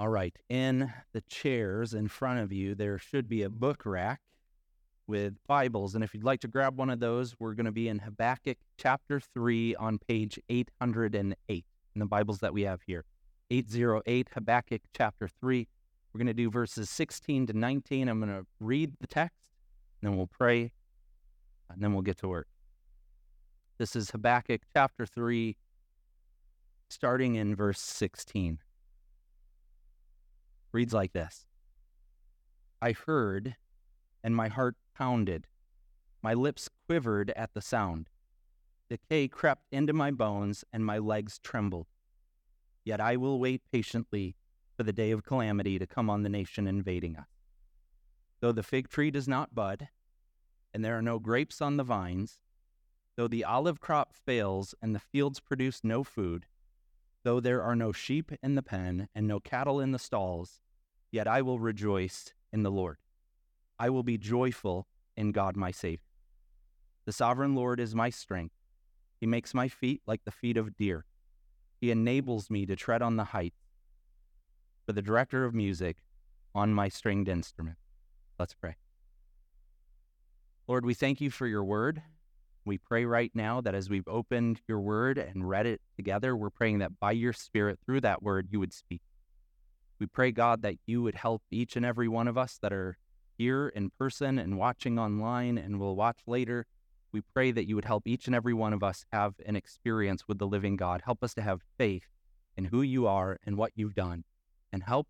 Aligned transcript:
All 0.00 0.08
right, 0.08 0.34
in 0.48 0.90
the 1.12 1.20
chairs 1.28 1.92
in 1.92 2.08
front 2.08 2.40
of 2.40 2.50
you, 2.50 2.74
there 2.74 2.96
should 2.96 3.28
be 3.28 3.42
a 3.42 3.50
book 3.50 3.82
rack 3.84 4.22
with 5.06 5.34
Bibles. 5.46 5.94
And 5.94 6.02
if 6.02 6.14
you'd 6.14 6.24
like 6.24 6.40
to 6.40 6.48
grab 6.48 6.78
one 6.78 6.88
of 6.88 7.00
those, 7.00 7.34
we're 7.38 7.52
going 7.52 7.66
to 7.66 7.70
be 7.70 7.86
in 7.86 7.98
Habakkuk 7.98 8.56
chapter 8.78 9.20
3 9.20 9.74
on 9.74 9.98
page 9.98 10.40
808 10.48 11.36
in 11.50 12.00
the 12.00 12.06
Bibles 12.06 12.38
that 12.38 12.54
we 12.54 12.62
have 12.62 12.80
here. 12.86 13.04
808, 13.50 14.28
Habakkuk 14.32 14.80
chapter 14.96 15.28
3. 15.28 15.68
We're 16.14 16.18
going 16.18 16.28
to 16.28 16.32
do 16.32 16.50
verses 16.50 16.88
16 16.88 17.48
to 17.48 17.52
19. 17.52 18.08
I'm 18.08 18.20
going 18.20 18.32
to 18.32 18.46
read 18.58 18.94
the 19.02 19.06
text, 19.06 19.50
then 20.00 20.16
we'll 20.16 20.28
pray, 20.28 20.72
and 21.68 21.82
then 21.82 21.92
we'll 21.92 22.00
get 22.00 22.16
to 22.20 22.28
work. 22.28 22.48
This 23.76 23.94
is 23.94 24.12
Habakkuk 24.12 24.62
chapter 24.74 25.04
3, 25.04 25.58
starting 26.88 27.34
in 27.34 27.54
verse 27.54 27.82
16. 27.82 28.60
Reads 30.72 30.92
like 30.92 31.12
this 31.12 31.46
I 32.80 32.92
heard, 32.92 33.56
and 34.22 34.34
my 34.34 34.48
heart 34.48 34.76
pounded. 34.94 35.46
My 36.22 36.34
lips 36.34 36.68
quivered 36.86 37.30
at 37.30 37.54
the 37.54 37.62
sound. 37.62 38.08
Decay 38.88 39.28
crept 39.28 39.66
into 39.72 39.92
my 39.92 40.10
bones, 40.10 40.64
and 40.72 40.84
my 40.84 40.98
legs 40.98 41.38
trembled. 41.38 41.86
Yet 42.84 43.00
I 43.00 43.16
will 43.16 43.38
wait 43.38 43.62
patiently 43.70 44.36
for 44.76 44.82
the 44.82 44.92
day 44.92 45.10
of 45.10 45.24
calamity 45.24 45.78
to 45.78 45.86
come 45.86 46.10
on 46.10 46.22
the 46.22 46.28
nation 46.28 46.66
invading 46.66 47.16
us. 47.16 47.28
Though 48.40 48.52
the 48.52 48.62
fig 48.62 48.88
tree 48.88 49.10
does 49.10 49.28
not 49.28 49.54
bud, 49.54 49.88
and 50.72 50.84
there 50.84 50.96
are 50.96 51.02
no 51.02 51.18
grapes 51.18 51.60
on 51.60 51.76
the 51.76 51.84
vines, 51.84 52.38
though 53.16 53.28
the 53.28 53.44
olive 53.44 53.80
crop 53.80 54.14
fails 54.14 54.74
and 54.80 54.94
the 54.94 55.00
fields 55.00 55.40
produce 55.40 55.84
no 55.84 56.02
food, 56.02 56.46
though 57.22 57.40
there 57.40 57.62
are 57.62 57.76
no 57.76 57.92
sheep 57.92 58.32
in 58.42 58.54
the 58.54 58.62
pen 58.62 59.08
and 59.14 59.26
no 59.26 59.40
cattle 59.40 59.80
in 59.80 59.92
the 59.92 59.98
stalls, 59.98 60.60
yet 61.10 61.28
I 61.28 61.42
will 61.42 61.58
rejoice 61.58 62.32
in 62.52 62.62
the 62.62 62.70
Lord. 62.70 62.98
I 63.78 63.90
will 63.90 64.02
be 64.02 64.18
joyful 64.18 64.86
in 65.16 65.32
God 65.32 65.56
my 65.56 65.70
Savior. 65.70 66.04
The 67.06 67.12
sovereign 67.12 67.54
Lord 67.54 67.80
is 67.80 67.94
my 67.94 68.10
strength. 68.10 68.54
He 69.20 69.26
makes 69.26 69.54
my 69.54 69.68
feet 69.68 70.02
like 70.06 70.24
the 70.24 70.30
feet 70.30 70.56
of 70.56 70.76
deer. 70.76 71.04
He 71.80 71.90
enables 71.90 72.50
me 72.50 72.66
to 72.66 72.76
tread 72.76 73.02
on 73.02 73.16
the 73.16 73.24
heights. 73.24 73.70
For 74.86 74.92
the 74.92 75.02
director 75.02 75.44
of 75.44 75.54
music 75.54 75.98
on 76.54 76.74
my 76.74 76.88
stringed 76.88 77.28
instrument. 77.28 77.76
Let's 78.38 78.54
pray. 78.54 78.76
Lord, 80.66 80.84
we 80.84 80.94
thank 80.94 81.20
you 81.20 81.30
for 81.30 81.46
your 81.46 81.64
word. 81.64 82.02
We 82.64 82.78
pray 82.78 83.04
right 83.04 83.30
now 83.34 83.60
that 83.62 83.74
as 83.74 83.88
we've 83.88 84.06
opened 84.06 84.60
your 84.68 84.80
word 84.80 85.18
and 85.18 85.48
read 85.48 85.66
it 85.66 85.80
together, 85.96 86.36
we're 86.36 86.50
praying 86.50 86.78
that 86.78 87.00
by 87.00 87.12
your 87.12 87.32
spirit, 87.32 87.78
through 87.84 88.02
that 88.02 88.22
word, 88.22 88.48
you 88.50 88.60
would 88.60 88.72
speak. 88.72 89.00
We 89.98 90.06
pray, 90.06 90.30
God, 90.30 90.62
that 90.62 90.76
you 90.86 91.02
would 91.02 91.14
help 91.14 91.42
each 91.50 91.76
and 91.76 91.84
every 91.84 92.08
one 92.08 92.28
of 92.28 92.38
us 92.38 92.58
that 92.62 92.72
are 92.72 92.96
here 93.38 93.68
in 93.68 93.90
person 93.98 94.38
and 94.38 94.58
watching 94.58 94.98
online 94.98 95.56
and 95.58 95.80
will 95.80 95.96
watch 95.96 96.18
later. 96.26 96.66
We 97.12 97.22
pray 97.34 97.50
that 97.52 97.66
you 97.66 97.74
would 97.74 97.84
help 97.86 98.06
each 98.06 98.26
and 98.26 98.34
every 98.36 98.54
one 98.54 98.72
of 98.72 98.82
us 98.82 99.04
have 99.12 99.34
an 99.46 99.56
experience 99.56 100.28
with 100.28 100.38
the 100.38 100.46
living 100.46 100.76
God. 100.76 101.02
Help 101.04 101.24
us 101.24 101.34
to 101.34 101.42
have 101.42 101.60
faith 101.78 102.06
in 102.56 102.66
who 102.66 102.82
you 102.82 103.06
are 103.06 103.38
and 103.44 103.56
what 103.56 103.72
you've 103.74 103.94
done, 103.94 104.24
and 104.72 104.82
help 104.82 105.08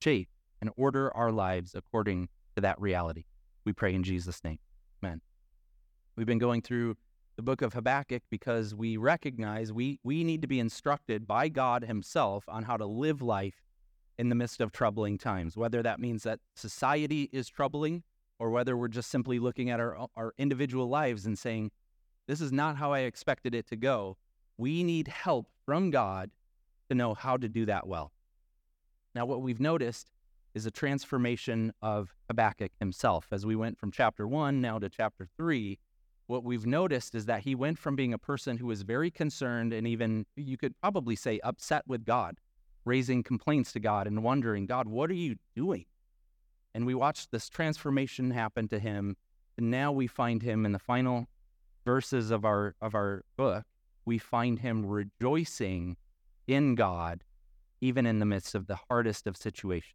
shape 0.00 0.28
and 0.60 0.70
order 0.76 1.14
our 1.14 1.32
lives 1.32 1.74
according 1.74 2.28
to 2.54 2.60
that 2.60 2.80
reality. 2.80 3.24
We 3.64 3.72
pray 3.72 3.94
in 3.94 4.02
Jesus' 4.02 4.42
name. 4.44 4.58
Amen. 5.02 5.20
We've 6.16 6.26
been 6.26 6.38
going 6.38 6.62
through 6.62 6.96
the 7.36 7.42
book 7.42 7.60
of 7.60 7.72
Habakkuk 7.72 8.22
because 8.30 8.72
we 8.72 8.96
recognize 8.96 9.72
we, 9.72 9.98
we 10.04 10.22
need 10.22 10.42
to 10.42 10.48
be 10.48 10.60
instructed 10.60 11.26
by 11.26 11.48
God 11.48 11.82
Himself 11.82 12.44
on 12.46 12.62
how 12.62 12.76
to 12.76 12.86
live 12.86 13.20
life 13.20 13.64
in 14.16 14.28
the 14.28 14.36
midst 14.36 14.60
of 14.60 14.70
troubling 14.70 15.18
times, 15.18 15.56
whether 15.56 15.82
that 15.82 15.98
means 15.98 16.22
that 16.22 16.38
society 16.54 17.28
is 17.32 17.48
troubling 17.48 18.04
or 18.38 18.50
whether 18.50 18.76
we're 18.76 18.86
just 18.86 19.10
simply 19.10 19.40
looking 19.40 19.70
at 19.70 19.80
our, 19.80 20.06
our 20.16 20.32
individual 20.38 20.88
lives 20.88 21.26
and 21.26 21.36
saying, 21.36 21.72
this 22.28 22.40
is 22.40 22.52
not 22.52 22.76
how 22.76 22.92
I 22.92 23.00
expected 23.00 23.52
it 23.52 23.66
to 23.68 23.76
go. 23.76 24.16
We 24.56 24.84
need 24.84 25.08
help 25.08 25.48
from 25.66 25.90
God 25.90 26.30
to 26.88 26.94
know 26.94 27.14
how 27.14 27.36
to 27.36 27.48
do 27.48 27.66
that 27.66 27.88
well. 27.88 28.12
Now, 29.16 29.26
what 29.26 29.42
we've 29.42 29.60
noticed 29.60 30.12
is 30.54 30.64
a 30.64 30.70
transformation 30.70 31.72
of 31.82 32.14
Habakkuk 32.28 32.70
himself. 32.78 33.26
As 33.32 33.44
we 33.44 33.56
went 33.56 33.78
from 33.78 33.90
chapter 33.90 34.28
one 34.28 34.60
now 34.60 34.78
to 34.78 34.88
chapter 34.88 35.26
three, 35.36 35.80
what 36.26 36.44
we've 36.44 36.66
noticed 36.66 37.14
is 37.14 37.26
that 37.26 37.42
he 37.42 37.54
went 37.54 37.78
from 37.78 37.96
being 37.96 38.14
a 38.14 38.18
person 38.18 38.56
who 38.56 38.66
was 38.66 38.82
very 38.82 39.10
concerned 39.10 39.72
and 39.72 39.86
even, 39.86 40.26
you 40.36 40.56
could 40.56 40.78
probably 40.80 41.16
say, 41.16 41.40
upset 41.44 41.82
with 41.86 42.04
God 42.04 42.38
raising 42.84 43.22
complaints 43.22 43.72
to 43.72 43.80
God 43.80 44.06
and 44.06 44.22
wondering, 44.22 44.66
God, 44.66 44.88
what 44.88 45.10
are 45.10 45.14
you 45.14 45.36
doing? 45.56 45.86
And 46.74 46.86
we 46.86 46.94
watched 46.94 47.30
this 47.30 47.48
transformation 47.48 48.30
happen 48.30 48.68
to 48.68 48.78
him. 48.78 49.16
And 49.56 49.70
now 49.70 49.92
we 49.92 50.06
find 50.06 50.42
him 50.42 50.66
in 50.66 50.72
the 50.72 50.78
final 50.78 51.28
verses 51.84 52.30
of 52.30 52.44
our 52.44 52.74
of 52.80 52.94
our 52.94 53.24
book, 53.36 53.64
we 54.04 54.18
find 54.18 54.58
him 54.58 54.84
rejoicing 54.84 55.96
in 56.46 56.74
God, 56.74 57.22
even 57.80 58.06
in 58.06 58.18
the 58.18 58.26
midst 58.26 58.54
of 58.54 58.66
the 58.66 58.78
hardest 58.88 59.26
of 59.26 59.36
situations. 59.36 59.94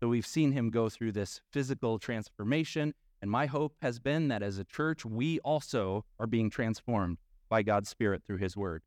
So 0.00 0.08
we've 0.08 0.26
seen 0.26 0.52
him 0.52 0.70
go 0.70 0.88
through 0.88 1.12
this 1.12 1.40
physical 1.52 1.98
transformation. 1.98 2.94
And 3.24 3.30
my 3.30 3.46
hope 3.46 3.74
has 3.80 3.98
been 3.98 4.28
that 4.28 4.42
as 4.42 4.58
a 4.58 4.64
church, 4.64 5.06
we 5.06 5.38
also 5.38 6.04
are 6.20 6.26
being 6.26 6.50
transformed 6.50 7.16
by 7.48 7.62
God's 7.62 7.88
Spirit 7.88 8.22
through 8.22 8.36
his 8.36 8.54
word 8.54 8.82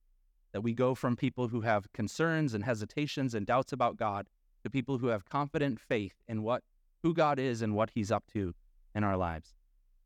that 0.54 0.62
we 0.62 0.76
go 0.76 0.94
from 0.94 1.16
people 1.16 1.48
who 1.48 1.62
have 1.62 1.92
concerns 1.92 2.54
and 2.54 2.64
hesitations 2.64 3.34
and 3.34 3.48
doubts 3.48 3.74
about 3.74 3.98
God 3.98 4.28
to 4.64 4.70
people 4.70 5.00
who 5.00 5.08
have 5.08 5.26
confident 5.26 5.80
faith 5.80 6.14
in 6.28 6.44
what 6.44 6.62
who 7.02 7.16
God 7.16 7.40
is 7.40 7.64
and 7.64 7.74
what 7.74 7.90
he's 7.96 8.12
up 8.12 8.28
to 8.34 8.54
in 8.94 9.04
our 9.04 9.18
lives. 9.18 9.56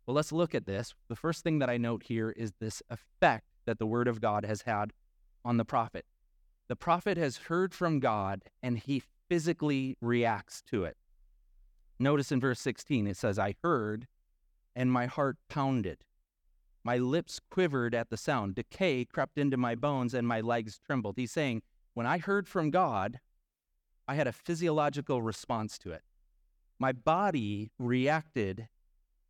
Well, 0.06 0.16
let's 0.16 0.32
look 0.32 0.56
at 0.56 0.66
this. 0.66 0.94
The 1.10 1.18
first 1.18 1.44
thing 1.44 1.60
that 1.60 1.70
I 1.70 1.76
note 1.76 2.04
here 2.04 2.30
is 2.30 2.54
this 2.54 2.82
effect 2.90 3.48
that 3.66 3.80
the 3.80 3.86
word 3.86 4.08
of 4.08 4.22
God 4.22 4.46
has 4.46 4.62
had 4.62 4.94
on 5.44 5.58
the 5.58 5.66
prophet. 5.66 6.06
The 6.70 6.78
prophet 6.78 7.18
has 7.18 7.36
heard 7.36 7.74
from 7.74 8.00
God 8.00 8.44
and 8.64 8.80
he 8.80 9.04
physically 9.28 9.98
reacts 10.00 10.62
to 10.68 10.86
it. 10.86 10.96
Notice 12.00 12.32
in 12.32 12.40
verse 12.40 12.62
16, 12.62 13.08
it 13.08 13.18
says, 13.18 13.38
I 13.38 13.56
heard 13.62 14.08
and 14.76 14.92
my 14.92 15.06
heart 15.06 15.38
pounded. 15.50 16.04
My 16.84 16.98
lips 16.98 17.40
quivered 17.50 17.94
at 17.94 18.10
the 18.10 18.18
sound. 18.18 18.56
Decay 18.56 19.06
crept 19.06 19.38
into 19.38 19.58
my 19.58 19.76
bones 19.76 20.14
and 20.14 20.28
my 20.28 20.42
legs 20.42 20.80
trembled. 20.84 21.16
He's 21.18 21.32
saying, 21.32 21.62
When 21.94 22.08
I 22.08 22.18
heard 22.18 22.48
from 22.48 22.72
God, 22.72 23.20
I 24.08 24.16
had 24.16 24.28
a 24.28 24.32
physiological 24.32 25.22
response 25.22 25.78
to 25.80 25.92
it. 25.92 26.02
My 26.80 26.92
body 26.92 27.70
reacted 27.78 28.68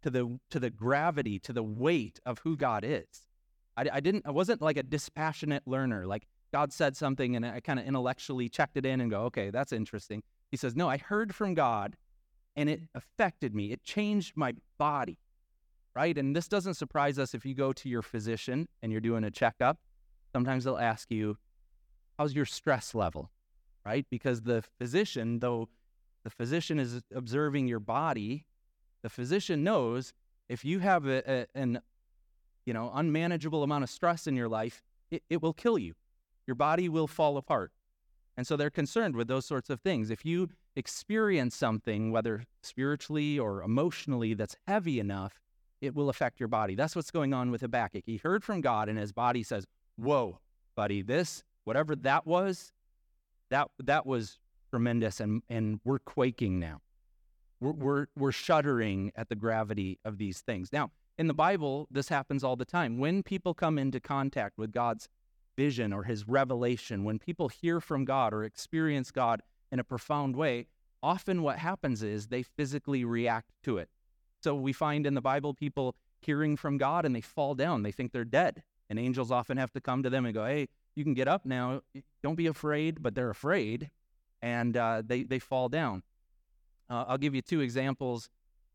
to 0.04 0.10
the, 0.10 0.40
to 0.50 0.60
the 0.60 0.70
gravity, 0.70 1.40
to 1.40 1.54
the 1.54 1.64
weight 1.64 2.20
of 2.26 2.40
who 2.40 2.56
God 2.56 2.84
is. 2.86 3.28
I, 3.76 3.86
I 3.94 4.00
didn't, 4.00 4.26
I 4.26 4.32
wasn't 4.32 4.62
like 4.62 4.78
a 4.78 4.84
dispassionate 4.84 5.64
learner. 5.68 6.08
Like 6.08 6.28
God 6.54 6.72
said 6.72 6.96
something 6.96 7.36
and 7.36 7.46
I 7.46 7.60
kind 7.60 7.80
of 7.80 7.86
intellectually 7.86 8.48
checked 8.48 8.78
it 8.78 8.86
in 8.86 9.02
and 9.02 9.12
go, 9.12 9.24
okay, 9.24 9.50
that's 9.50 9.74
interesting. 9.74 10.24
He 10.50 10.58
says, 10.58 10.76
no, 10.76 10.90
I 10.90 10.98
heard 10.98 11.36
from 11.36 11.54
God 11.54 11.98
and 12.56 12.70
it 12.70 12.82
affected 12.96 13.54
me. 13.54 13.72
It 13.72 13.84
changed 13.84 14.36
my 14.36 14.54
body 14.78 15.18
right? 15.96 16.18
And 16.18 16.36
this 16.36 16.48
doesn't 16.48 16.76
surprise 16.76 17.20
us 17.20 17.34
if 17.34 17.46
you 17.46 17.54
go 17.54 17.74
to 17.74 17.90
your 17.90 18.02
physician 18.02 18.68
and 18.82 18.92
you're 18.92 19.02
doing 19.02 19.24
a 19.24 19.32
checkup. 19.32 19.78
Sometimes 20.32 20.64
they'll 20.64 20.78
ask 20.78 21.12
you, 21.12 21.38
How's 22.18 22.36
your 22.36 22.46
stress 22.46 22.94
level? 22.94 23.32
Right? 23.86 24.06
Because 24.12 24.44
the 24.44 24.64
physician, 24.78 25.40
though 25.40 25.70
the 26.24 26.30
physician 26.30 26.78
is 26.80 27.02
observing 27.16 27.68
your 27.68 27.80
body, 27.80 28.46
the 29.02 29.10
physician 29.10 29.64
knows 29.64 30.14
if 30.48 30.64
you 30.64 30.80
have 30.80 31.08
a, 31.08 31.24
a, 31.26 31.46
an 31.56 31.82
you 32.66 32.74
know 32.74 32.92
unmanageable 32.94 33.64
amount 33.64 33.84
of 33.84 33.90
stress 33.90 34.28
in 34.28 34.36
your 34.36 34.50
life, 34.50 34.84
it, 35.10 35.24
it 35.30 35.42
will 35.42 35.54
kill 35.54 35.80
you. 35.80 35.96
Your 36.46 36.56
body 36.56 36.90
will 36.90 37.08
fall 37.08 37.38
apart. 37.38 37.72
And 38.38 38.48
so 38.48 38.56
they're 38.56 38.70
concerned 38.70 39.16
with 39.16 39.28
those 39.28 39.46
sorts 39.46 39.70
of 39.70 39.82
things. 39.82 40.10
If 40.10 40.26
you 40.26 40.50
experience 40.76 41.56
something, 41.56 42.12
whether 42.12 42.46
spiritually 42.62 43.38
or 43.38 43.62
emotionally, 43.62 44.34
that's 44.34 44.56
heavy 44.68 45.00
enough, 45.00 45.40
it 45.82 45.96
will 45.96 46.10
affect 46.10 46.40
your 46.40 46.48
body. 46.48 46.76
That's 46.76 46.96
what's 46.96 47.12
going 47.12 47.34
on 47.34 47.52
with 47.52 47.62
Habakkuk. 47.62 48.04
He 48.06 48.18
heard 48.18 48.44
from 48.44 48.62
God, 48.62 48.88
and 48.88 48.98
his 48.98 49.12
body 49.12 49.44
says, 49.44 49.66
Whoa, 49.98 50.40
buddy, 50.76 51.02
this, 51.02 51.44
whatever 51.64 51.96
that 51.98 52.26
was, 52.26 52.72
that, 53.50 53.70
that 53.80 54.06
was 54.06 54.40
tremendous, 54.70 55.20
and, 55.20 55.42
and 55.50 55.80
we're 55.84 56.00
quaking 56.00 56.60
now. 56.60 56.82
We're, 57.60 57.74
we're, 57.74 58.06
we're 58.16 58.32
shuddering 58.32 59.12
at 59.16 59.30
the 59.30 59.36
gravity 59.36 60.00
of 60.06 60.18
these 60.18 60.42
things. 60.42 60.72
Now, 60.72 60.92
in 61.18 61.28
the 61.28 61.34
Bible, 61.34 61.88
this 61.92 62.10
happens 62.10 62.44
all 62.44 62.56
the 62.56 62.66
time. 62.66 62.98
When 62.98 63.22
people 63.22 63.54
come 63.54 63.78
into 63.78 64.00
contact 64.00 64.58
with 64.58 64.72
God's 64.72 65.10
vision 65.58 65.94
or 65.94 66.04
his 66.04 66.28
revelation, 66.28 67.04
when 67.04 67.20
people 67.20 67.50
hear 67.50 67.80
from 67.80 68.06
God 68.06 68.34
or 68.34 68.44
experience 68.44 69.12
God 69.12 69.42
in 69.72 69.80
a 69.80 69.84
profound 69.84 70.36
way, 70.36 70.68
often 71.04 71.44
what 71.44 71.58
happens 71.58 72.02
is 72.02 72.28
they 72.28 72.44
physically 72.44 73.04
react 73.04 73.52
to 73.64 73.78
it. 73.78 73.90
So 74.44 74.56
we 74.56 74.74
find 74.74 75.06
in 75.06 75.14
the 75.14 75.22
Bible 75.22 75.54
people 75.54 75.96
hearing 76.22 76.58
from 76.58 76.78
God 76.78 77.06
and 77.06 77.16
they 77.16 77.22
fall 77.22 77.56
down. 77.56 77.84
They 77.84 77.92
think 77.92 78.12
they're 78.12 78.24
dead. 78.26 78.64
And 78.90 79.00
angels 79.00 79.32
often 79.32 79.58
have 79.58 79.72
to 79.74 79.82
come 79.82 80.04
to 80.04 80.10
them 80.10 80.26
and 80.26 80.34
go, 80.34 80.46
hey, 80.46 80.68
you 80.96 81.04
can 81.04 81.14
get 81.14 81.28
up 81.28 81.46
now. 81.46 81.82
Don't 82.22 82.36
be 82.36 82.48
afraid, 82.48 83.02
but 83.02 83.16
they're 83.16 83.30
afraid. 83.30 83.90
and 84.42 84.76
uh, 84.76 85.02
they, 85.06 85.24
they 85.24 85.40
fall 85.40 85.70
down. 85.70 86.04
Uh, 86.90 87.06
I'll 87.08 87.18
give 87.18 87.36
you 87.36 87.42
two 87.42 87.62
examples 87.62 88.30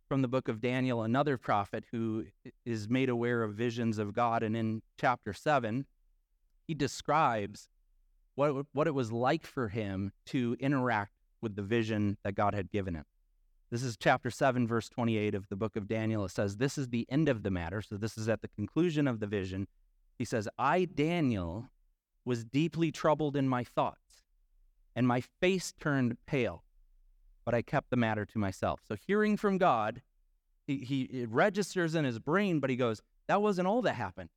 from 0.08 0.22
the 0.22 0.28
book 0.28 0.48
of 0.48 0.60
Daniel, 0.60 1.02
another 1.02 1.36
prophet 1.36 1.84
who 1.90 2.26
is 2.64 2.88
made 2.88 3.08
aware 3.08 3.42
of 3.42 3.54
visions 3.54 3.98
of 3.98 4.14
God. 4.14 4.42
And 4.42 4.56
in 4.56 4.82
chapter 4.98 5.32
7, 5.32 5.86
he 6.66 6.74
describes 6.74 7.68
what, 8.36 8.66
what 8.72 8.86
it 8.86 8.94
was 8.94 9.10
like 9.10 9.46
for 9.46 9.68
him 9.68 10.12
to 10.26 10.56
interact 10.60 11.12
with 11.40 11.56
the 11.56 11.62
vision 11.62 12.16
that 12.22 12.34
God 12.34 12.54
had 12.54 12.70
given 12.70 12.94
him. 12.94 13.04
This 13.70 13.82
is 13.82 13.96
chapter 13.96 14.30
7, 14.30 14.66
verse 14.66 14.88
28 14.88 15.34
of 15.34 15.48
the 15.48 15.56
book 15.56 15.74
of 15.74 15.88
Daniel. 15.88 16.24
It 16.24 16.30
says, 16.30 16.56
This 16.56 16.78
is 16.78 16.88
the 16.88 17.06
end 17.10 17.28
of 17.28 17.42
the 17.42 17.50
matter. 17.50 17.82
So, 17.82 17.96
this 17.96 18.16
is 18.16 18.28
at 18.28 18.40
the 18.40 18.48
conclusion 18.48 19.08
of 19.08 19.18
the 19.18 19.26
vision. 19.26 19.66
He 20.18 20.24
says, 20.24 20.48
I, 20.56 20.84
Daniel, 20.84 21.68
was 22.24 22.44
deeply 22.44 22.92
troubled 22.92 23.36
in 23.36 23.48
my 23.48 23.64
thoughts, 23.64 24.22
and 24.94 25.06
my 25.06 25.20
face 25.40 25.72
turned 25.80 26.16
pale, 26.26 26.62
but 27.44 27.54
I 27.54 27.62
kept 27.62 27.90
the 27.90 27.96
matter 27.96 28.24
to 28.24 28.38
myself. 28.38 28.80
So, 28.86 28.96
hearing 29.06 29.36
from 29.36 29.58
God, 29.58 30.00
he, 30.66 30.78
he 30.78 31.26
registers 31.28 31.96
in 31.96 32.04
his 32.04 32.20
brain, 32.20 32.60
but 32.60 32.70
he 32.70 32.76
goes, 32.76 33.02
That 33.26 33.42
wasn't 33.42 33.66
all 33.66 33.82
that 33.82 33.94
happened. 33.94 34.30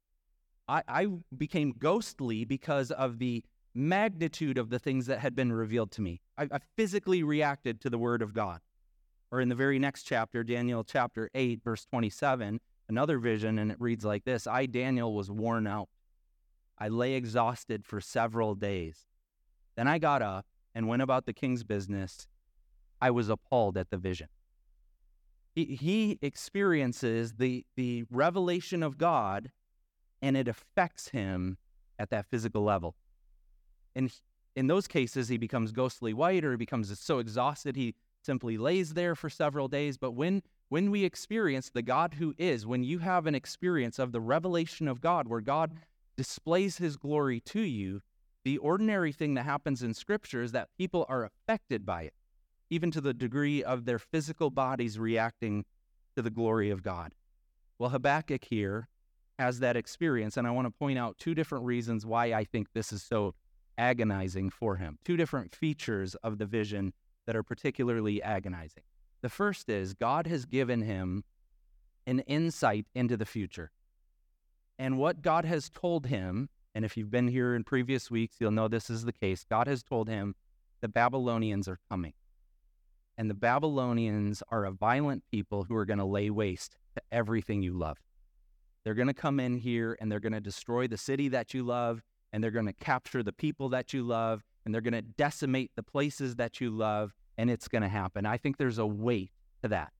I, 0.67 0.83
I 0.87 1.07
became 1.37 1.75
ghostly 1.77 2.45
because 2.45 2.89
of 2.89 3.19
the 3.19 3.43
magnitude 3.75 4.57
of 4.57 4.71
the 4.71 4.79
things 4.79 5.05
that 5.05 5.19
had 5.19 5.35
been 5.35 5.53
revealed 5.53 5.91
to 5.91 6.01
me. 6.01 6.21
I, 6.35 6.43
I 6.51 6.59
physically 6.75 7.21
reacted 7.21 7.79
to 7.81 7.91
the 7.91 7.99
word 7.99 8.23
of 8.23 8.33
God. 8.33 8.61
Or 9.31 9.41
in 9.41 9.49
the 9.49 9.55
very 9.55 9.77
next 9.77 10.03
chapter, 10.03 10.43
Daniel 10.43 10.83
chapter 10.83 11.29
8, 11.35 11.63
verse 11.63 11.85
27, 11.85 12.59
another 12.87 13.19
vision, 13.19 13.59
and 13.59 13.71
it 13.71 13.77
reads 13.79 14.03
like 14.03 14.23
this 14.23 14.47
I, 14.47 14.65
Daniel, 14.65 15.13
was 15.13 15.29
worn 15.29 15.67
out. 15.67 15.89
I 16.77 16.87
lay 16.87 17.13
exhausted 17.13 17.85
for 17.85 18.01
several 18.01 18.55
days. 18.55 19.05
Then 19.75 19.87
I 19.87 19.99
got 19.99 20.21
up 20.21 20.45
and 20.73 20.87
went 20.87 21.01
about 21.01 21.25
the 21.25 21.33
king's 21.33 21.63
business. 21.63 22.27
I 23.01 23.11
was 23.11 23.29
appalled 23.29 23.77
at 23.77 23.89
the 23.91 23.97
vision. 23.97 24.27
He, 25.53 25.65
he 25.65 26.19
experiences 26.21 27.33
the, 27.33 27.65
the 27.75 28.05
revelation 28.09 28.81
of 28.81 28.97
God, 28.97 29.51
and 30.21 30.35
it 30.37 30.47
affects 30.47 31.09
him 31.09 31.57
at 31.97 32.09
that 32.09 32.25
physical 32.25 32.63
level. 32.63 32.95
And 33.95 34.11
in 34.55 34.67
those 34.67 34.87
cases, 34.87 35.27
he 35.27 35.37
becomes 35.37 35.71
ghostly 35.71 36.13
white 36.13 36.43
or 36.43 36.51
he 36.51 36.57
becomes 36.57 36.97
so 36.99 37.19
exhausted 37.19 37.75
he 37.75 37.95
simply 38.29 38.59
lays 38.59 38.93
there 38.93 39.15
for 39.15 39.27
several 39.27 39.67
days. 39.67 39.97
But 39.97 40.11
when 40.11 40.43
when 40.67 40.91
we 40.91 41.03
experience 41.03 41.71
the 41.71 41.81
God 41.81 42.13
who 42.19 42.35
is, 42.37 42.67
when 42.67 42.83
you 42.83 42.99
have 42.99 43.25
an 43.25 43.33
experience 43.33 43.97
of 43.97 44.11
the 44.11 44.21
revelation 44.21 44.87
of 44.87 45.01
God 45.01 45.27
where 45.27 45.41
God 45.41 45.71
displays 46.15 46.77
his 46.77 46.95
glory 46.95 47.39
to 47.39 47.61
you, 47.61 48.01
the 48.43 48.59
ordinary 48.59 49.11
thing 49.11 49.33
that 49.33 49.45
happens 49.45 49.81
in 49.81 49.95
scripture 49.95 50.43
is 50.43 50.51
that 50.51 50.69
people 50.77 51.07
are 51.09 51.25
affected 51.25 51.87
by 51.87 52.03
it, 52.03 52.13
even 52.69 52.91
to 52.91 53.01
the 53.01 53.15
degree 53.15 53.63
of 53.63 53.85
their 53.85 53.97
physical 53.97 54.51
bodies 54.51 54.99
reacting 54.99 55.65
to 56.15 56.21
the 56.21 56.29
glory 56.29 56.69
of 56.69 56.83
God. 56.83 57.15
Well, 57.79 57.89
Habakkuk 57.89 58.45
here 58.45 58.89
has 59.39 59.57
that 59.61 59.75
experience, 59.75 60.37
and 60.37 60.45
I 60.45 60.51
want 60.51 60.67
to 60.67 60.71
point 60.71 60.99
out 60.99 61.17
two 61.17 61.33
different 61.33 61.65
reasons 61.65 62.05
why 62.05 62.25
I 62.25 62.43
think 62.43 62.73
this 62.73 62.93
is 62.93 63.01
so 63.01 63.33
agonizing 63.79 64.51
for 64.51 64.75
him. 64.75 64.99
Two 65.03 65.17
different 65.17 65.55
features 65.55 66.13
of 66.13 66.37
the 66.37 66.45
vision 66.45 66.93
that 67.29 67.35
are 67.35 67.43
particularly 67.43 68.23
agonizing. 68.23 68.81
The 69.21 69.29
first 69.29 69.69
is 69.69 69.93
God 69.93 70.25
has 70.25 70.45
given 70.45 70.81
him 70.81 71.23
an 72.07 72.21
insight 72.21 72.87
into 72.95 73.17
the 73.17 73.25
future. 73.27 73.69
And 74.79 74.97
what 74.97 75.21
God 75.21 75.45
has 75.45 75.69
told 75.69 76.07
him, 76.07 76.49
and 76.73 76.83
if 76.83 76.97
you've 76.97 77.11
been 77.11 77.27
here 77.27 77.53
in 77.53 77.63
previous 77.63 78.09
weeks, 78.09 78.37
you'll 78.39 78.49
know 78.49 78.67
this 78.67 78.89
is 78.89 79.05
the 79.05 79.13
case. 79.13 79.45
God 79.47 79.67
has 79.67 79.83
told 79.83 80.09
him 80.09 80.33
the 80.81 80.87
Babylonians 80.87 81.67
are 81.67 81.77
coming. 81.87 82.13
And 83.15 83.29
the 83.29 83.35
Babylonians 83.35 84.41
are 84.49 84.65
a 84.65 84.71
violent 84.71 85.21
people 85.29 85.65
who 85.65 85.75
are 85.75 85.85
going 85.85 85.99
to 85.99 86.05
lay 86.05 86.31
waste 86.31 86.77
to 86.95 87.03
everything 87.11 87.61
you 87.61 87.73
love. 87.77 87.99
They're 88.83 88.95
going 88.95 89.07
to 89.07 89.13
come 89.13 89.39
in 89.39 89.57
here 89.57 89.95
and 90.01 90.11
they're 90.11 90.19
going 90.19 90.33
to 90.33 90.41
destroy 90.41 90.87
the 90.87 90.97
city 90.97 91.27
that 91.27 91.53
you 91.53 91.61
love, 91.61 92.01
and 92.33 92.43
they're 92.43 92.49
going 92.49 92.65
to 92.65 92.73
capture 92.73 93.21
the 93.21 93.33
people 93.33 93.69
that 93.69 93.93
you 93.93 94.01
love, 94.01 94.43
and 94.65 94.73
they're 94.73 94.81
going 94.81 94.93
to 94.93 95.01
decimate 95.01 95.71
the 95.75 95.83
places 95.83 96.35
that 96.35 96.59
you 96.61 96.69
love, 96.69 97.13
and 97.37 97.49
it's 97.49 97.67
going 97.67 97.81
to 97.81 97.89
happen. 97.89 98.25
I 98.25 98.37
think 98.37 98.57
there's 98.57 98.77
a 98.77 98.85
weight 98.85 99.31
to 99.61 99.69
that, 99.69 99.91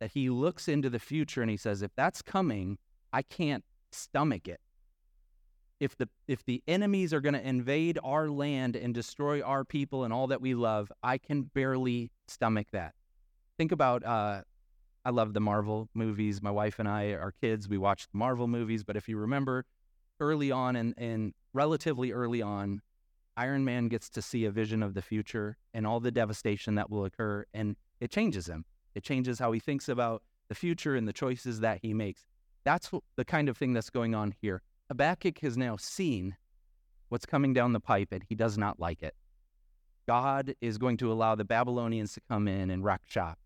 that 0.00 0.10
he 0.12 0.30
looks 0.30 0.68
into 0.68 0.90
the 0.90 0.98
future 0.98 1.42
and 1.42 1.50
he 1.50 1.56
says, 1.56 1.82
if 1.82 1.90
that's 1.96 2.22
coming, 2.22 2.78
I 3.12 3.22
can't 3.22 3.64
stomach 3.90 4.48
it. 4.48 4.60
If 5.80 5.96
the 5.96 6.08
if 6.28 6.44
the 6.44 6.62
enemies 6.68 7.12
are 7.12 7.20
going 7.20 7.34
to 7.34 7.44
invade 7.44 7.98
our 8.04 8.28
land 8.28 8.76
and 8.76 8.94
destroy 8.94 9.42
our 9.42 9.64
people 9.64 10.04
and 10.04 10.12
all 10.12 10.28
that 10.28 10.40
we 10.40 10.54
love, 10.54 10.92
I 11.02 11.18
can 11.18 11.42
barely 11.42 12.12
stomach 12.28 12.68
that. 12.72 12.94
Think 13.58 13.72
about 13.72 14.04
uh, 14.04 14.42
I 15.04 15.10
love 15.10 15.34
the 15.34 15.40
Marvel 15.40 15.88
movies. 15.92 16.40
My 16.40 16.52
wife 16.52 16.78
and 16.78 16.88
I, 16.88 17.14
our 17.14 17.32
kids, 17.32 17.68
we 17.68 17.78
watch 17.78 18.06
the 18.12 18.16
Marvel 18.16 18.46
movies. 18.46 18.84
But 18.84 18.96
if 18.96 19.08
you 19.08 19.16
remember, 19.16 19.64
early 20.20 20.52
on 20.52 20.76
and, 20.76 20.94
and 20.96 21.34
relatively 21.52 22.12
early 22.12 22.40
on, 22.40 22.80
Iron 23.36 23.64
Man 23.64 23.88
gets 23.88 24.10
to 24.10 24.22
see 24.22 24.44
a 24.44 24.50
vision 24.50 24.82
of 24.82 24.94
the 24.94 25.02
future 25.02 25.56
and 25.72 25.86
all 25.86 26.00
the 26.00 26.10
devastation 26.10 26.74
that 26.74 26.90
will 26.90 27.04
occur, 27.04 27.46
and 27.54 27.76
it 28.00 28.10
changes 28.10 28.46
him. 28.46 28.64
It 28.94 29.02
changes 29.02 29.38
how 29.38 29.52
he 29.52 29.60
thinks 29.60 29.88
about 29.88 30.22
the 30.48 30.54
future 30.54 30.94
and 30.94 31.08
the 31.08 31.12
choices 31.12 31.60
that 31.60 31.78
he 31.82 31.94
makes. 31.94 32.26
That's 32.64 32.90
the 33.16 33.24
kind 33.24 33.48
of 33.48 33.56
thing 33.56 33.72
that's 33.72 33.90
going 33.90 34.14
on 34.14 34.34
here. 34.40 34.62
Habakkuk 34.88 35.38
has 35.38 35.56
now 35.56 35.76
seen 35.76 36.36
what's 37.08 37.26
coming 37.26 37.54
down 37.54 37.72
the 37.72 37.80
pipe, 37.80 38.08
and 38.12 38.22
he 38.28 38.34
does 38.34 38.58
not 38.58 38.78
like 38.78 39.02
it. 39.02 39.14
God 40.06 40.54
is 40.60 40.78
going 40.78 40.96
to 40.98 41.10
allow 41.10 41.34
the 41.34 41.44
Babylonians 41.44 42.12
to 42.14 42.20
come 42.28 42.48
in 42.48 42.70
and 42.70 42.84
wreck 42.84 43.02
shop. 43.06 43.38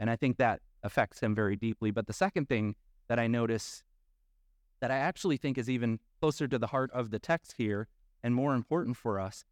And 0.00 0.10
I 0.10 0.16
think 0.16 0.38
that 0.38 0.60
affects 0.82 1.20
him 1.20 1.34
very 1.34 1.54
deeply. 1.54 1.90
But 1.90 2.06
the 2.06 2.12
second 2.12 2.48
thing 2.48 2.74
that 3.08 3.18
I 3.18 3.26
notice 3.26 3.82
that 4.80 4.90
I 4.90 4.96
actually 4.96 5.36
think 5.36 5.58
is 5.58 5.68
even 5.68 5.98
closer 6.20 6.48
to 6.48 6.58
the 6.58 6.68
heart 6.68 6.90
of 6.92 7.10
the 7.10 7.18
text 7.18 7.54
here 7.58 7.88
and 8.22 8.34
more 8.34 8.54
important 8.54 8.96
for 8.96 9.20
us 9.20 9.44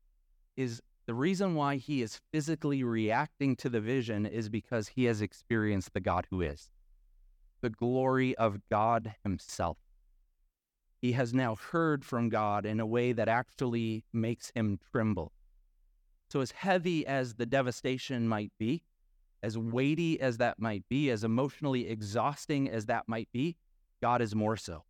is 0.57 0.83
the 1.07 1.15
reason 1.15 1.55
why 1.55 1.77
he 1.77 2.03
is 2.03 2.21
physically 2.33 2.83
reacting 2.83 3.55
to 3.57 3.69
the 3.69 3.81
vision 3.81 4.27
is 4.27 4.49
because 4.49 4.89
he 4.89 5.05
has 5.05 5.23
experienced 5.23 5.95
the 5.95 6.01
God 6.01 6.27
who 6.31 6.41
is, 6.41 6.69
the 7.61 7.71
glory 7.71 8.37
of 8.37 8.61
God 8.69 9.15
himself. 9.23 9.79
He 11.01 11.13
has 11.13 11.33
now 11.33 11.55
heard 11.55 12.05
from 12.05 12.29
God 12.29 12.67
in 12.67 12.81
a 12.81 12.87
way 12.87 13.13
that 13.13 13.29
actually 13.29 14.05
makes 14.13 14.51
him 14.55 14.81
tremble. 14.91 15.33
So, 16.29 16.41
as 16.41 16.51
heavy 16.51 17.07
as 17.07 17.35
the 17.35 17.47
devastation 17.47 18.27
might 18.27 18.53
be, 18.59 18.83
as 19.43 19.57
weighty 19.57 20.21
as 20.21 20.39
that 20.39 20.59
might 20.59 20.89
be, 20.89 21.11
as 21.11 21.23
emotionally 21.23 21.89
exhausting 21.89 22.69
as 22.69 22.87
that 22.87 23.05
might 23.07 23.29
be, 23.33 23.57
God 24.03 24.21
is 24.21 24.35
more 24.35 24.57
so. 24.57 24.83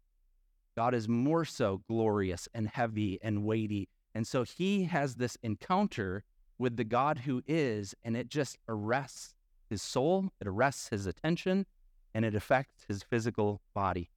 God 0.76 0.94
is 0.94 1.08
more 1.08 1.44
so 1.44 1.82
glorious 1.88 2.48
and 2.54 2.68
heavy 2.68 3.18
and 3.22 3.44
weighty. 3.44 3.88
And 4.14 4.26
so 4.26 4.44
he 4.44 4.84
has 4.84 5.16
this 5.16 5.36
encounter 5.42 6.22
with 6.58 6.76
the 6.76 6.84
God 6.84 7.18
who 7.20 7.42
is, 7.46 7.94
and 8.04 8.16
it 8.16 8.28
just 8.28 8.58
arrests 8.68 9.34
his 9.68 9.82
soul, 9.82 10.30
it 10.40 10.46
arrests 10.46 10.88
his 10.88 11.06
attention, 11.06 11.66
and 12.14 12.24
it 12.24 12.34
affects 12.34 12.84
his 12.88 13.02
physical 13.02 13.60
body. 13.74 14.10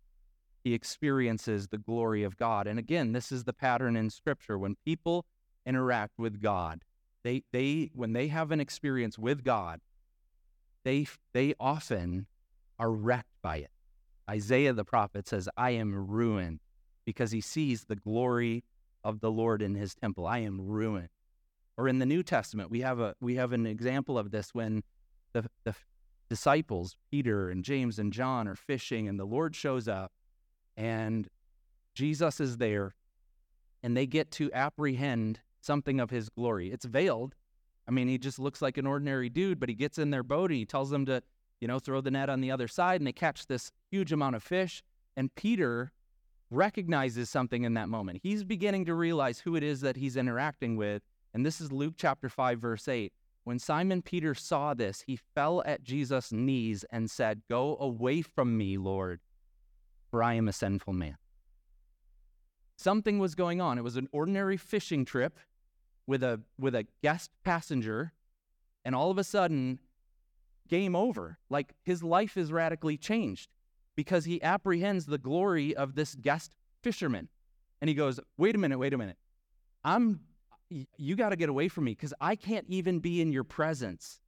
He 0.63 0.73
experiences 0.73 1.67
the 1.67 1.77
glory 1.77 2.23
of 2.23 2.37
God. 2.37 2.67
And 2.67 2.77
again, 2.77 3.13
this 3.13 3.31
is 3.31 3.45
the 3.45 3.53
pattern 3.53 3.95
in 3.95 4.09
scripture. 4.09 4.57
When 4.57 4.75
people 4.85 5.25
interact 5.65 6.17
with 6.17 6.41
God, 6.41 6.83
they, 7.23 7.43
they 7.51 7.91
when 7.93 8.13
they 8.13 8.27
have 8.27 8.51
an 8.51 8.59
experience 8.59 9.17
with 9.17 9.43
God, 9.43 9.81
they 10.83 11.07
they 11.33 11.53
often 11.59 12.27
are 12.77 12.91
wrecked 12.91 13.41
by 13.41 13.57
it. 13.57 13.71
Isaiah 14.29 14.73
the 14.73 14.85
prophet 14.85 15.27
says, 15.27 15.49
I 15.57 15.71
am 15.71 16.07
ruined 16.07 16.59
because 17.05 17.31
he 17.31 17.41
sees 17.41 17.85
the 17.85 17.95
glory 17.95 18.63
of 19.03 19.19
the 19.19 19.31
Lord 19.31 19.61
in 19.61 19.73
his 19.73 19.95
temple. 19.95 20.27
I 20.27 20.39
am 20.39 20.61
ruined. 20.61 21.09
Or 21.77 21.87
in 21.87 21.99
the 21.99 22.05
New 22.05 22.21
Testament, 22.21 22.69
we 22.69 22.81
have 22.81 22.99
a 22.99 23.15
we 23.21 23.35
have 23.35 23.53
an 23.53 23.65
example 23.65 24.17
of 24.17 24.31
this 24.31 24.53
when 24.53 24.83
the, 25.33 25.49
the 25.63 25.73
disciples, 26.29 26.95
Peter 27.09 27.49
and 27.49 27.63
James 27.63 27.97
and 27.97 28.13
John, 28.13 28.47
are 28.47 28.55
fishing, 28.55 29.07
and 29.07 29.19
the 29.19 29.25
Lord 29.25 29.55
shows 29.55 29.87
up, 29.87 30.11
and 30.77 31.27
Jesus 31.95 32.39
is 32.39 32.57
there, 32.57 32.93
and 33.81 33.95
they 33.95 34.05
get 34.05 34.29
to 34.31 34.51
apprehend 34.53 35.39
something 35.61 35.99
of 35.99 36.09
his 36.09 36.29
glory. 36.29 36.71
It's 36.71 36.85
veiled. 36.85 37.33
I 37.87 37.91
mean, 37.91 38.07
he 38.07 38.17
just 38.17 38.39
looks 38.39 38.61
like 38.61 38.77
an 38.77 38.85
ordinary 38.85 39.29
dude, 39.29 39.59
but 39.59 39.69
he 39.69 39.75
gets 39.75 39.97
in 39.97 40.11
their 40.11 40.21
boat 40.21 40.51
and 40.51 40.59
he 40.59 40.65
tells 40.65 40.91
them 40.91 41.05
to 41.07 41.23
you 41.59 41.67
know, 41.67 41.79
throw 41.79 42.01
the 42.01 42.11
net 42.11 42.29
on 42.29 42.41
the 42.41 42.51
other 42.51 42.67
side, 42.67 43.01
and 43.01 43.07
they 43.07 43.13
catch 43.13 43.47
this 43.47 43.71
huge 43.91 44.11
amount 44.11 44.35
of 44.35 44.43
fish. 44.43 44.83
And 45.15 45.33
Peter 45.35 45.91
recognizes 46.51 47.29
something 47.29 47.63
in 47.63 47.73
that 47.75 47.89
moment. 47.89 48.19
He's 48.23 48.43
beginning 48.43 48.85
to 48.85 48.93
realize 48.93 49.39
who 49.39 49.55
it 49.55 49.63
is 49.63 49.81
that 49.81 49.97
he's 49.97 50.17
interacting 50.17 50.75
with. 50.75 51.03
And 51.33 51.45
this 51.45 51.61
is 51.61 51.71
Luke 51.71 51.93
chapter 51.97 52.29
5, 52.29 52.59
verse 52.59 52.87
8. 52.87 53.13
When 53.43 53.59
Simon 53.59 54.01
Peter 54.01 54.33
saw 54.33 54.73
this, 54.73 55.01
he 55.01 55.15
fell 55.15 55.63
at 55.65 55.83
Jesus' 55.83 56.31
knees 56.31 56.85
and 56.91 57.09
said, 57.09 57.41
Go 57.49 57.77
away 57.79 58.21
from 58.21 58.57
me, 58.57 58.77
Lord, 58.77 59.21
for 60.09 60.23
I 60.23 60.33
am 60.33 60.47
a 60.47 60.53
sinful 60.53 60.93
man. 60.93 61.17
Something 62.77 63.19
was 63.19 63.35
going 63.35 63.59
on. 63.59 63.77
It 63.77 63.83
was 63.83 63.97
an 63.97 64.07
ordinary 64.11 64.57
fishing 64.57 65.03
trip 65.03 65.39
with 66.07 66.23
a, 66.23 66.41
with 66.57 66.73
a 66.75 66.87
guest 67.03 67.31
passenger 67.43 68.13
And 68.85 68.95
all 68.95 69.11
of 69.11 69.17
a 69.17 69.23
sudden, 69.23 69.79
game 70.69 70.95
over. 70.95 71.37
Like 71.49 71.73
his 71.83 72.01
life 72.03 72.37
is 72.37 72.51
radically 72.51 72.97
changed 72.97 73.49
because 73.95 74.25
he 74.25 74.41
apprehends 74.41 75.05
the 75.05 75.17
glory 75.17 75.75
of 75.75 75.95
this 75.95 76.15
guest 76.15 76.55
fisherman. 76.81 77.27
And 77.81 77.89
he 77.89 77.95
goes, 77.95 78.19
Wait 78.37 78.55
a 78.55 78.57
minute, 78.57 78.77
wait 78.77 78.93
a 78.93 78.97
minute. 78.97 79.17
I'm, 79.83 80.21
you 80.69 81.15
got 81.15 81.29
to 81.29 81.35
get 81.35 81.49
away 81.49 81.67
from 81.67 81.85
me 81.85 81.91
because 81.91 82.13
I 82.21 82.35
can't 82.35 82.65
even 82.69 82.99
be 82.99 83.21
in 83.21 83.31
your 83.31 83.43
presence. 83.43 84.19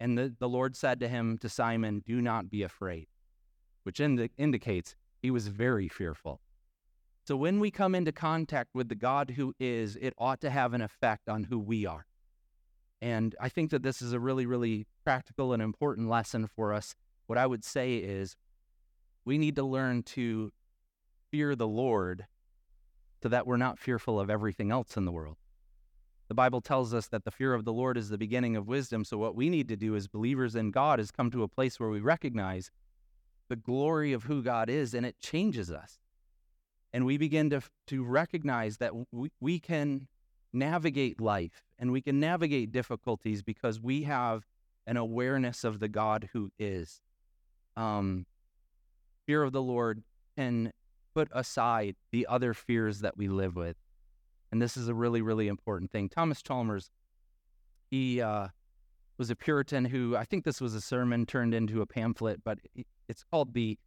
And 0.00 0.18
the, 0.18 0.34
the 0.38 0.48
Lord 0.48 0.74
said 0.74 0.98
to 1.00 1.08
him, 1.08 1.38
to 1.38 1.48
Simon, 1.48 2.02
Do 2.04 2.20
not 2.20 2.50
be 2.50 2.62
afraid, 2.62 3.06
which 3.84 4.00
indi- 4.00 4.30
indicates 4.36 4.96
he 5.20 5.30
was 5.30 5.46
very 5.48 5.88
fearful. 5.88 6.40
So 7.24 7.36
when 7.36 7.60
we 7.60 7.70
come 7.70 7.94
into 7.94 8.10
contact 8.10 8.70
with 8.74 8.88
the 8.88 8.96
God 8.96 9.30
who 9.30 9.54
is, 9.60 9.96
it 10.00 10.12
ought 10.18 10.40
to 10.40 10.50
have 10.50 10.74
an 10.74 10.80
effect 10.80 11.28
on 11.28 11.44
who 11.44 11.58
we 11.58 11.86
are. 11.86 12.04
And 13.00 13.36
I 13.40 13.48
think 13.48 13.70
that 13.70 13.84
this 13.84 14.02
is 14.02 14.12
a 14.12 14.18
really, 14.18 14.44
really 14.44 14.86
practical 15.04 15.52
and 15.52 15.62
important 15.62 16.08
lesson 16.08 16.46
for 16.46 16.72
us. 16.72 16.94
What 17.26 17.38
I 17.38 17.46
would 17.46 17.64
say 17.64 17.96
is 17.96 18.36
we 19.24 19.38
need 19.38 19.56
to 19.56 19.62
learn 19.62 20.02
to 20.02 20.52
fear 21.30 21.54
the 21.54 21.68
Lord 21.68 22.26
so 23.22 23.28
that 23.28 23.46
we're 23.46 23.56
not 23.56 23.78
fearful 23.78 24.18
of 24.18 24.28
everything 24.28 24.70
else 24.70 24.96
in 24.96 25.04
the 25.04 25.12
world. 25.12 25.36
The 26.28 26.34
Bible 26.34 26.60
tells 26.60 26.94
us 26.94 27.08
that 27.08 27.24
the 27.24 27.30
fear 27.30 27.54
of 27.54 27.64
the 27.64 27.72
Lord 27.72 27.96
is 27.96 28.08
the 28.08 28.18
beginning 28.18 28.56
of 28.56 28.66
wisdom. 28.66 29.04
So, 29.04 29.18
what 29.18 29.36
we 29.36 29.50
need 29.50 29.68
to 29.68 29.76
do 29.76 29.94
as 29.94 30.08
believers 30.08 30.54
in 30.54 30.70
God 30.70 30.98
is 30.98 31.10
come 31.10 31.30
to 31.30 31.42
a 31.42 31.48
place 31.48 31.78
where 31.78 31.90
we 31.90 32.00
recognize 32.00 32.70
the 33.48 33.56
glory 33.56 34.12
of 34.12 34.24
who 34.24 34.42
God 34.42 34.70
is, 34.70 34.94
and 34.94 35.04
it 35.04 35.20
changes 35.20 35.70
us 35.70 35.98
and 36.92 37.06
we 37.06 37.16
begin 37.16 37.50
to, 37.50 37.62
to 37.86 38.04
recognize 38.04 38.76
that 38.78 38.92
we, 39.10 39.30
we 39.40 39.58
can 39.58 40.08
navigate 40.52 41.20
life 41.20 41.64
and 41.78 41.90
we 41.90 42.02
can 42.02 42.20
navigate 42.20 42.70
difficulties 42.70 43.42
because 43.42 43.80
we 43.80 44.02
have 44.02 44.46
an 44.86 44.96
awareness 44.96 45.64
of 45.64 45.80
the 45.80 45.88
God 45.88 46.28
who 46.32 46.50
is. 46.58 47.00
Um, 47.76 48.26
fear 49.26 49.42
of 49.42 49.52
the 49.52 49.62
Lord 49.62 50.02
can 50.36 50.72
put 51.14 51.28
aside 51.32 51.96
the 52.10 52.26
other 52.26 52.54
fears 52.54 53.00
that 53.00 53.16
we 53.16 53.28
live 53.28 53.56
with. 53.56 53.76
And 54.50 54.60
this 54.60 54.76
is 54.76 54.88
a 54.88 54.94
really, 54.94 55.22
really 55.22 55.48
important 55.48 55.90
thing. 55.90 56.08
Thomas 56.08 56.42
Chalmers, 56.42 56.90
he 57.90 58.20
uh, 58.20 58.48
was 59.18 59.30
a 59.30 59.36
Puritan 59.36 59.84
who, 59.84 60.16
I 60.16 60.24
think 60.24 60.44
this 60.44 60.60
was 60.60 60.74
a 60.74 60.80
sermon 60.80 61.26
turned 61.26 61.54
into 61.54 61.80
a 61.80 61.86
pamphlet, 61.86 62.42
but 62.44 62.58
it's 63.08 63.24
called 63.30 63.54
the 63.54 63.78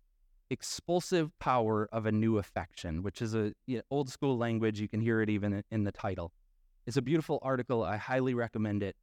expulsive 0.49 1.37
power 1.39 1.89
of 1.91 2.05
a 2.05 2.11
new 2.11 2.37
affection, 2.37 3.03
which 3.03 3.21
is 3.21 3.35
a 3.35 3.53
you 3.65 3.77
know, 3.77 3.83
old 3.89 4.09
school 4.09 4.37
language. 4.37 4.79
You 4.79 4.87
can 4.87 5.01
hear 5.01 5.21
it 5.21 5.29
even 5.29 5.63
in 5.71 5.83
the 5.83 5.91
title. 5.91 6.31
It's 6.85 6.97
a 6.97 7.01
beautiful 7.01 7.39
article. 7.41 7.83
I 7.83 7.97
highly 7.97 8.33
recommend 8.33 8.83
it. 8.83 8.95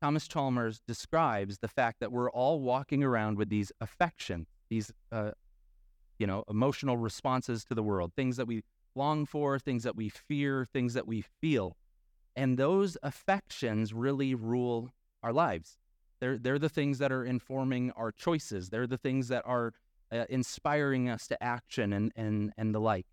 Thomas 0.00 0.28
Chalmers 0.28 0.80
describes 0.86 1.58
the 1.58 1.68
fact 1.68 2.00
that 2.00 2.12
we're 2.12 2.30
all 2.30 2.60
walking 2.60 3.02
around 3.02 3.38
with 3.38 3.48
these 3.48 3.72
affections, 3.80 4.46
these 4.68 4.92
uh, 5.10 5.32
you 6.18 6.26
know 6.26 6.44
emotional 6.48 6.96
responses 6.96 7.64
to 7.64 7.74
the 7.74 7.82
world, 7.82 8.12
things 8.14 8.36
that 8.36 8.46
we 8.46 8.62
long 8.94 9.26
for, 9.26 9.58
things 9.58 9.82
that 9.84 9.96
we 9.96 10.08
fear, 10.08 10.66
things 10.72 10.94
that 10.94 11.06
we 11.06 11.22
feel, 11.40 11.76
and 12.34 12.58
those 12.58 12.96
affections 13.02 13.92
really 13.92 14.34
rule 14.34 14.90
our 15.22 15.32
lives. 15.32 15.78
They're 16.20 16.38
they're 16.38 16.58
the 16.58 16.68
things 16.68 16.98
that 16.98 17.12
are 17.12 17.24
informing 17.24 17.90
our 17.92 18.12
choices. 18.12 18.70
They're 18.70 18.86
the 18.86 18.98
things 18.98 19.28
that 19.28 19.42
are 19.46 19.72
uh, 20.12 20.24
inspiring 20.28 21.08
us 21.08 21.26
to 21.28 21.42
action 21.42 21.92
and, 21.92 22.12
and, 22.16 22.52
and 22.56 22.74
the 22.74 22.80
like. 22.80 23.06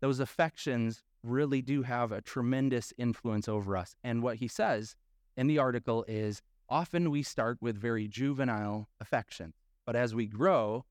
Those 0.00 0.20
affections 0.20 1.02
really 1.22 1.62
do 1.62 1.82
have 1.82 2.12
a 2.12 2.20
tremendous 2.20 2.92
influence 2.98 3.48
over 3.48 3.76
us. 3.76 3.94
And 4.02 4.22
what 4.22 4.36
he 4.36 4.48
says 4.48 4.96
in 5.36 5.46
the 5.46 5.58
article 5.58 6.04
is 6.08 6.42
often 6.68 7.10
we 7.10 7.22
start 7.22 7.58
with 7.60 7.76
very 7.76 8.08
juvenile 8.08 8.88
affection, 9.00 9.52
but 9.86 9.96
as 9.96 10.14
we 10.14 10.26
grow, 10.26 10.84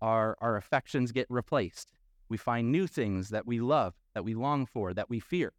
our, 0.00 0.36
our 0.40 0.56
affections 0.56 1.12
get 1.12 1.26
replaced. 1.28 1.92
We 2.28 2.36
find 2.36 2.70
new 2.70 2.86
things 2.86 3.30
that 3.30 3.46
we 3.46 3.60
love, 3.60 3.94
that 4.14 4.24
we 4.24 4.34
long 4.34 4.66
for, 4.66 4.94
that 4.94 5.10
we 5.10 5.20
fear. 5.20 5.52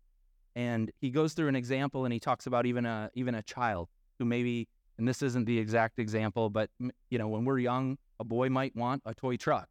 And 0.56 0.92
he 1.00 1.10
goes 1.10 1.34
through 1.34 1.50
an 1.50 1.56
example 1.56 2.06
and 2.06 2.14
he 2.14 2.20
talks 2.20 2.48
about 2.48 2.66
even 2.66 2.86
a 2.86 3.10
even 3.14 3.36
a 3.36 3.44
child 3.44 3.90
who 4.18 4.26
maybe 4.26 4.68
and 4.98 5.08
this 5.08 5.22
isn't 5.22 5.46
the 5.46 5.60
exact 5.60 6.00
example, 6.00 6.50
but 6.50 6.70
you 7.10 7.18
know, 7.18 7.28
when 7.28 7.44
we're 7.44 7.60
young, 7.60 7.98
a 8.20 8.24
boy 8.24 8.50
might 8.50 8.76
want 8.76 9.02
a 9.06 9.14
toy 9.14 9.36
truck. 9.36 9.68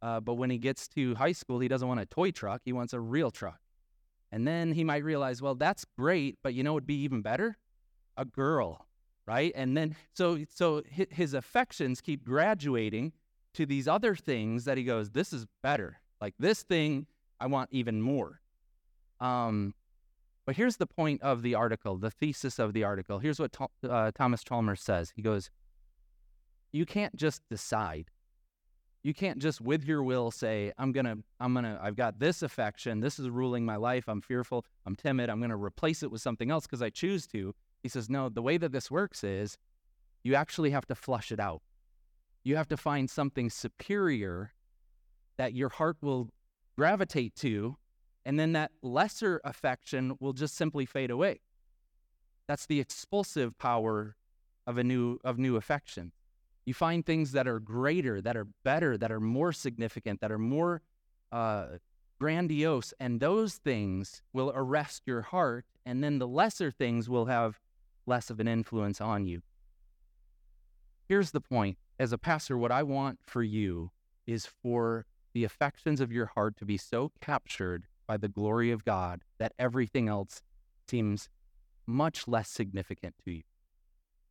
Uh, 0.00 0.20
but 0.20 0.34
when 0.34 0.48
he 0.48 0.58
gets 0.58 0.88
to 0.88 1.14
high 1.16 1.32
school, 1.32 1.58
he 1.58 1.68
doesn't 1.68 1.86
want 1.86 2.00
a 2.00 2.06
toy 2.06 2.30
truck. 2.30 2.62
He 2.64 2.72
wants 2.72 2.92
a 2.92 3.00
real 3.00 3.30
truck. 3.30 3.58
And 4.30 4.46
then 4.46 4.72
he 4.72 4.84
might 4.84 5.04
realize, 5.04 5.42
well, 5.42 5.54
that's 5.54 5.84
great, 5.98 6.38
but 6.42 6.54
you 6.54 6.62
know 6.62 6.72
would 6.74 6.86
be 6.86 7.02
even 7.02 7.20
better? 7.20 7.58
A 8.18 8.26
girl, 8.26 8.84
right? 9.26 9.52
And 9.54 9.74
then 9.76 9.96
so 10.12 10.44
so 10.52 10.82
his 10.90 11.32
affections 11.32 12.02
keep 12.02 12.24
graduating 12.24 13.12
to 13.54 13.64
these 13.64 13.88
other 13.88 14.14
things 14.14 14.64
that 14.66 14.76
he 14.76 14.84
goes, 14.84 15.10
this 15.10 15.32
is 15.32 15.46
better. 15.62 16.00
Like 16.20 16.34
this 16.38 16.62
thing, 16.62 17.06
I 17.40 17.46
want 17.46 17.70
even 17.72 18.02
more. 18.02 18.40
Um, 19.20 19.74
but 20.46 20.56
here's 20.56 20.76
the 20.76 20.86
point 20.86 21.22
of 21.22 21.42
the 21.42 21.54
article, 21.54 21.96
the 21.96 22.10
thesis 22.10 22.58
of 22.58 22.72
the 22.72 22.84
article. 22.84 23.18
Here's 23.18 23.38
what 23.38 23.56
uh, 23.88 24.10
Thomas 24.12 24.42
Chalmers 24.42 24.80
says. 24.80 25.12
He 25.14 25.22
goes, 25.22 25.50
you 26.72 26.86
can't 26.86 27.14
just 27.16 27.42
decide. 27.48 28.10
You 29.02 29.14
can't 29.14 29.38
just 29.38 29.60
with 29.60 29.84
your 29.84 30.02
will 30.02 30.30
say, 30.30 30.72
I'm 30.76 30.92
to, 31.06 31.18
I'm 31.38 31.54
to, 31.54 31.78
I've 31.80 31.96
got 31.96 32.18
this 32.18 32.42
affection. 32.42 33.00
This 33.00 33.18
is 33.18 33.28
ruling 33.30 33.64
my 33.64 33.76
life. 33.76 34.04
I'm 34.08 34.20
fearful. 34.20 34.64
I'm 34.86 34.96
timid. 34.96 35.30
I'm 35.30 35.40
to 35.50 35.56
replace 35.56 36.02
it 36.02 36.10
with 36.10 36.20
something 36.20 36.50
else 36.50 36.66
because 36.66 36.82
I 36.82 36.90
choose 36.90 37.26
to. 37.28 37.54
He 37.82 37.88
says, 37.88 38.10
no, 38.10 38.28
the 38.28 38.42
way 38.42 38.58
that 38.58 38.72
this 38.72 38.90
works 38.90 39.22
is 39.22 39.56
you 40.24 40.34
actually 40.34 40.70
have 40.70 40.86
to 40.86 40.94
flush 40.94 41.30
it 41.30 41.40
out. 41.40 41.62
You 42.44 42.56
have 42.56 42.68
to 42.68 42.76
find 42.76 43.08
something 43.08 43.50
superior 43.50 44.52
that 45.36 45.54
your 45.54 45.68
heart 45.68 45.96
will 46.00 46.30
gravitate 46.76 47.34
to, 47.36 47.76
and 48.24 48.38
then 48.38 48.52
that 48.52 48.72
lesser 48.82 49.40
affection 49.44 50.16
will 50.20 50.32
just 50.32 50.56
simply 50.56 50.86
fade 50.86 51.10
away. 51.10 51.40
That's 52.46 52.66
the 52.66 52.80
expulsive 52.80 53.58
power 53.58 54.16
of 54.66 54.78
a 54.78 54.84
new 54.84 55.18
of 55.24 55.38
new 55.38 55.56
affection. 55.56 56.12
You 56.66 56.74
find 56.74 57.04
things 57.04 57.32
that 57.32 57.48
are 57.48 57.60
greater, 57.60 58.20
that 58.20 58.36
are 58.36 58.46
better, 58.64 58.98
that 58.98 59.10
are 59.10 59.20
more 59.20 59.52
significant, 59.52 60.20
that 60.20 60.30
are 60.30 60.38
more 60.38 60.82
uh, 61.32 61.78
grandiose, 62.18 62.92
and 63.00 63.20
those 63.20 63.54
things 63.54 64.22
will 64.32 64.52
arrest 64.54 65.02
your 65.06 65.22
heart, 65.22 65.64
and 65.86 66.02
then 66.02 66.18
the 66.18 66.28
lesser 66.28 66.70
things 66.70 67.08
will 67.08 67.26
have 67.26 67.60
less 68.08 68.30
of 68.30 68.40
an 68.40 68.48
influence 68.48 69.00
on 69.00 69.26
you. 69.26 69.42
Here's 71.08 71.30
the 71.30 71.40
point 71.40 71.78
as 72.00 72.12
a 72.12 72.18
pastor, 72.18 72.56
what 72.56 72.72
I 72.72 72.82
want 72.82 73.18
for 73.26 73.42
you 73.42 73.90
is 74.26 74.46
for 74.46 75.06
the 75.34 75.44
affections 75.44 76.00
of 76.00 76.12
your 76.12 76.26
heart 76.26 76.56
to 76.56 76.64
be 76.64 76.76
so 76.76 77.12
captured 77.20 77.86
by 78.06 78.16
the 78.16 78.28
glory 78.28 78.70
of 78.70 78.84
God 78.84 79.22
that 79.38 79.52
everything 79.58 80.08
else 80.08 80.42
seems 80.88 81.28
much 81.86 82.28
less 82.28 82.48
significant 82.48 83.14
to 83.24 83.32
you. 83.32 83.42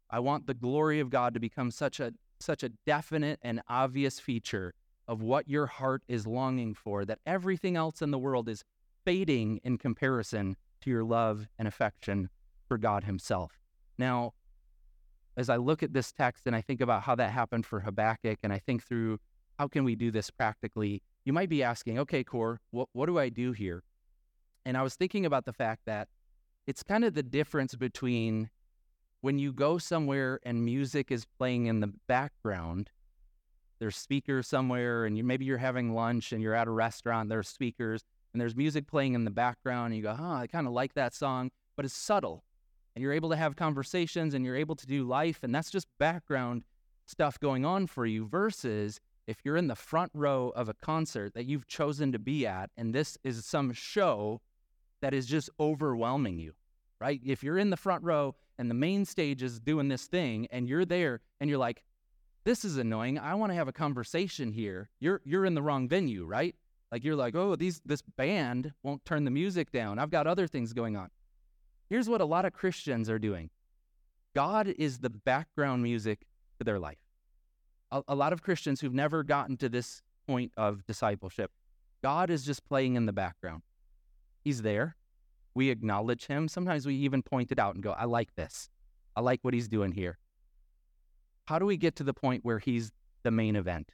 I 0.10 0.20
want 0.20 0.48
the 0.48 0.54
glory 0.54 1.00
of 1.00 1.10
God 1.10 1.34
to 1.34 1.40
become 1.40 1.72
such 1.72 2.00
a 2.00 2.14
such 2.40 2.64
a 2.64 2.70
definite 2.86 3.40
and 3.42 3.62
obvious 3.68 4.20
feature 4.20 4.74
of 5.08 5.22
what 5.22 5.50
your 5.50 5.66
heart 5.66 6.04
is 6.08 6.28
longing 6.28 6.74
for 6.76 7.04
that 7.04 7.20
everything 7.26 7.76
else 7.76 8.02
in 8.02 8.12
the 8.12 8.20
world 8.20 8.48
is 8.48 8.64
fading 9.04 9.60
in 9.64 9.78
comparison 9.78 10.56
to 10.82 10.90
your 10.90 11.04
love 11.04 11.48
and 11.58 11.68
affection 11.68 12.30
for 12.68 12.78
God 12.78 13.06
Himself. 13.06 13.60
Now, 13.98 14.34
as 15.36 15.50
I 15.50 15.58
look 15.58 15.84
at 15.84 15.94
this 15.94 16.12
text 16.12 16.48
and 16.48 16.56
I 16.56 16.62
think 16.62 16.82
about 16.82 17.04
how 17.04 17.16
that 17.16 17.32
happened 17.32 17.66
for 17.66 17.80
Habakkuk, 17.80 18.40
and 18.44 18.52
I 18.52 18.60
think 18.60 18.84
through 18.84 19.20
how 19.60 19.68
can 19.68 19.84
we 19.84 19.96
do 19.96 20.12
this 20.12 20.30
practically, 20.30 21.02
you 21.26 21.34
might 21.34 21.50
be 21.50 21.64
asking, 21.64 22.00
okay, 22.00 22.24
Core, 22.24 22.60
what, 22.72 22.90
what 22.94 23.06
do 23.08 23.20
I 23.20 23.30
do 23.30 23.52
here? 23.52 23.84
And 24.66 24.78
I 24.78 24.82
was 24.82 24.96
thinking 24.96 25.26
about 25.26 25.46
the 25.46 25.54
fact 25.54 25.82
that 25.86 26.08
it's 26.66 26.84
kind 26.84 27.06
of 27.06 27.14
the 27.14 27.24
difference 27.24 27.76
between 27.76 28.50
when 29.22 29.40
you 29.40 29.52
go 29.52 29.78
somewhere 29.78 30.40
and 30.44 30.64
music 30.64 31.12
is 31.12 31.26
playing 31.38 31.68
in 31.68 31.80
the 31.80 31.92
background, 32.08 32.90
there's 33.80 33.96
speakers 33.96 34.48
somewhere, 34.48 35.06
and 35.06 35.18
you, 35.18 35.24
maybe 35.24 35.46
you're 35.46 35.58
having 35.58 35.94
lunch 35.94 36.32
and 36.32 36.42
you're 36.42 36.54
at 36.54 36.68
a 36.68 36.72
restaurant, 36.72 37.30
there's 37.30 37.48
speakers, 37.48 38.04
and 38.34 38.42
there's 38.42 38.56
music 38.56 38.88
playing 38.88 39.14
in 39.14 39.24
the 39.24 39.32
background, 39.32 39.88
and 39.88 39.96
you 39.96 40.04
go, 40.04 40.14
huh, 40.14 40.34
I 40.34 40.48
kind 40.48 40.68
of 40.68 40.74
like 40.74 40.94
that 40.96 41.14
song, 41.14 41.52
but 41.76 41.86
it's 41.86 41.94
subtle. 41.94 42.44
And 42.98 43.04
you're 43.04 43.14
able 43.14 43.30
to 43.30 43.36
have 43.36 43.56
conversations 43.56 44.34
and 44.34 44.44
you're 44.44 44.56
able 44.56 44.76
to 44.76 44.88
do 44.88 45.04
life, 45.04 45.44
and 45.44 45.54
that's 45.54 45.70
just 45.70 45.88
background 46.00 46.64
stuff 47.06 47.40
going 47.40 47.64
on 47.64 47.86
for 47.86 48.08
you, 48.08 48.26
versus 48.26 49.00
if 49.28 49.46
you're 49.46 49.56
in 49.56 49.68
the 49.68 49.76
front 49.76 50.12
row 50.16 50.52
of 50.56 50.68
a 50.68 50.74
concert 50.74 51.36
that 51.36 51.46
you've 51.46 51.68
chosen 51.68 52.12
to 52.12 52.18
be 52.18 52.48
at, 52.48 52.72
and 52.76 52.96
this 52.96 53.16
is 53.24 53.46
some 53.46 53.72
show 53.72 54.42
that 55.02 55.14
is 55.14 55.28
just 55.28 55.48
overwhelming 55.60 56.40
you, 56.40 56.54
right? 57.00 57.22
If 57.24 57.44
you're 57.44 57.60
in 57.60 57.70
the 57.70 57.78
front 57.78 58.04
row 58.04 58.34
and 58.58 58.68
the 58.68 58.74
main 58.74 59.06
stage 59.06 59.44
is 59.44 59.60
doing 59.60 59.90
this 59.90 60.08
thing 60.08 60.48
and 60.50 60.68
you're 60.68 60.84
there 60.84 61.22
and 61.40 61.52
you're 61.52 61.60
like 61.60 61.84
this 62.46 62.66
is 62.66 62.78
annoying. 62.78 63.20
I 63.20 63.36
want 63.36 63.52
to 63.52 63.56
have 63.58 63.68
a 63.68 63.74
conversation 63.74 64.52
here. 64.52 64.90
You're 65.00 65.22
you're 65.24 65.46
in 65.46 65.54
the 65.54 65.62
wrong 65.62 65.88
venue 65.88 66.26
right? 66.26 66.56
Like 66.92 67.04
you're 67.04 67.16
like 67.16 67.36
oh 67.36 67.56
these 67.56 67.80
this 67.86 68.02
band 68.02 68.74
won't 68.82 69.06
turn 69.06 69.24
the 69.24 69.30
music 69.30 69.72
down. 69.72 70.00
I've 70.00 70.10
got 70.10 70.26
other 70.26 70.48
things 70.48 70.74
going 70.74 70.98
on 70.98 71.12
here's 71.90 72.10
what 72.10 72.22
a 72.22 72.26
lot 72.26 72.46
of 72.46 72.54
christians 72.54 73.10
are 73.10 73.20
doing 73.20 73.50
God 74.38 74.68
is 74.78 75.00
the 75.00 75.10
background 75.10 75.82
music 75.82 76.28
to 76.60 76.64
their 76.64 76.78
life. 76.78 77.00
A, 77.92 78.04
a 78.10 78.14
lot 78.14 78.34
of 78.34 78.44
Christians 78.44 78.80
who've 78.80 78.94
never 78.94 79.24
gotten 79.24 79.58
to 79.58 79.68
this 79.68 80.04
point 80.28 80.52
of 80.56 80.86
discipleship, 80.86 81.50
God 82.04 82.30
is 82.30 82.46
just 82.46 82.64
playing 82.64 82.98
in 82.98 83.08
the 83.08 83.14
background. 83.14 83.64
He's 84.44 84.62
there. 84.62 84.96
We 85.56 85.72
acknowledge 85.72 86.28
him. 86.28 86.48
Sometimes 86.48 86.86
we 86.86 86.94
even 86.98 87.24
point 87.24 87.52
it 87.52 87.58
out 87.58 87.74
and 87.74 87.84
go, 87.84 87.94
I 87.94 88.06
like 88.06 88.36
this. 88.36 88.70
I 89.16 89.22
like 89.22 89.40
what 89.42 89.56
he's 89.56 89.68
doing 89.68 89.92
here. 89.92 90.20
How 91.46 91.58
do 91.58 91.66
we 91.66 91.76
get 91.76 91.96
to 91.96 92.04
the 92.04 92.14
point 92.14 92.46
where 92.46 92.60
he's 92.60 92.92
the 93.24 93.32
main 93.32 93.56
event? 93.56 93.90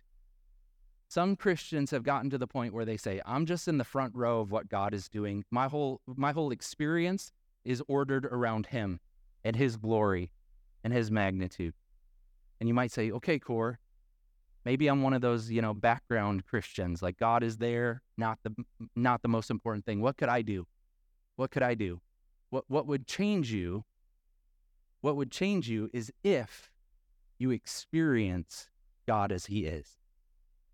Some 1.08 1.38
Christians 1.38 1.90
have 1.92 2.04
gotten 2.04 2.30
to 2.32 2.38
the 2.38 2.48
point 2.48 2.74
where 2.74 2.84
they 2.84 2.98
say, 2.98 3.22
I'm 3.26 3.46
just 3.46 3.70
in 3.70 3.78
the 3.78 3.86
front 3.86 4.14
row 4.14 4.42
of 4.42 4.52
what 4.52 4.68
God 4.68 4.94
is 4.94 5.08
doing. 5.08 5.46
My 5.52 5.70
whole 5.70 6.02
my 6.06 6.34
whole 6.34 6.52
experience 6.52 7.32
is 7.66 7.82
ordered 7.88 8.26
around 8.26 8.68
him 8.68 9.00
and 9.44 9.56
his 9.56 9.78
glory 9.78 10.32
and 10.84 10.94
his 10.94 11.12
magnitude. 11.12 11.74
And 12.60 12.68
you 12.68 12.74
might 12.74 12.92
say, 12.92 13.12
okay, 13.12 13.40
Core, 13.40 13.80
maybe 14.66 14.88
I'm 14.88 15.02
one 15.02 15.14
of 15.14 15.22
those, 15.22 15.52
you 15.52 15.62
know, 15.62 15.74
background 15.74 16.46
Christians. 16.46 17.02
Like 17.02 17.18
God 17.18 17.44
is 17.44 17.58
there, 17.58 18.02
not 18.18 18.40
the 18.44 18.54
not 18.96 19.22
the 19.22 19.28
most 19.28 19.50
important 19.50 19.86
thing. 19.86 20.02
What 20.02 20.18
could 20.18 20.30
I 20.30 20.42
do? 20.42 20.68
What 21.36 21.52
could 21.52 21.64
I 21.64 21.74
do? 21.74 22.02
What 22.50 22.66
what 22.68 22.88
would 22.88 23.08
change 23.08 23.52
you? 23.52 23.84
What 25.02 25.16
would 25.16 25.32
change 25.32 25.70
you 25.70 25.90
is 25.94 26.12
if 26.24 26.72
you 27.38 27.52
experience 27.52 28.70
God 29.06 29.32
as 29.32 29.48
he 29.48 29.66
is. 29.66 29.98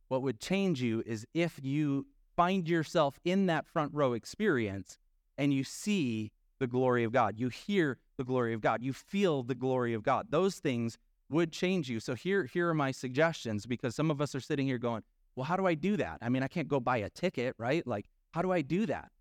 What 0.07 0.21
would 0.21 0.39
change 0.39 0.81
you 0.81 1.03
is 1.05 1.25
if 1.33 1.59
you 1.61 2.07
find 2.35 2.67
yourself 2.67 3.19
in 3.25 3.47
that 3.47 3.65
front 3.65 3.93
row 3.93 4.13
experience 4.13 4.97
and 5.37 5.53
you 5.53 5.63
see 5.63 6.31
the 6.59 6.67
glory 6.67 7.03
of 7.03 7.11
God, 7.11 7.37
you 7.37 7.49
hear 7.49 7.97
the 8.17 8.23
glory 8.23 8.53
of 8.53 8.61
God, 8.61 8.83
you 8.83 8.93
feel 8.93 9.43
the 9.43 9.55
glory 9.55 9.93
of 9.93 10.03
God. 10.03 10.27
Those 10.29 10.55
things 10.55 10.97
would 11.29 11.51
change 11.51 11.89
you. 11.89 11.99
So 11.99 12.15
here, 12.15 12.45
here 12.45 12.69
are 12.69 12.73
my 12.73 12.91
suggestions 12.91 13.65
because 13.65 13.95
some 13.95 14.11
of 14.11 14.21
us 14.21 14.35
are 14.35 14.39
sitting 14.39 14.67
here 14.67 14.77
going, 14.77 15.03
well, 15.35 15.45
how 15.45 15.55
do 15.55 15.65
I 15.65 15.73
do 15.73 15.95
that? 15.97 16.17
I 16.21 16.29
mean, 16.29 16.43
I 16.43 16.47
can't 16.47 16.67
go 16.67 16.79
buy 16.79 16.97
a 16.97 17.09
ticket, 17.09 17.55
right? 17.57 17.85
Like, 17.87 18.07
how 18.31 18.41
do 18.41 18.51
I 18.51 18.61
do 18.61 18.85
that? 18.87 19.11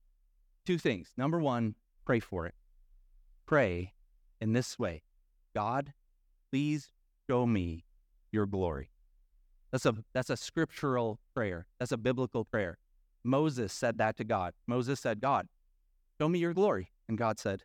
Two 0.66 0.78
things. 0.78 1.12
Number 1.16 1.38
one, 1.38 1.74
pray 2.04 2.20
for 2.20 2.46
it. 2.46 2.54
Pray 3.46 3.92
in 4.40 4.52
this 4.52 4.78
way 4.78 5.02
God, 5.54 5.92
please 6.50 6.92
show 7.28 7.46
me 7.46 7.84
your 8.30 8.46
glory. 8.46 8.90
That's 9.70 9.86
a 9.86 9.94
that's 10.12 10.30
a 10.30 10.36
scriptural 10.36 11.18
prayer. 11.34 11.66
That's 11.78 11.92
a 11.92 11.96
biblical 11.96 12.44
prayer. 12.44 12.78
Moses 13.24 13.72
said 13.72 13.98
that 13.98 14.16
to 14.16 14.24
God. 14.24 14.54
Moses 14.66 15.00
said, 15.00 15.20
"God, 15.20 15.48
show 16.18 16.28
me 16.28 16.38
your 16.38 16.54
glory." 16.54 16.90
And 17.08 17.16
God 17.16 17.38
said, 17.38 17.64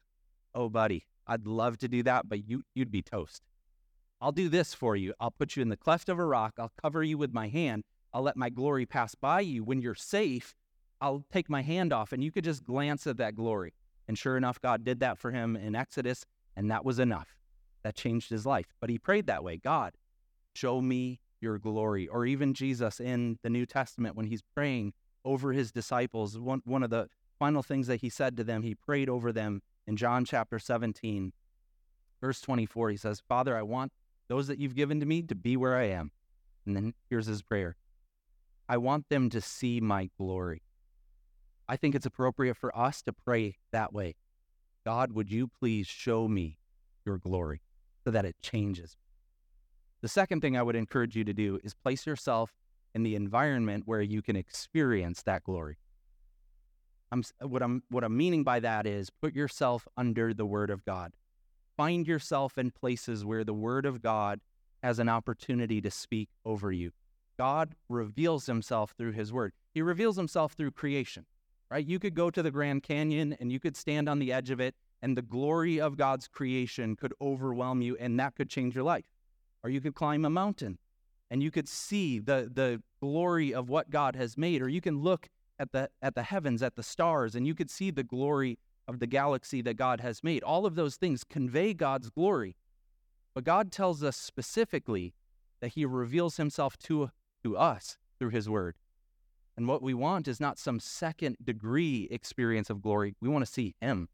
"Oh, 0.56 0.70
buddy, 0.70 1.06
I'd 1.28 1.46
love 1.46 1.78
to 1.80 1.88
do 1.88 2.04
that, 2.04 2.30
but 2.30 2.48
you 2.48 2.64
you'd 2.74 2.92
be 2.92 3.02
toast. 3.02 3.44
I'll 4.22 4.32
do 4.32 4.48
this 4.50 4.74
for 4.74 4.96
you. 4.96 5.14
I'll 5.20 5.32
put 5.32 5.56
you 5.56 5.62
in 5.62 5.70
the 5.70 5.78
cleft 5.78 6.08
of 6.10 6.18
a 6.18 6.26
rock. 6.26 6.54
I'll 6.58 6.72
cover 6.82 7.04
you 7.04 7.18
with 7.18 7.34
my 7.34 7.50
hand. 7.50 7.84
I'll 8.14 8.22
let 8.22 8.38
my 8.38 8.50
glory 8.50 8.86
pass 8.86 9.16
by 9.16 9.42
you. 9.42 9.64
When 9.64 9.82
you're 9.82 9.96
safe, 9.96 10.56
I'll 11.02 11.26
take 11.32 11.50
my 11.50 11.62
hand 11.62 11.92
off 11.92 12.14
and 12.14 12.24
you 12.24 12.32
could 12.32 12.46
just 12.46 12.64
glance 12.64 13.06
at 13.06 13.18
that 13.18 13.36
glory." 13.36 13.74
And 14.08 14.18
sure 14.18 14.38
enough, 14.38 14.60
God 14.62 14.84
did 14.84 15.00
that 15.00 15.18
for 15.18 15.32
him 15.32 15.56
in 15.56 15.76
Exodus, 15.76 16.26
and 16.56 16.70
that 16.72 16.86
was 16.86 17.00
enough. 17.00 17.38
That 17.84 17.96
changed 17.96 18.30
his 18.30 18.46
life. 18.46 18.74
But 18.80 18.90
he 18.90 18.98
prayed 18.98 19.28
that 19.28 19.44
way 19.44 19.58
God, 19.58 19.94
show 20.56 20.82
me 20.82 21.20
your 21.42 21.58
glory. 21.60 22.08
Or 22.08 22.26
even 22.26 22.54
Jesus 22.54 23.00
in 23.00 23.40
the 23.44 23.50
New 23.50 23.66
Testament 23.66 24.16
when 24.16 24.28
he's 24.28 24.42
praying 24.42 24.94
over 25.26 25.54
his 25.54 25.72
disciples, 25.72 26.38
one, 26.38 26.62
one 26.66 26.84
of 26.84 26.90
the 26.90 27.10
final 27.44 27.62
things 27.62 27.88
that 27.88 28.00
he 28.00 28.10
said 28.10 28.38
to 28.38 28.44
them, 28.44 28.62
he 28.64 28.74
prayed 28.74 29.10
over 29.10 29.34
them 29.34 29.62
in 29.86 29.98
John 29.98 30.24
chapter 30.24 30.60
17, 30.60 31.34
verse 32.22 32.40
24. 32.40 32.92
He 32.92 32.96
says, 32.96 33.22
Father, 33.28 33.58
I 33.58 33.64
want 33.64 33.92
those 34.30 34.48
that 34.48 34.60
you've 34.60 34.76
given 34.76 35.02
to 35.02 35.06
me 35.06 35.24
to 35.24 35.36
be 35.36 35.58
where 35.58 35.76
I 35.76 35.90
am. 35.90 36.12
And 36.66 36.74
then 36.74 36.94
here's 37.10 37.26
his 37.26 37.42
prayer 37.42 37.76
I 38.70 38.78
want 38.78 39.10
them 39.10 39.30
to 39.32 39.42
see 39.42 39.82
my 39.82 40.10
glory. 40.18 40.62
I 41.68 41.76
think 41.76 41.96
it's 41.96 42.06
appropriate 42.06 42.56
for 42.56 42.74
us 42.78 43.02
to 43.02 43.12
pray 43.12 43.58
that 43.74 43.92
way. 43.92 44.16
God, 44.86 45.12
would 45.12 45.30
you 45.30 45.50
please 45.60 45.88
show 45.88 46.30
me 46.30 46.58
your 47.06 47.18
glory 47.18 47.62
so 48.06 48.12
that 48.12 48.24
it 48.24 48.38
changes 48.42 48.96
the 50.04 50.10
second 50.10 50.42
thing 50.42 50.58
I 50.58 50.64
would 50.64 50.76
encourage 50.76 51.16
you 51.16 51.24
to 51.24 51.34
do 51.34 51.60
is 51.64 51.74
place 51.74 52.06
yourself 52.06 52.52
in 52.94 53.04
the 53.04 53.16
environment 53.16 53.84
where 53.86 54.02
you 54.02 54.22
can 54.22 54.36
experience 54.36 55.24
that 55.24 55.46
glory. 55.46 55.78
I'm, 57.14 57.24
what, 57.48 57.62
I'm, 57.62 57.84
what 57.90 58.04
I'm 58.04 58.18
meaning 58.18 58.44
by 58.44 58.60
that 58.60 58.86
is 58.86 59.10
put 59.10 59.36
yourself 59.36 59.88
under 59.96 60.34
the 60.34 60.46
Word 60.46 60.70
of 60.70 60.84
God. 60.84 61.14
Find 61.78 62.08
yourself 62.08 62.58
in 62.58 62.72
places 62.72 63.24
where 63.24 63.44
the 63.44 63.54
Word 63.54 63.86
of 63.86 64.02
God 64.02 64.42
has 64.82 65.00
an 65.00 65.08
opportunity 65.08 65.80
to 65.80 65.92
speak 65.92 66.30
over 66.44 66.72
you. 66.72 66.92
God 67.38 67.76
reveals 67.88 68.48
himself 68.48 68.94
through 68.98 69.14
his 69.14 69.32
word. 69.32 69.54
He 69.74 69.82
reveals 69.82 70.18
himself 70.18 70.54
through 70.54 70.72
creation, 70.72 71.26
right? 71.72 71.86
You 71.86 71.98
could 72.00 72.16
go 72.16 72.30
to 72.30 72.44
the 72.44 72.52
Grand 72.52 72.84
Canyon 72.84 73.38
and 73.40 73.52
you 73.52 73.60
could 73.60 73.78
stand 73.78 74.10
on 74.10 74.20
the 74.20 74.34
edge 74.34 74.50
of 74.50 74.60
it, 74.60 74.76
and 75.02 75.18
the 75.18 75.22
glory 75.22 75.80
of 75.80 75.98
God's 75.98 76.28
creation 76.28 76.96
could 76.96 77.14
overwhelm 77.22 77.82
you, 77.82 77.96
and 77.98 78.20
that 78.20 78.36
could 78.36 78.50
change 78.50 78.76
your 78.76 78.84
life 78.84 79.06
or 79.64 79.70
you 79.70 79.82
could 79.82 79.96
climb 79.96 80.26
a 80.26 80.30
mountain 80.30 80.78
and 81.32 81.42
you 81.42 81.50
could 81.50 81.68
see 81.68 82.20
the, 82.20 82.50
the 82.54 82.82
glory 83.00 83.54
of 83.54 83.70
what 83.70 83.90
God 83.90 84.16
has 84.16 84.38
made, 84.38 84.62
or 84.62 84.70
you 84.70 84.82
can 84.82 85.00
look 85.00 85.30
at 85.60 85.72
the, 85.72 85.90
at 86.02 86.16
the 86.16 86.24
heavens, 86.24 86.62
at 86.62 86.76
the 86.76 86.84
stars, 86.84 87.36
and 87.36 87.46
you 87.46 87.56
could 87.56 87.70
see 87.70 87.92
the 87.92 88.04
glory 88.04 88.58
of 88.88 89.00
the 89.00 89.08
galaxy 89.08 89.62
that 89.62 89.76
God 89.76 90.02
has 90.02 90.24
made. 90.24 90.44
All 90.44 90.66
of 90.66 90.76
those 90.76 90.96
things 90.96 91.24
convey 91.24 91.74
God's 91.74 92.10
glory. 92.10 92.56
But 93.34 93.44
God 93.44 93.72
tells 93.72 94.04
us 94.04 94.18
specifically 94.18 95.14
that 95.62 95.70
He 95.70 95.86
reveals 95.86 96.38
Himself 96.38 96.78
to, 96.80 97.12
to 97.44 97.58
us 97.58 97.98
through 98.20 98.30
His 98.30 98.50
Word. 98.50 98.76
And 99.56 99.68
what 99.68 99.82
we 99.82 99.94
want 99.94 100.28
is 100.28 100.40
not 100.40 100.58
some 100.58 100.80
second 100.80 101.38
degree 101.44 102.08
experience 102.12 102.70
of 102.70 102.82
glory. 102.82 103.16
We 103.22 103.30
want 103.30 103.46
to 103.46 103.52
see 103.52 103.76
Him. 103.80 104.10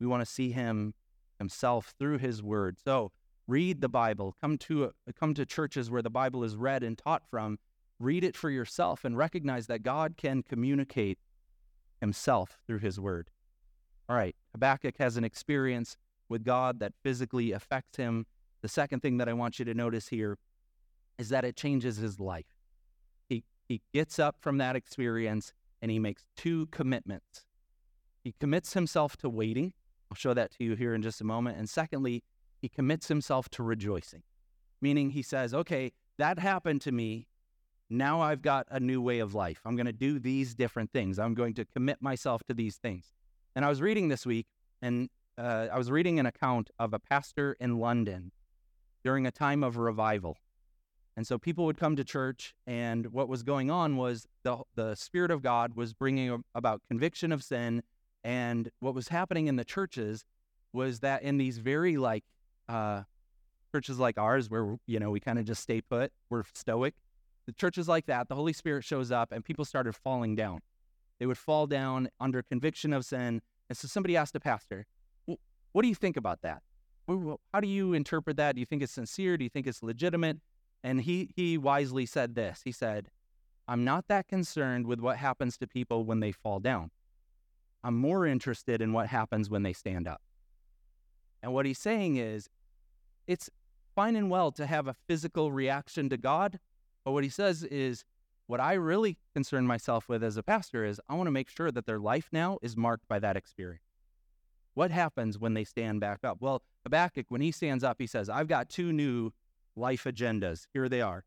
We 0.00 0.06
want 0.06 0.20
to 0.20 0.30
see 0.30 0.52
Him 0.52 0.94
Himself 1.38 1.94
through 1.98 2.18
His 2.18 2.42
Word. 2.42 2.76
So, 2.84 3.12
read 3.48 3.80
the 3.80 3.88
Bible, 3.88 4.36
come 4.40 4.56
to, 4.56 4.92
come 5.18 5.34
to 5.34 5.44
churches 5.44 5.90
where 5.90 6.02
the 6.02 6.10
Bible 6.10 6.44
is 6.44 6.56
read 6.56 6.82
and 6.82 6.96
taught 6.96 7.22
from, 7.28 7.58
read 7.98 8.24
it 8.24 8.36
for 8.36 8.50
yourself 8.50 9.04
and 9.04 9.16
recognize 9.16 9.66
that 9.66 9.82
God 9.82 10.16
can 10.16 10.42
communicate 10.42 11.18
himself 12.00 12.58
through 12.66 12.80
his 12.80 12.98
word. 12.98 13.30
All 14.08 14.16
right, 14.16 14.34
Habakkuk 14.52 14.96
has 14.98 15.16
an 15.16 15.24
experience 15.24 15.96
with 16.28 16.44
God 16.44 16.80
that 16.80 16.92
physically 17.02 17.52
affects 17.52 17.96
him. 17.96 18.26
The 18.60 18.68
second 18.68 19.00
thing 19.00 19.18
that 19.18 19.28
I 19.28 19.32
want 19.32 19.58
you 19.58 19.64
to 19.64 19.74
notice 19.74 20.08
here 20.08 20.38
is 21.18 21.28
that 21.28 21.44
it 21.44 21.56
changes 21.56 21.96
his 21.96 22.18
life. 22.18 22.46
He, 23.28 23.44
he 23.68 23.80
gets 23.92 24.18
up 24.18 24.36
from 24.40 24.58
that 24.58 24.76
experience 24.76 25.52
and 25.80 25.90
he 25.90 25.98
makes 25.98 26.24
two 26.36 26.66
commitments. 26.66 27.44
He 28.24 28.34
commits 28.40 28.72
himself 28.72 29.16
to 29.18 29.28
waiting. 29.28 29.72
I'll 30.10 30.16
show 30.16 30.34
that 30.34 30.50
to 30.52 30.64
you 30.64 30.74
here 30.74 30.94
in 30.94 31.02
just 31.02 31.20
a 31.20 31.24
moment. 31.24 31.58
And 31.58 31.68
secondly, 31.68 32.22
he 32.60 32.68
commits 32.68 33.08
himself 33.08 33.48
to 33.50 33.62
rejoicing, 33.62 34.22
meaning 34.80 35.10
he 35.10 35.22
says, 35.22 35.52
okay, 35.52 35.92
that 36.18 36.38
happened 36.38 36.80
to 36.82 36.92
me. 36.92 37.26
Now 37.92 38.22
I've 38.22 38.40
got 38.40 38.66
a 38.70 38.80
new 38.80 39.02
way 39.02 39.18
of 39.18 39.34
life. 39.34 39.60
I'm 39.66 39.76
going 39.76 39.86
to 39.86 39.92
do 39.92 40.18
these 40.18 40.54
different 40.54 40.90
things. 40.92 41.18
I'm 41.18 41.34
going 41.34 41.52
to 41.54 41.66
commit 41.66 42.00
myself 42.00 42.42
to 42.44 42.54
these 42.54 42.76
things. 42.76 43.12
And 43.54 43.66
I 43.66 43.68
was 43.68 43.82
reading 43.82 44.08
this 44.08 44.24
week, 44.24 44.46
and 44.80 45.10
uh, 45.36 45.66
I 45.70 45.76
was 45.76 45.90
reading 45.90 46.18
an 46.18 46.24
account 46.24 46.70
of 46.78 46.94
a 46.94 46.98
pastor 46.98 47.54
in 47.60 47.78
London 47.78 48.32
during 49.04 49.26
a 49.26 49.30
time 49.30 49.62
of 49.62 49.76
revival. 49.76 50.38
And 51.18 51.26
so 51.26 51.36
people 51.36 51.66
would 51.66 51.76
come 51.76 51.94
to 51.96 52.02
church, 52.02 52.54
and 52.66 53.12
what 53.12 53.28
was 53.28 53.42
going 53.42 53.70
on 53.70 53.98
was 53.98 54.26
the, 54.42 54.62
the 54.74 54.94
Spirit 54.94 55.30
of 55.30 55.42
God 55.42 55.74
was 55.74 55.92
bringing 55.92 56.42
about 56.54 56.80
conviction 56.88 57.30
of 57.30 57.44
sin. 57.44 57.82
And 58.24 58.70
what 58.80 58.94
was 58.94 59.08
happening 59.08 59.48
in 59.48 59.56
the 59.56 59.66
churches 59.66 60.24
was 60.72 61.00
that 61.00 61.22
in 61.22 61.36
these 61.36 61.58
very 61.58 61.98
like 61.98 62.24
uh, 62.70 63.02
churches 63.70 63.98
like 63.98 64.16
ours, 64.16 64.48
where 64.48 64.76
you 64.86 64.98
know 64.98 65.10
we 65.10 65.20
kind 65.20 65.38
of 65.38 65.44
just 65.44 65.62
stay 65.62 65.82
put, 65.82 66.10
we're 66.30 66.44
stoic. 66.54 66.94
The 67.46 67.52
churches 67.52 67.88
like 67.88 68.06
that, 68.06 68.28
the 68.28 68.34
Holy 68.34 68.52
Spirit 68.52 68.84
shows 68.84 69.10
up, 69.10 69.32
and 69.32 69.44
people 69.44 69.64
started 69.64 69.94
falling 69.94 70.36
down. 70.36 70.60
They 71.18 71.26
would 71.26 71.38
fall 71.38 71.66
down 71.66 72.08
under 72.20 72.42
conviction 72.42 72.92
of 72.92 73.04
sin, 73.04 73.42
and 73.68 73.76
so 73.76 73.88
somebody 73.88 74.16
asked 74.16 74.34
a 74.36 74.40
pastor, 74.40 74.86
"What 75.72 75.82
do 75.82 75.88
you 75.88 75.94
think 75.94 76.16
about 76.16 76.42
that? 76.42 76.62
How 77.08 77.60
do 77.60 77.68
you 77.68 77.94
interpret 77.94 78.36
that? 78.36 78.54
Do 78.54 78.60
you 78.60 78.66
think 78.66 78.82
it's 78.82 78.92
sincere? 78.92 79.36
Do 79.36 79.44
you 79.44 79.50
think 79.50 79.66
it's 79.66 79.82
legitimate?" 79.82 80.40
And 80.82 81.00
he 81.02 81.32
he 81.34 81.58
wisely 81.58 82.06
said 82.06 82.34
this. 82.34 82.62
He 82.64 82.72
said, 82.72 83.10
"I'm 83.68 83.84
not 83.84 84.08
that 84.08 84.28
concerned 84.28 84.86
with 84.86 85.00
what 85.00 85.16
happens 85.18 85.56
to 85.58 85.66
people 85.66 86.04
when 86.04 86.20
they 86.20 86.32
fall 86.32 86.60
down. 86.60 86.90
I'm 87.84 87.96
more 87.96 88.26
interested 88.26 88.80
in 88.80 88.92
what 88.92 89.08
happens 89.08 89.50
when 89.50 89.62
they 89.62 89.72
stand 89.72 90.06
up." 90.06 90.22
And 91.42 91.52
what 91.52 91.66
he's 91.66 91.78
saying 91.78 92.16
is, 92.16 92.48
it's 93.26 93.50
fine 93.94 94.16
and 94.16 94.30
well 94.30 94.52
to 94.52 94.66
have 94.66 94.86
a 94.86 94.94
physical 94.94 95.50
reaction 95.52 96.08
to 96.08 96.16
God. 96.16 96.60
But 97.04 97.12
what 97.12 97.24
he 97.24 97.30
says 97.30 97.64
is, 97.64 98.04
what 98.46 98.60
I 98.60 98.74
really 98.74 99.16
concern 99.34 99.66
myself 99.66 100.08
with 100.08 100.22
as 100.22 100.36
a 100.36 100.42
pastor 100.42 100.84
is 100.84 101.00
I 101.08 101.14
want 101.14 101.26
to 101.26 101.32
make 101.32 101.48
sure 101.48 101.70
that 101.70 101.86
their 101.86 101.98
life 101.98 102.28
now 102.32 102.58
is 102.60 102.76
marked 102.76 103.08
by 103.08 103.18
that 103.18 103.36
experience. 103.36 103.84
What 104.74 104.90
happens 104.90 105.38
when 105.38 105.54
they 105.54 105.64
stand 105.64 106.00
back 106.00 106.20
up? 106.24 106.38
Well, 106.40 106.62
Habakkuk, 106.84 107.26
when 107.28 107.40
he 107.40 107.52
stands 107.52 107.84
up, 107.84 107.96
he 107.98 108.06
says, 108.06 108.28
I've 108.28 108.48
got 108.48 108.68
two 108.68 108.92
new 108.92 109.30
life 109.76 110.04
agendas. 110.04 110.66
Here 110.72 110.88
they 110.88 111.00
are. 111.00 111.24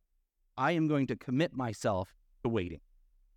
I 0.57 0.71
am 0.71 0.87
going 0.87 1.07
to 1.07 1.15
commit 1.15 1.53
myself 1.53 2.15
to 2.43 2.49
waiting. 2.49 2.81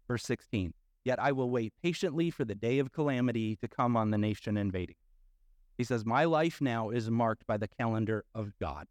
Verse 0.07 0.25
16, 0.25 0.73
yet 1.05 1.19
I 1.19 1.33
will 1.33 1.51
wait 1.51 1.73
patiently 1.83 2.31
for 2.31 2.45
the 2.45 2.55
day 2.55 2.79
of 2.79 2.93
calamity 2.93 3.57
to 3.57 3.69
come 3.69 3.97
on 3.97 4.11
the 4.11 4.19
nation 4.19 4.57
invading. 4.57 4.97
He 5.77 5.85
says, 5.85 6.05
My 6.05 6.25
life 6.25 6.61
now 6.61 6.91
is 6.91 7.11
marked 7.11 7.47
by 7.47 7.57
the 7.57 7.69
calendar 7.69 8.25
of 8.35 8.53
God. 8.59 8.87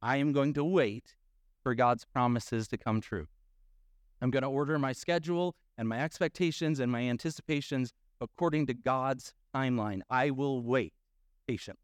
I 0.00 0.16
am 0.16 0.32
going 0.32 0.54
to 0.54 0.64
wait 0.64 1.14
for 1.62 1.74
God's 1.74 2.04
promises 2.04 2.68
to 2.68 2.76
come 2.76 3.00
true. 3.00 3.26
I'm 4.20 4.30
going 4.30 4.42
to 4.42 4.48
order 4.48 4.78
my 4.78 4.92
schedule 4.92 5.54
and 5.76 5.88
my 5.88 6.00
expectations 6.00 6.80
and 6.80 6.90
my 6.90 7.02
anticipations 7.02 7.92
according 8.20 8.66
to 8.66 8.74
God's 8.74 9.34
timeline. 9.54 10.00
I 10.08 10.30
will 10.30 10.62
wait 10.62 10.94
patiently. 11.46 11.80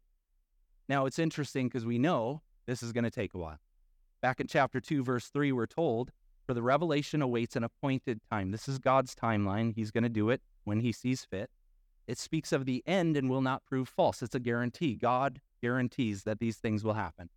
Now, 0.87 1.05
it's 1.05 1.19
interesting 1.19 1.67
because 1.67 1.85
we 1.85 1.99
know 1.99 2.41
this 2.65 2.81
is 2.81 2.93
going 2.93 3.03
to 3.03 3.11
take 3.11 3.33
a 3.33 3.37
while. 3.37 3.59
Back 4.21 4.39
in 4.39 4.47
chapter 4.47 4.79
2, 4.79 5.03
verse 5.03 5.27
3, 5.27 5.51
we're 5.51 5.65
told, 5.65 6.11
For 6.45 6.53
the 6.53 6.61
revelation 6.61 7.21
awaits 7.21 7.55
an 7.55 7.63
appointed 7.63 8.21
time. 8.31 8.51
This 8.51 8.67
is 8.67 8.79
God's 8.79 9.13
timeline. 9.15 9.73
He's 9.75 9.91
going 9.91 10.03
to 10.03 10.09
do 10.09 10.29
it 10.29 10.41
when 10.63 10.79
he 10.79 10.91
sees 10.91 11.25
fit. 11.25 11.49
It 12.07 12.17
speaks 12.17 12.51
of 12.51 12.65
the 12.65 12.83
end 12.87 13.15
and 13.17 13.29
will 13.29 13.41
not 13.41 13.65
prove 13.65 13.87
false. 13.87 14.23
It's 14.23 14.33
a 14.33 14.39
guarantee. 14.39 14.95
God 14.95 15.41
guarantees 15.61 16.23
that 16.23 16.39
these 16.39 16.57
things 16.57 16.83
will 16.83 16.93
happen. 16.93 17.29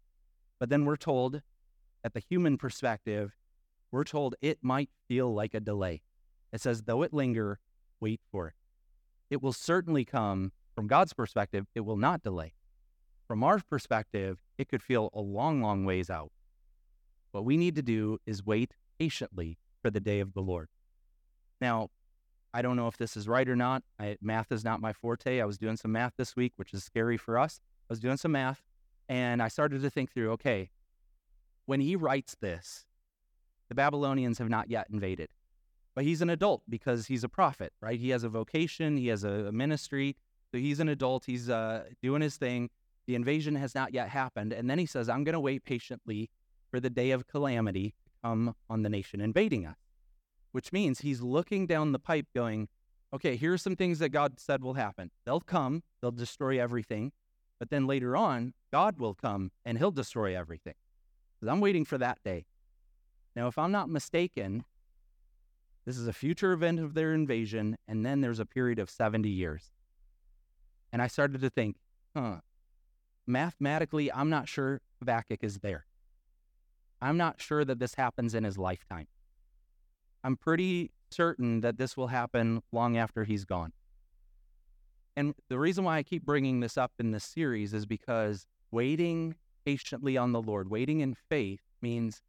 But 0.58 0.70
then 0.70 0.84
we're 0.84 0.96
told, 0.96 1.42
at 2.04 2.14
the 2.14 2.20
human 2.20 2.58
perspective, 2.58 3.32
we're 3.90 4.04
told 4.04 4.34
it 4.40 4.58
might 4.62 4.90
feel 5.08 5.32
like 5.32 5.54
a 5.54 5.60
delay. 5.60 6.02
It 6.52 6.60
says, 6.60 6.82
though 6.82 7.02
it 7.02 7.12
linger, 7.12 7.58
wait 8.00 8.20
for 8.30 8.48
it. 8.48 8.54
It 9.30 9.42
will 9.42 9.52
certainly 9.52 10.04
come 10.04 10.52
from 10.74 10.86
God's 10.86 11.12
perspective, 11.12 11.66
it 11.74 11.80
will 11.80 11.96
not 11.96 12.22
delay. 12.22 12.54
From 13.28 13.44
our 13.44 13.60
perspective, 13.60 14.42
it 14.58 14.68
could 14.68 14.82
feel 14.82 15.10
a 15.14 15.20
long, 15.20 15.62
long 15.62 15.84
ways 15.84 16.10
out. 16.10 16.32
What 17.30 17.44
we 17.44 17.56
need 17.56 17.74
to 17.76 17.82
do 17.82 18.18
is 18.26 18.44
wait 18.44 18.74
patiently 18.98 19.58
for 19.80 19.90
the 19.90 20.00
day 20.00 20.20
of 20.20 20.34
the 20.34 20.40
Lord. 20.40 20.68
Now, 21.60 21.88
I 22.54 22.60
don't 22.60 22.76
know 22.76 22.88
if 22.88 22.98
this 22.98 23.16
is 23.16 23.28
right 23.28 23.48
or 23.48 23.56
not. 23.56 23.82
I, 23.98 24.18
math 24.20 24.52
is 24.52 24.64
not 24.64 24.80
my 24.80 24.92
forte. 24.92 25.40
I 25.40 25.44
was 25.44 25.56
doing 25.56 25.76
some 25.76 25.92
math 25.92 26.12
this 26.18 26.36
week, 26.36 26.52
which 26.56 26.74
is 26.74 26.84
scary 26.84 27.16
for 27.16 27.38
us. 27.38 27.60
I 27.88 27.92
was 27.92 28.00
doing 28.00 28.18
some 28.18 28.32
math 28.32 28.62
and 29.08 29.42
I 29.42 29.48
started 29.48 29.82
to 29.82 29.90
think 29.90 30.12
through 30.12 30.32
okay, 30.32 30.70
when 31.66 31.80
he 31.80 31.96
writes 31.96 32.36
this, 32.40 32.84
the 33.68 33.74
Babylonians 33.74 34.38
have 34.38 34.48
not 34.48 34.70
yet 34.70 34.86
invaded. 34.92 35.30
But 35.94 36.04
he's 36.04 36.22
an 36.22 36.30
adult 36.30 36.62
because 36.68 37.06
he's 37.06 37.24
a 37.24 37.28
prophet, 37.28 37.72
right? 37.80 37.98
He 37.98 38.10
has 38.10 38.24
a 38.24 38.28
vocation, 38.28 38.96
he 38.96 39.08
has 39.08 39.24
a, 39.24 39.52
ministry. 39.52 40.16
So 40.50 40.58
he's 40.58 40.80
an 40.80 40.88
adult, 40.88 41.24
he's 41.26 41.50
uh, 41.50 41.84
doing 42.02 42.22
his 42.22 42.36
thing. 42.36 42.70
The 43.06 43.14
invasion 43.14 43.54
has 43.56 43.74
not 43.74 43.92
yet 43.92 44.08
happened. 44.08 44.52
And 44.52 44.68
then 44.70 44.78
he 44.78 44.86
says, 44.86 45.08
I'm 45.08 45.24
going 45.24 45.34
to 45.34 45.40
wait 45.40 45.64
patiently 45.64 46.30
for 46.70 46.80
the 46.80 46.90
day 46.90 47.10
of 47.10 47.26
calamity 47.26 47.90
to 48.04 48.10
come 48.22 48.54
on 48.70 48.82
the 48.82 48.88
nation 48.88 49.20
invading 49.20 49.66
us 49.66 49.76
which 50.52 50.72
means 50.72 51.00
he's 51.00 51.20
looking 51.20 51.66
down 51.66 51.92
the 51.92 51.98
pipe 51.98 52.26
going, 52.34 52.68
okay, 53.12 53.36
here 53.36 53.52
are 53.52 53.58
some 53.58 53.76
things 53.76 53.98
that 53.98 54.10
God 54.10 54.38
said 54.38 54.62
will 54.62 54.74
happen. 54.74 55.10
They'll 55.24 55.40
come, 55.40 55.82
they'll 56.00 56.12
destroy 56.12 56.62
everything. 56.62 57.12
But 57.58 57.70
then 57.70 57.86
later 57.86 58.16
on, 58.16 58.54
God 58.70 58.98
will 58.98 59.14
come 59.14 59.50
and 59.64 59.78
he'll 59.78 59.90
destroy 59.90 60.36
everything. 60.36 60.74
I'm 61.48 61.60
waiting 61.60 61.84
for 61.84 61.98
that 61.98 62.18
day. 62.24 62.46
Now, 63.34 63.48
if 63.48 63.58
I'm 63.58 63.72
not 63.72 63.88
mistaken, 63.88 64.64
this 65.84 65.98
is 65.98 66.06
a 66.06 66.12
future 66.12 66.52
event 66.52 66.78
of 66.78 66.94
their 66.94 67.12
invasion, 67.14 67.76
and 67.88 68.04
then 68.04 68.20
there's 68.20 68.38
a 68.38 68.46
period 68.46 68.78
of 68.78 68.90
70 68.90 69.28
years. 69.28 69.72
And 70.92 71.00
I 71.02 71.06
started 71.06 71.40
to 71.40 71.50
think, 71.50 71.76
huh, 72.14 72.36
mathematically, 73.26 74.12
I'm 74.12 74.30
not 74.30 74.48
sure 74.48 74.80
Habakkuk 75.00 75.42
is 75.42 75.58
there. 75.58 75.86
I'm 77.00 77.16
not 77.16 77.40
sure 77.40 77.64
that 77.64 77.80
this 77.80 77.94
happens 77.94 78.34
in 78.34 78.44
his 78.44 78.58
lifetime. 78.58 79.08
I'm 80.22 80.36
pretty 80.36 80.92
certain 81.10 81.60
that 81.62 81.78
this 81.78 81.96
will 81.96 82.08
happen 82.08 82.62
long 82.70 82.96
after 82.96 83.24
he's 83.24 83.44
gone. 83.44 83.72
And 85.16 85.34
the 85.48 85.58
reason 85.58 85.84
why 85.84 85.98
I 85.98 86.02
keep 86.02 86.24
bringing 86.24 86.60
this 86.60 86.78
up 86.78 86.92
in 86.98 87.10
this 87.10 87.24
series 87.24 87.74
is 87.74 87.86
because 87.86 88.46
waiting 88.70 89.34
patiently 89.64 90.16
on 90.16 90.32
the 90.32 90.42
Lord, 90.42 90.70
waiting 90.70 91.00
in 91.00 91.14
faith 91.14 91.60
means 91.80 92.20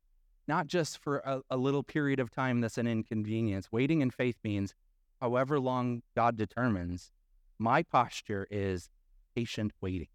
not 0.47 0.67
just 0.67 0.97
for 0.97 1.17
a, 1.19 1.41
a, 1.49 1.57
little 1.57 1.83
period 1.83 2.19
of 2.19 2.29
time 2.29 2.61
that's 2.61 2.77
an 2.77 2.87
inconvenience. 2.87 3.71
Waiting 3.71 4.01
in 4.01 4.11
faith 4.11 4.37
means 4.43 4.73
however 5.21 5.59
long 5.59 6.01
God 6.15 6.35
determines, 6.35 7.11
my 7.59 7.83
posture 7.83 8.47
is 8.51 8.89
patient 9.35 9.71
waiting. 9.81 10.07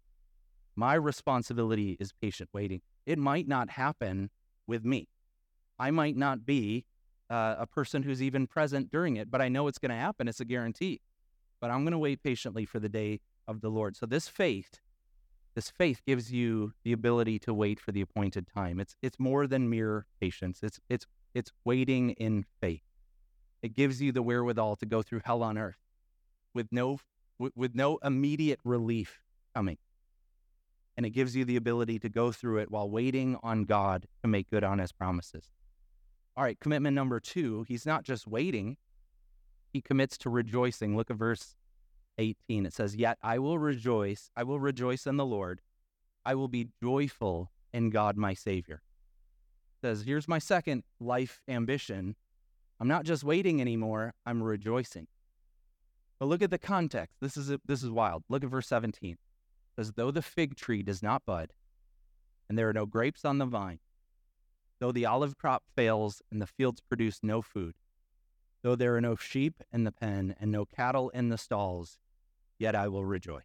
My 0.75 0.93
responsibility 0.93 1.97
is 1.99 2.13
patient 2.21 2.49
waiting. 2.53 2.81
It 3.05 3.17
might 3.17 3.47
not 3.47 3.71
happen 3.71 4.29
with 4.67 4.85
me. 4.85 5.07
I 5.79 5.91
might 5.91 6.15
not 6.15 6.45
be 6.45 6.85
uh, 7.29 7.55
a 7.59 7.67
person 7.67 8.03
who's 8.03 8.21
even 8.21 8.47
present 8.47 8.91
during 8.91 9.17
it, 9.17 9.31
but 9.31 9.41
I 9.41 9.49
know 9.49 9.67
it's 9.67 9.79
going 9.79 9.89
to 9.89 9.95
happen. 9.95 10.27
It's 10.27 10.39
a 10.39 10.45
guarantee. 10.45 11.01
But 11.59 11.71
I'm 11.71 11.83
going 11.83 11.91
to 11.91 11.99
wait 11.99 12.23
patiently 12.23 12.65
for 12.65 12.79
the 12.79 12.89
day 12.89 13.19
of 13.47 13.61
the 13.61 13.69
Lord. 13.69 13.95
So 13.97 14.05
this 14.05 14.27
faith, 14.27 14.79
this 15.59 15.69
faith 15.69 16.01
gives 16.07 16.31
you 16.31 16.71
the 16.85 16.93
ability 16.93 17.37
to 17.37 17.53
wait 17.53 17.81
for 17.81 17.91
the 17.91 17.99
appointed 17.99 18.47
time. 18.47 18.79
It's 18.79 18.95
it's 19.01 19.19
more 19.19 19.45
than 19.45 19.69
mere 19.69 20.05
patience. 20.21 20.61
It's 20.63 20.79
it's 20.87 21.05
it's 21.33 21.51
waiting 21.65 22.11
in 22.11 22.45
faith. 22.61 22.85
It 23.61 23.75
gives 23.75 24.01
you 24.01 24.13
the 24.13 24.21
wherewithal 24.21 24.77
to 24.77 24.85
go 24.85 25.01
through 25.01 25.19
hell 25.25 25.43
on 25.43 25.57
earth 25.57 25.81
with 26.53 26.67
no 26.71 26.99
with, 27.39 27.51
with 27.57 27.75
no 27.75 27.97
immediate 28.05 28.61
relief 28.63 29.19
coming. 29.53 29.77
And 30.95 31.05
it 31.05 31.09
gives 31.09 31.35
you 31.35 31.43
the 31.43 31.57
ability 31.57 31.99
to 31.99 32.09
go 32.09 32.31
through 32.31 32.59
it 32.59 32.71
while 32.71 32.89
waiting 32.89 33.35
on 33.43 33.65
God 33.65 34.07
to 34.23 34.29
make 34.29 34.49
good 34.49 34.63
on 34.63 34.79
his 34.79 34.93
promises. 34.93 35.49
All 36.37 36.43
right, 36.45 36.57
commitment 36.61 36.95
number 36.95 37.19
two, 37.19 37.65
he's 37.67 37.85
not 37.85 38.05
just 38.05 38.25
waiting, 38.25 38.77
he 39.73 39.81
commits 39.81 40.17
to 40.19 40.29
rejoicing. 40.29 40.95
Look 40.95 41.11
at 41.11 41.17
verse 41.17 41.57
18. 42.19 42.65
It 42.65 42.73
says, 42.73 42.95
Yet 42.95 43.17
I 43.23 43.39
will 43.39 43.57
rejoice, 43.57 44.29
I 44.35 44.43
will 44.43 44.59
rejoice 44.59 45.07
in 45.07 45.17
the 45.17 45.25
Lord. 45.25 45.61
I 46.25 46.35
will 46.35 46.47
be 46.47 46.69
joyful 46.83 47.51
in 47.73 47.89
God 47.89 48.17
my 48.17 48.33
Savior. 48.33 48.81
It 49.77 49.87
says, 49.87 50.03
Here's 50.03 50.27
my 50.27 50.37
second 50.39 50.83
life 50.99 51.41
ambition. 51.47 52.15
I'm 52.79 52.87
not 52.87 53.05
just 53.05 53.23
waiting 53.23 53.59
anymore, 53.59 54.13
I'm 54.25 54.43
rejoicing. 54.43 55.07
But 56.19 56.27
look 56.27 56.41
at 56.41 56.51
the 56.51 56.59
context. 56.59 57.17
This 57.21 57.37
is 57.37 57.51
this 57.65 57.81
is 57.81 57.89
wild. 57.89 58.23
Look 58.29 58.43
at 58.43 58.49
verse 58.49 58.67
17. 58.67 59.13
It 59.13 59.17
says, 59.75 59.93
Though 59.93 60.11
the 60.11 60.21
fig 60.21 60.55
tree 60.55 60.83
does 60.83 61.01
not 61.01 61.25
bud, 61.25 61.53
and 62.47 62.57
there 62.57 62.69
are 62.69 62.73
no 62.73 62.85
grapes 62.85 63.25
on 63.25 63.37
the 63.37 63.45
vine, 63.45 63.79
Though 64.79 64.93
the 64.93 65.05
olive 65.05 65.37
crop 65.37 65.63
fails 65.75 66.21
and 66.31 66.41
the 66.41 66.47
fields 66.47 66.81
produce 66.81 67.19
no 67.21 67.41
food, 67.41 67.75
though 68.61 68.75
there 68.75 68.95
are 68.95 69.01
no 69.01 69.15
sheep 69.17 69.61
in 69.73 69.83
the 69.83 69.91
pen 69.91 70.35
and 70.39 70.51
no 70.51 70.65
cattle 70.65 71.09
in 71.09 71.27
the 71.27 71.37
stalls, 71.37 71.97
yet 72.59 72.75
I 72.75 72.87
will 72.87 73.05
rejoice. 73.05 73.43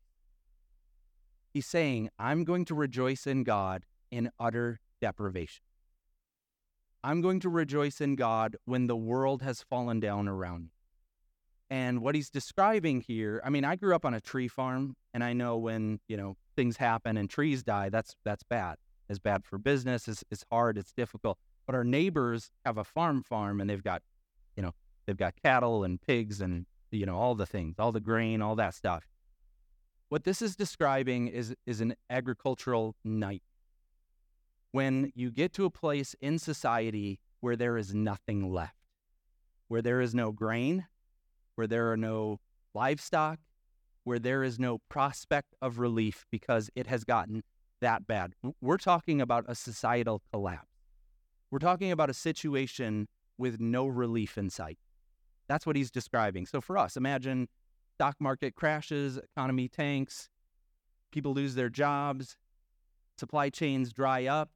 He's 1.52 1.66
saying, 1.66 2.10
I'm 2.18 2.44
going 2.44 2.64
to 2.66 2.74
rejoice 2.74 3.26
in 3.26 3.44
God 3.44 3.84
in 4.10 4.30
utter 4.38 4.80
deprivation. 5.00 5.62
I'm 7.02 7.20
going 7.20 7.40
to 7.40 7.48
rejoice 7.48 8.00
in 8.00 8.16
God 8.16 8.56
when 8.64 8.86
the 8.86 8.96
world 8.96 9.42
has 9.42 9.62
fallen 9.62 10.00
down 10.00 10.26
around 10.26 10.64
me. 10.64 10.70
And 11.70 12.00
what 12.02 12.14
he's 12.14 12.30
describing 12.30 13.00
here, 13.00 13.40
I 13.44 13.50
mean, 13.50 13.64
I 13.64 13.76
grew 13.76 13.94
up 13.94 14.04
on 14.04 14.14
a 14.14 14.20
tree 14.20 14.48
farm, 14.48 14.96
and 15.12 15.22
I 15.22 15.32
know 15.32 15.56
when, 15.56 16.00
you 16.08 16.16
know, 16.16 16.36
things 16.56 16.76
happen 16.76 17.16
and 17.16 17.28
trees 17.28 17.62
die, 17.62 17.88
that's 17.88 18.14
that's 18.24 18.42
bad 18.42 18.76
is 19.08 19.18
bad 19.18 19.44
for 19.44 19.58
business. 19.58 20.08
It's, 20.08 20.24
it's 20.30 20.44
hard. 20.50 20.78
It's 20.78 20.92
difficult. 20.92 21.38
But 21.66 21.74
our 21.74 21.84
neighbors 21.84 22.50
have 22.64 22.78
a 22.78 22.84
farm 22.84 23.22
farm 23.22 23.60
and 23.60 23.68
they've 23.68 23.82
got, 23.82 24.02
you 24.56 24.62
know, 24.62 24.72
they've 25.06 25.16
got 25.16 25.34
cattle 25.42 25.84
and 25.84 26.00
pigs 26.00 26.40
and, 26.40 26.66
you 26.94 27.06
know, 27.06 27.16
all 27.16 27.34
the 27.34 27.46
things, 27.46 27.76
all 27.78 27.92
the 27.92 28.00
grain, 28.00 28.40
all 28.40 28.56
that 28.56 28.74
stuff. 28.74 29.04
What 30.08 30.24
this 30.24 30.40
is 30.40 30.56
describing 30.56 31.28
is, 31.28 31.54
is 31.66 31.80
an 31.80 31.94
agricultural 32.08 32.94
night. 33.04 33.42
When 34.72 35.12
you 35.14 35.30
get 35.30 35.52
to 35.54 35.64
a 35.64 35.70
place 35.70 36.14
in 36.20 36.38
society 36.38 37.20
where 37.40 37.56
there 37.56 37.76
is 37.76 37.94
nothing 37.94 38.52
left, 38.52 38.76
where 39.68 39.82
there 39.82 40.00
is 40.00 40.14
no 40.14 40.32
grain, 40.32 40.86
where 41.54 41.66
there 41.66 41.90
are 41.92 41.96
no 41.96 42.40
livestock, 42.74 43.38
where 44.04 44.18
there 44.18 44.42
is 44.42 44.58
no 44.58 44.78
prospect 44.88 45.54
of 45.62 45.78
relief 45.78 46.26
because 46.30 46.70
it 46.74 46.86
has 46.86 47.04
gotten 47.04 47.42
that 47.80 48.06
bad. 48.06 48.34
We're 48.60 48.78
talking 48.78 49.20
about 49.20 49.44
a 49.48 49.54
societal 49.54 50.22
collapse. 50.32 50.68
We're 51.50 51.58
talking 51.58 51.92
about 51.92 52.10
a 52.10 52.14
situation 52.14 53.08
with 53.38 53.60
no 53.60 53.86
relief 53.86 54.36
in 54.36 54.50
sight. 54.50 54.78
That's 55.48 55.66
what 55.66 55.76
he's 55.76 55.90
describing. 55.90 56.46
So 56.46 56.60
for 56.60 56.78
us, 56.78 56.96
imagine 56.96 57.48
stock 57.94 58.16
market 58.20 58.54
crashes, 58.54 59.18
economy 59.18 59.68
tanks, 59.68 60.28
people 61.12 61.32
lose 61.32 61.54
their 61.54 61.68
jobs, 61.68 62.36
supply 63.18 63.50
chains 63.50 63.92
dry 63.92 64.26
up, 64.26 64.50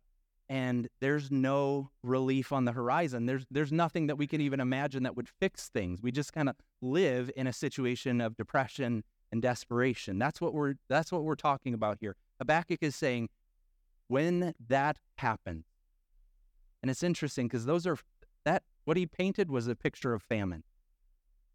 and 0.48 0.88
there's 1.00 1.30
no 1.30 1.90
relief 2.02 2.52
on 2.52 2.64
the 2.64 2.72
horizon. 2.72 3.26
There's 3.26 3.46
there's 3.50 3.72
nothing 3.72 4.06
that 4.06 4.16
we 4.16 4.26
can 4.26 4.40
even 4.40 4.60
imagine 4.60 5.02
that 5.02 5.16
would 5.16 5.28
fix 5.28 5.68
things. 5.68 6.02
We 6.02 6.10
just 6.10 6.32
kind 6.32 6.48
of 6.48 6.56
live 6.80 7.30
in 7.36 7.46
a 7.46 7.52
situation 7.52 8.20
of 8.20 8.36
depression 8.36 9.04
and 9.30 9.42
desperation. 9.42 10.18
That's 10.18 10.40
what 10.40 10.54
we're 10.54 10.74
that's 10.88 11.12
what 11.12 11.24
we're 11.24 11.34
talking 11.34 11.74
about 11.74 11.98
here. 12.00 12.16
Habakkuk 12.38 12.78
is 12.82 12.96
saying 12.96 13.28
when 14.08 14.54
that 14.68 14.98
happens. 15.18 15.66
And 16.82 16.90
it's 16.90 17.02
interesting 17.02 17.46
because 17.46 17.66
those 17.66 17.86
are 17.86 17.98
that 18.44 18.62
what 18.84 18.96
he 18.96 19.06
painted 19.06 19.50
was 19.50 19.68
a 19.68 19.74
picture 19.76 20.14
of 20.14 20.22
famine. 20.22 20.64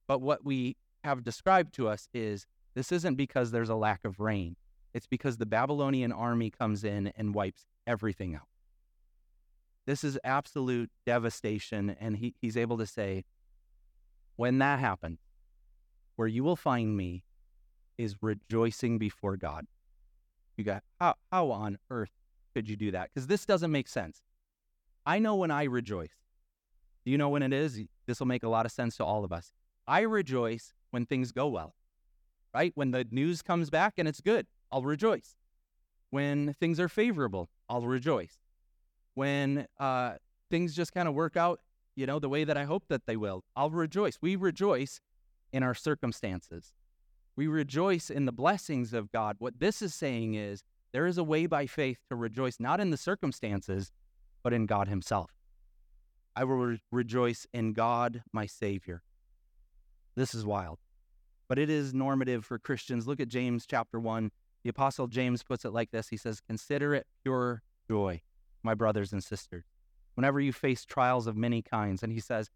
But 0.08 0.22
what 0.22 0.46
we 0.46 0.76
have 1.04 1.24
described 1.24 1.74
to 1.76 1.88
us 1.88 2.08
is 2.14 2.46
this 2.76 2.92
isn't 2.92 3.16
because 3.16 3.52
there's 3.52 3.70
a 3.70 3.76
lack 3.76 4.06
of 4.06 4.20
rain. 4.20 4.56
It's 4.94 5.08
because 5.08 5.38
the 5.38 5.46
Babylonian 5.46 6.12
army 6.12 6.50
comes 6.50 6.84
in 6.84 7.12
and 7.16 7.34
wipes 7.34 7.66
everything 7.88 8.36
out. 8.36 8.48
This 9.86 10.04
is 10.04 10.18
absolute 10.24 10.92
devastation. 11.06 11.96
And 12.00 12.18
he, 12.18 12.36
he's 12.42 12.58
able 12.58 12.78
to 12.78 12.86
say, 12.86 13.26
when 14.36 14.60
that 14.60 14.80
happens, 14.80 15.20
where 16.16 16.28
you 16.28 16.44
will 16.44 16.56
find 16.56 16.96
me 16.96 17.24
is 17.98 18.16
rejoicing 18.22 18.98
before 18.98 19.38
God. 19.38 19.66
You 20.58 20.64
got, 20.64 20.84
how, 21.00 21.16
how 21.32 21.52
on 21.52 21.78
earth 21.90 22.12
could 22.54 22.70
you 22.70 22.76
do 22.76 22.92
that? 22.92 23.10
Because 23.14 23.28
this 23.28 23.46
doesn't 23.46 23.72
make 23.72 23.88
sense. 23.88 24.22
I 25.06 25.20
know 25.20 25.36
when 25.36 25.52
I 25.52 25.64
rejoice. 25.64 26.14
Do 27.04 27.12
you 27.12 27.18
know 27.18 27.30
when 27.30 27.44
it 27.44 27.52
is? 27.52 27.82
This 28.06 28.20
will 28.20 28.28
make 28.28 28.44
a 28.44 28.50
lot 28.50 28.66
of 28.66 28.72
sense 28.72 28.98
to 28.98 29.06
all 29.06 29.24
of 29.26 29.34
us. 29.34 29.52
I 29.88 30.02
rejoice 30.02 30.74
when 30.92 31.06
things 31.06 31.32
go 31.32 31.48
well, 31.48 31.76
right? 32.54 32.72
When 32.76 32.92
the 32.92 33.06
news 33.12 33.42
comes 33.42 33.70
back 33.70 33.94
and 33.98 34.08
it's 34.08 34.22
good, 34.22 34.48
I'll 34.72 34.84
rejoice. 34.84 35.36
When 36.10 36.54
things 36.54 36.80
are 36.80 36.90
favorable, 36.90 37.50
I'll 37.70 37.82
rejoice. 37.82 38.38
When 39.16 39.68
uh, 39.80 40.14
things 40.50 40.76
just 40.76 40.94
kind 40.94 41.08
of 41.08 41.14
work 41.14 41.36
out, 41.36 41.60
you 41.96 42.06
know, 42.06 42.20
the 42.20 42.30
way 42.30 42.44
that 42.44 42.58
I 42.58 42.64
hope 42.64 42.86
that 42.90 43.06
they 43.06 43.18
will, 43.18 43.44
I'll 43.56 43.70
rejoice. 43.70 44.18
We 44.22 44.36
rejoice 44.36 45.00
in 45.52 45.64
our 45.64 45.76
circumstances. 45.76 46.74
We 47.36 47.48
rejoice 47.48 48.10
in 48.10 48.26
the 48.26 48.32
blessings 48.32 48.94
of 48.94 49.12
God. 49.12 49.36
What 49.40 49.60
this 49.60 49.82
is 49.82 49.94
saying 49.94 50.36
is 50.36 50.64
there 50.92 51.08
is 51.08 51.18
a 51.18 51.24
way 51.24 51.46
by 51.46 51.66
faith 51.66 52.00
to 52.10 52.16
rejoice 52.16 52.60
not 52.60 52.80
in 52.80 52.92
the 52.92 52.98
circumstances, 52.98 53.92
but 54.44 54.54
in 54.54 54.66
God 54.66 54.88
Himself. 54.88 55.32
I 56.36 56.44
will 56.44 56.58
re- 56.58 56.82
rejoice 56.92 57.48
in 57.54 57.74
God, 57.74 58.24
my 58.32 58.46
Savior. 58.46 59.02
This 60.16 60.36
is 60.36 60.46
wild, 60.46 60.80
but 61.48 61.58
it 61.58 61.70
is 61.70 61.94
normative 61.94 62.46
for 62.46 62.60
Christians. 62.60 63.08
Look 63.08 63.20
at 63.20 63.30
James 63.30 63.66
chapter 63.66 64.00
1. 64.00 64.32
The 64.64 64.70
Apostle 64.70 65.08
James 65.08 65.44
puts 65.44 65.66
it 65.66 65.74
like 65.74 65.92
this 65.92 66.10
He 66.10 66.18
says, 66.18 66.40
Consider 66.40 66.94
it 66.94 67.08
pure 67.24 67.64
joy, 67.90 68.22
my 68.62 68.76
brothers 68.76 69.12
and 69.12 69.24
sisters, 69.24 69.66
whenever 70.16 70.40
you 70.40 70.54
face 70.54 70.86
trials 70.86 71.28
of 71.28 71.36
many 71.36 71.62
kinds. 71.62 72.04
And 72.04 72.14
he 72.14 72.20
says, 72.20 72.50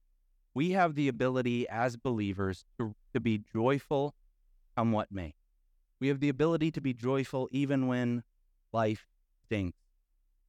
We 0.53 0.71
have 0.71 0.95
the 0.95 1.07
ability 1.07 1.67
as 1.67 1.97
believers 1.97 2.63
to, 2.79 2.95
to 3.13 3.19
be 3.19 3.43
joyful 3.53 4.13
come 4.75 4.91
what 4.91 5.11
may. 5.11 5.33
We 5.99 6.09
have 6.09 6.19
the 6.19 6.29
ability 6.29 6.71
to 6.71 6.81
be 6.81 6.93
joyful 6.93 7.49
even 7.51 7.87
when 7.87 8.23
life 8.71 9.07
stinks. 9.45 9.79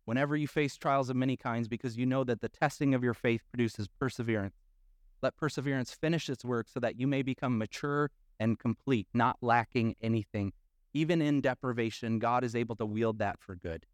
Whenever 0.05 0.37
you 0.37 0.47
face 0.47 0.77
trials 0.77 1.09
of 1.09 1.17
many 1.17 1.37
kinds, 1.37 1.69
because 1.69 1.97
you 1.97 2.07
know 2.07 2.25
that 2.25 2.41
the 2.41 2.49
testing 2.49 2.95
of 2.95 3.03
your 3.03 3.15
faith 3.15 3.43
produces 3.51 3.89
perseverance. 3.89 4.55
Let 5.23 5.37
perseverance 5.37 5.93
finish 5.93 6.29
its 6.29 6.45
work 6.45 6.69
so 6.69 6.81
that 6.81 6.99
you 6.99 7.07
may 7.07 7.23
become 7.23 7.59
mature 7.59 8.11
and 8.39 8.59
complete, 8.59 9.09
not 9.13 9.37
lacking 9.41 9.97
anything. 10.01 10.53
Even 10.95 11.21
in 11.21 11.41
deprivation, 11.41 12.19
God 12.19 12.45
is 12.45 12.55
able 12.55 12.77
to 12.77 12.87
wield 12.87 13.19
that 13.19 13.41
for 13.41 13.55
good. 13.55 13.87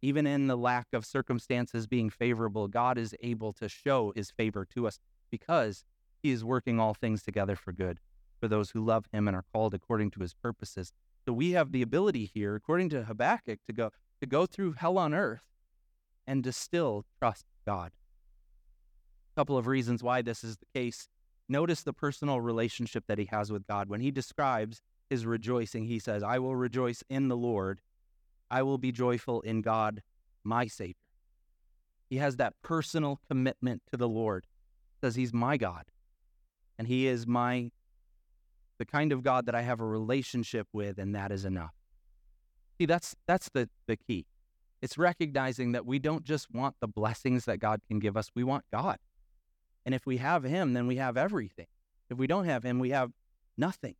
Even 0.00 0.26
in 0.26 0.48
the 0.48 0.56
lack 0.56 0.88
of 0.92 1.06
circumstances 1.06 1.86
being 1.86 2.10
favorable, 2.10 2.66
God 2.66 2.98
is 2.98 3.14
able 3.20 3.52
to 3.54 3.68
show 3.68 4.12
his 4.16 4.30
favor 4.30 4.64
to 4.74 4.86
us 4.86 4.98
because 5.30 5.84
he 6.22 6.30
is 6.30 6.44
working 6.44 6.80
all 6.80 6.94
things 6.94 7.22
together 7.22 7.54
for 7.54 7.72
good 7.72 8.00
for 8.40 8.48
those 8.48 8.70
who 8.70 8.84
love 8.84 9.06
him 9.12 9.28
and 9.28 9.36
are 9.36 9.44
called 9.52 9.74
according 9.74 10.10
to 10.10 10.20
his 10.20 10.34
purposes. 10.34 10.92
So 11.24 11.32
we 11.32 11.52
have 11.52 11.70
the 11.70 11.82
ability 11.82 12.30
here, 12.34 12.56
according 12.56 12.88
to 12.90 13.04
Habakkuk, 13.04 13.60
to 13.66 13.72
go 13.72 13.90
to 14.20 14.26
go 14.26 14.46
through 14.46 14.72
hell 14.72 14.98
on 14.98 15.14
earth 15.14 15.44
and 16.26 16.42
to 16.44 16.52
still 16.52 17.04
trust 17.18 17.46
God 17.64 17.92
couple 19.36 19.56
of 19.56 19.66
reasons 19.66 20.02
why 20.02 20.22
this 20.22 20.44
is 20.44 20.56
the 20.56 20.66
case. 20.74 21.08
Notice 21.48 21.82
the 21.82 21.92
personal 21.92 22.40
relationship 22.40 23.04
that 23.08 23.18
he 23.18 23.26
has 23.26 23.50
with 23.50 23.66
God. 23.66 23.88
When 23.88 24.00
he 24.00 24.10
describes 24.10 24.80
his 25.10 25.26
rejoicing, 25.26 25.86
he 25.86 25.98
says, 25.98 26.22
I 26.22 26.38
will 26.38 26.56
rejoice 26.56 27.02
in 27.10 27.28
the 27.28 27.36
Lord. 27.36 27.80
I 28.50 28.62
will 28.62 28.78
be 28.78 28.92
joyful 28.92 29.40
in 29.42 29.62
God, 29.62 30.02
my 30.44 30.66
Savior. 30.66 30.94
He 32.08 32.18
has 32.18 32.36
that 32.36 32.54
personal 32.62 33.20
commitment 33.28 33.82
to 33.90 33.96
the 33.96 34.08
Lord. 34.08 34.46
Says 35.00 35.14
he's 35.14 35.32
my 35.32 35.56
God. 35.56 35.84
And 36.78 36.86
he 36.86 37.06
is 37.06 37.26
my 37.26 37.70
the 38.78 38.86
kind 38.86 39.12
of 39.12 39.22
God 39.22 39.46
that 39.46 39.54
I 39.54 39.62
have 39.62 39.80
a 39.80 39.86
relationship 39.86 40.66
with, 40.72 40.98
and 40.98 41.14
that 41.14 41.30
is 41.30 41.44
enough. 41.44 41.74
See, 42.78 42.86
that's 42.86 43.14
that's 43.26 43.48
the, 43.50 43.68
the 43.86 43.96
key. 43.96 44.26
It's 44.80 44.98
recognizing 44.98 45.72
that 45.72 45.86
we 45.86 46.00
don't 46.00 46.24
just 46.24 46.50
want 46.50 46.74
the 46.80 46.88
blessings 46.88 47.44
that 47.44 47.58
God 47.58 47.80
can 47.86 48.00
give 48.00 48.16
us, 48.16 48.30
we 48.34 48.42
want 48.42 48.64
God. 48.72 48.98
And 49.84 49.94
if 49.94 50.06
we 50.06 50.18
have 50.18 50.44
him, 50.44 50.72
then 50.72 50.86
we 50.86 50.96
have 50.96 51.16
everything. 51.16 51.66
If 52.08 52.18
we 52.18 52.26
don't 52.26 52.44
have 52.44 52.62
him, 52.62 52.78
we 52.78 52.90
have 52.90 53.12
nothing. 53.56 53.94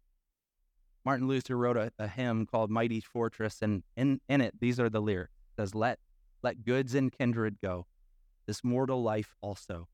Martin 1.05 1.27
Luther 1.27 1.57
wrote 1.57 1.77
a, 1.77 1.93
a 1.99 2.07
hymn 2.07 2.47
called 2.47 2.71
Mighty 2.71 3.01
Fortress, 3.01 3.61
and 3.63 3.83
in, 3.97 4.21
in 4.29 4.41
it, 4.41 4.61
these 4.61 4.79
are 4.79 4.89
the 4.89 5.01
lyrics. 5.01 5.33
It 5.51 5.63
says, 5.63 5.75
Let 5.75 5.99
let 6.43 6.65
goods 6.65 6.95
and 6.95 7.13
kindred 7.13 7.61
go, 7.61 7.87
this 8.47 8.65
mortal 8.65 9.03
life 9.03 9.37
also. 9.41 9.89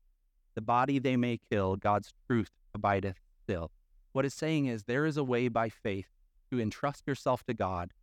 The 0.55 0.61
body 0.61 0.97
they 0.97 1.15
may 1.15 1.39
kill, 1.51 1.75
God's 1.75 2.11
truth 2.27 2.51
abideth 2.73 3.19
still. 3.43 3.71
What 4.13 4.25
it's 4.25 4.35
saying 4.35 4.65
is 4.65 4.83
there 4.83 5.05
is 5.05 5.17
a 5.17 5.23
way 5.23 5.47
by 5.47 5.69
faith 5.69 6.09
to 6.49 6.59
entrust 6.59 7.03
yourself 7.05 7.43
to 7.45 7.53
God, 7.53 7.93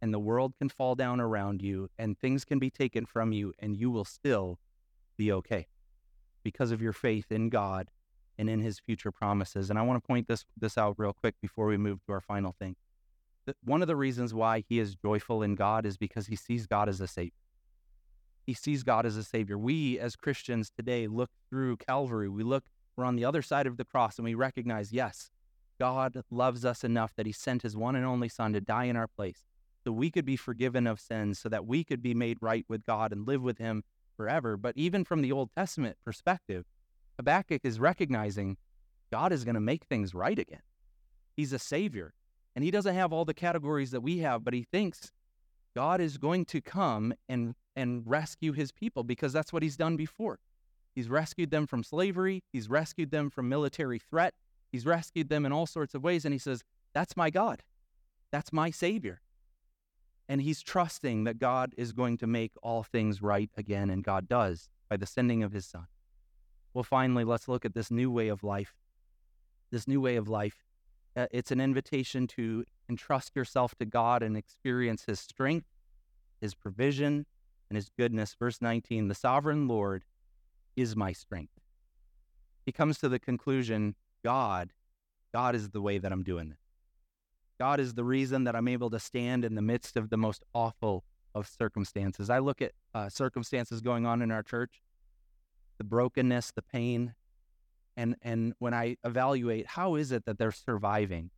and 0.00 0.14
the 0.14 0.20
world 0.20 0.54
can 0.58 0.68
fall 0.68 0.94
down 0.94 1.20
around 1.20 1.62
you, 1.62 1.90
and 1.98 2.16
things 2.16 2.44
can 2.44 2.60
be 2.60 2.70
taken 2.70 3.06
from 3.06 3.32
you, 3.32 3.52
and 3.58 3.76
you 3.76 3.90
will 3.90 4.04
still 4.04 4.58
be 5.16 5.32
okay 5.32 5.66
because 6.46 6.70
of 6.70 6.80
your 6.80 6.92
faith 6.92 7.32
in 7.32 7.48
God 7.48 7.90
and 8.38 8.48
in 8.48 8.60
his 8.60 8.78
future 8.78 9.10
promises. 9.10 9.68
And 9.68 9.76
I 9.76 9.82
want 9.82 10.00
to 10.00 10.06
point 10.06 10.28
this 10.28 10.44
this 10.56 10.78
out 10.78 10.94
real 10.96 11.12
quick 11.12 11.34
before 11.42 11.66
we 11.66 11.76
move 11.76 11.98
to 12.06 12.12
our 12.12 12.20
final 12.20 12.54
thing. 12.56 12.76
One 13.64 13.82
of 13.82 13.88
the 13.88 13.96
reasons 13.96 14.32
why 14.32 14.62
he 14.68 14.78
is 14.78 14.94
joyful 14.94 15.42
in 15.42 15.56
God 15.56 15.84
is 15.84 15.96
because 15.96 16.28
he 16.28 16.36
sees 16.36 16.68
God 16.68 16.88
as 16.88 17.00
a 17.00 17.08
savior. 17.08 17.32
He 18.46 18.54
sees 18.54 18.84
God 18.84 19.06
as 19.06 19.16
a 19.16 19.24
savior. 19.24 19.58
We 19.58 19.98
as 19.98 20.14
Christians 20.14 20.70
today 20.70 21.08
look 21.08 21.30
through 21.50 21.78
Calvary. 21.78 22.28
We 22.28 22.44
look 22.44 22.66
we're 22.96 23.04
on 23.04 23.16
the 23.16 23.24
other 23.24 23.42
side 23.42 23.66
of 23.66 23.76
the 23.76 23.84
cross 23.84 24.16
and 24.16 24.24
we 24.24 24.34
recognize, 24.34 24.92
yes, 24.92 25.32
God 25.80 26.22
loves 26.30 26.64
us 26.64 26.84
enough 26.84 27.12
that 27.16 27.26
he 27.26 27.32
sent 27.32 27.62
his 27.62 27.76
one 27.76 27.96
and 27.96 28.06
only 28.06 28.28
son 28.28 28.52
to 28.52 28.60
die 28.60 28.84
in 28.84 28.94
our 28.94 29.08
place 29.08 29.42
so 29.82 29.90
we 29.90 30.12
could 30.12 30.24
be 30.24 30.36
forgiven 30.36 30.86
of 30.86 31.00
sins, 31.00 31.40
so 31.40 31.48
that 31.48 31.66
we 31.66 31.82
could 31.82 32.02
be 32.02 32.14
made 32.14 32.38
right 32.40 32.64
with 32.68 32.86
God 32.86 33.12
and 33.12 33.26
live 33.26 33.42
with 33.42 33.58
him 33.58 33.82
forever. 34.16 34.56
But 34.56 34.76
even 34.76 35.04
from 35.04 35.22
the 35.22 35.32
Old 35.32 35.50
Testament 35.56 35.96
perspective, 36.04 36.64
Habakkuk 37.16 37.62
is 37.64 37.80
recognizing 37.80 38.56
God 39.12 39.32
is 39.32 39.44
going 39.44 39.54
to 39.54 39.60
make 39.60 39.84
things 39.84 40.14
right 40.14 40.38
again. 40.38 40.62
He's 41.36 41.52
a 41.52 41.58
savior. 41.58 42.14
And 42.54 42.64
he 42.64 42.70
doesn't 42.70 42.94
have 42.94 43.12
all 43.12 43.24
the 43.24 43.34
categories 43.34 43.90
that 43.90 44.00
we 44.00 44.18
have, 44.18 44.42
but 44.42 44.54
he 44.54 44.62
thinks 44.62 45.12
God 45.74 46.00
is 46.00 46.16
going 46.16 46.46
to 46.46 46.60
come 46.60 47.12
and, 47.28 47.54
and 47.76 48.02
rescue 48.06 48.52
his 48.52 48.72
people 48.72 49.04
because 49.04 49.32
that's 49.32 49.52
what 49.52 49.62
he's 49.62 49.76
done 49.76 49.96
before. 49.96 50.38
He's 50.94 51.10
rescued 51.10 51.50
them 51.50 51.66
from 51.66 51.84
slavery, 51.84 52.42
he's 52.52 52.70
rescued 52.70 53.10
them 53.10 53.28
from 53.28 53.50
military 53.50 53.98
threat, 53.98 54.32
he's 54.72 54.86
rescued 54.86 55.28
them 55.28 55.44
in 55.44 55.52
all 55.52 55.66
sorts 55.66 55.94
of 55.94 56.02
ways. 56.02 56.24
And 56.24 56.32
he 56.32 56.38
says, 56.38 56.64
That's 56.94 57.16
my 57.16 57.28
God. 57.28 57.62
That's 58.32 58.52
my 58.52 58.70
Savior 58.70 59.20
and 60.28 60.42
he's 60.42 60.62
trusting 60.62 61.24
that 61.24 61.38
God 61.38 61.74
is 61.76 61.92
going 61.92 62.18
to 62.18 62.26
make 62.26 62.52
all 62.62 62.82
things 62.82 63.22
right 63.22 63.50
again, 63.56 63.90
and 63.90 64.02
God 64.02 64.28
does 64.28 64.68
by 64.88 64.96
the 64.96 65.06
sending 65.06 65.42
of 65.42 65.52
his 65.52 65.66
son. 65.66 65.86
Well, 66.74 66.84
finally, 66.84 67.24
let's 67.24 67.48
look 67.48 67.64
at 67.64 67.74
this 67.74 67.90
new 67.90 68.10
way 68.10 68.28
of 68.28 68.42
life. 68.42 68.74
This 69.70 69.88
new 69.88 70.00
way 70.00 70.16
of 70.16 70.28
life. 70.28 70.64
Uh, 71.16 71.26
it's 71.30 71.50
an 71.50 71.60
invitation 71.60 72.26
to 72.26 72.64
entrust 72.88 73.34
yourself 73.34 73.74
to 73.76 73.86
God 73.86 74.22
and 74.22 74.36
experience 74.36 75.04
his 75.06 75.18
strength, 75.18 75.66
his 76.40 76.54
provision, 76.54 77.24
and 77.70 77.76
his 77.76 77.88
goodness. 77.88 78.36
Verse 78.38 78.60
19 78.60 79.08
The 79.08 79.14
sovereign 79.14 79.66
Lord 79.66 80.04
is 80.76 80.94
my 80.94 81.12
strength. 81.12 81.52
He 82.66 82.72
comes 82.72 82.98
to 82.98 83.08
the 83.08 83.18
conclusion 83.18 83.94
God, 84.22 84.72
God 85.32 85.54
is 85.54 85.70
the 85.70 85.80
way 85.80 85.98
that 85.98 86.12
I'm 86.12 86.22
doing 86.22 86.50
this. 86.50 86.65
God 87.58 87.80
is 87.80 87.94
the 87.94 88.04
reason 88.04 88.44
that 88.44 88.54
I'm 88.54 88.68
able 88.68 88.90
to 88.90 88.98
stand 88.98 89.44
in 89.44 89.54
the 89.54 89.62
midst 89.62 89.96
of 89.96 90.10
the 90.10 90.16
most 90.16 90.42
awful 90.54 91.04
of 91.34 91.48
circumstances. 91.48 92.30
I 92.30 92.38
look 92.38 92.62
at 92.62 92.72
uh, 92.94 93.08
circumstances 93.08 93.80
going 93.80 94.06
on 94.06 94.22
in 94.22 94.30
our 94.30 94.42
church, 94.42 94.82
the 95.78 95.84
brokenness, 95.84 96.52
the 96.52 96.62
pain, 96.62 97.14
and 97.96 98.16
and 98.22 98.54
when 98.58 98.74
I 98.74 98.96
evaluate 99.04 99.66
how 99.66 99.94
is 99.94 100.12
it 100.12 100.24
that 100.26 100.38
they're 100.38 100.52
surviving, 100.52 101.30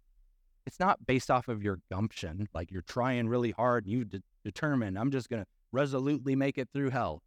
it's 0.67 0.81
not 0.81 1.07
based 1.07 1.31
off 1.31 1.49
of 1.49 1.63
your 1.63 1.81
gumption, 1.91 2.49
like 2.53 2.71
you're 2.71 2.83
trying 2.83 3.29
really 3.29 3.53
hard 3.53 3.85
and 3.85 3.93
you 3.93 4.05
de- 4.05 4.23
determine 4.45 4.97
I'm 4.97 5.11
just 5.11 5.29
going 5.29 5.43
to 5.43 5.49
resolutely 5.73 6.35
make 6.35 6.59
it 6.59 6.69
through 6.73 6.91
hell. 6.91 7.23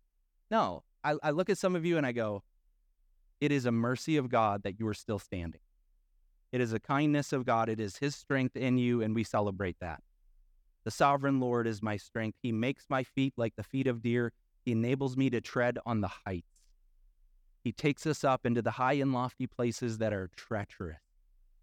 No, 0.50 0.84
I, 1.04 1.16
I 1.24 1.32
look 1.32 1.50
at 1.50 1.58
some 1.58 1.76
of 1.76 1.86
you 1.86 1.98
and 1.98 2.06
I 2.06 2.12
go, 2.12 2.44
it 3.40 3.52
is 3.52 3.66
a 3.66 3.72
mercy 3.72 4.18
of 4.18 4.30
God 4.30 4.64
that 4.64 4.80
you 4.80 4.88
are 4.88 4.94
still 4.94 5.20
standing. 5.20 5.62
It 6.52 6.62
is 6.62 6.74
a 6.74 6.80
kindness 6.80 7.32
of 7.32 7.46
God. 7.46 7.70
It 7.70 7.80
is 7.80 7.98
His 7.98 8.16
strength 8.16 8.56
in 8.56 8.78
you, 8.78 9.02
and 9.02 9.16
we 9.16 9.24
celebrate 9.24 9.78
that. 9.80 10.02
The 10.84 10.92
sovereign 10.92 11.40
Lord 11.40 11.68
is 11.68 11.82
my 11.82 11.98
strength. 11.98 12.40
He 12.42 12.52
makes 12.52 12.86
my 12.90 13.04
feet 13.04 13.34
like 13.38 13.56
the 13.56 13.64
feet 13.64 13.88
of 13.88 14.02
deer. 14.02 14.34
He 14.66 14.72
enables 14.72 15.16
me 15.16 15.30
to 15.30 15.42
tread 15.42 15.78
on 15.86 16.02
the 16.02 16.10
heights. 16.26 16.48
He 17.64 17.72
takes 17.72 18.08
us 18.08 18.24
up 18.24 18.46
into 18.46 18.62
the 18.62 18.72
high 18.72 18.94
and 18.94 19.14
lofty 19.14 19.46
places 19.46 20.00
that 20.00 20.14
are 20.14 20.30
treacherous, 20.36 20.98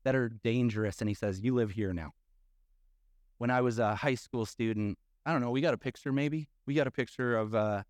that 0.04 0.14
are 0.14 0.28
dangerous. 0.28 1.00
And 1.00 1.08
he 1.08 1.14
says, 1.14 1.40
You 1.40 1.54
live 1.54 1.72
here 1.72 1.92
now. 1.92 2.12
When 3.38 3.50
I 3.50 3.60
was 3.60 3.78
a 3.78 3.96
high 3.96 4.14
school 4.14 4.46
student, 4.46 4.98
I 5.26 5.32
don't 5.32 5.40
know, 5.40 5.50
we 5.50 5.60
got 5.60 5.74
a 5.74 5.78
picture 5.78 6.12
maybe. 6.12 6.48
We 6.66 6.74
got 6.74 6.86
a 6.86 6.90
picture 6.92 7.36
of 7.36 7.54
uh, 7.54 7.82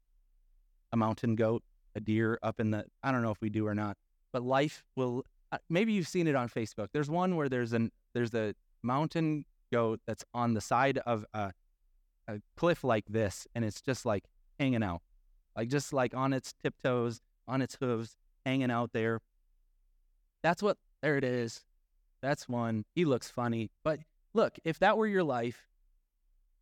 a 0.93 0.97
mountain 0.97 1.37
goat, 1.37 1.63
a 1.95 2.01
deer 2.01 2.39
up 2.43 2.61
in 2.61 2.71
the, 2.71 2.85
I 3.03 3.13
don't 3.13 3.23
know 3.23 3.31
if 3.31 3.41
we 3.41 3.51
do 3.51 3.67
or 3.67 3.75
not, 3.75 3.97
but 4.33 4.43
life 4.43 4.85
will, 4.97 5.25
maybe 5.69 5.93
you've 5.93 6.09
seen 6.09 6.27
it 6.27 6.35
on 6.35 6.49
Facebook. 6.49 6.89
There's 6.93 7.11
one 7.11 7.37
where 7.37 7.49
there's 7.49 7.73
an, 7.73 7.91
there's 8.15 8.35
a 8.35 8.55
mountain 8.83 9.45
goat 9.73 10.01
that's 10.07 10.25
on 10.35 10.55
the 10.55 10.61
side 10.61 10.99
of 11.07 11.25
a, 11.35 11.53
a 12.27 12.41
cliff 12.57 12.85
like 12.85 13.07
this, 13.07 13.47
and 13.55 13.65
it's 13.65 13.81
just 13.81 14.05
like 14.07 14.25
hanging 14.59 14.83
out, 14.83 15.03
like 15.57 15.69
just 15.69 15.93
like 15.93 16.15
on 16.15 16.33
its 16.33 16.53
tiptoes, 16.63 17.21
on 17.47 17.63
its 17.63 17.77
hooves, 17.81 18.17
hanging 18.45 18.71
out 18.71 18.93
there. 18.93 19.21
That's 20.43 20.63
what, 20.63 20.77
there 21.03 21.17
it 21.17 21.25
is. 21.25 21.65
That's 22.21 22.49
one. 22.49 22.85
He 22.95 23.05
looks 23.05 23.31
funny. 23.31 23.71
But 23.85 24.01
look, 24.35 24.59
if 24.65 24.79
that 24.81 24.97
were 24.97 25.07
your 25.07 25.23
life, 25.23 25.69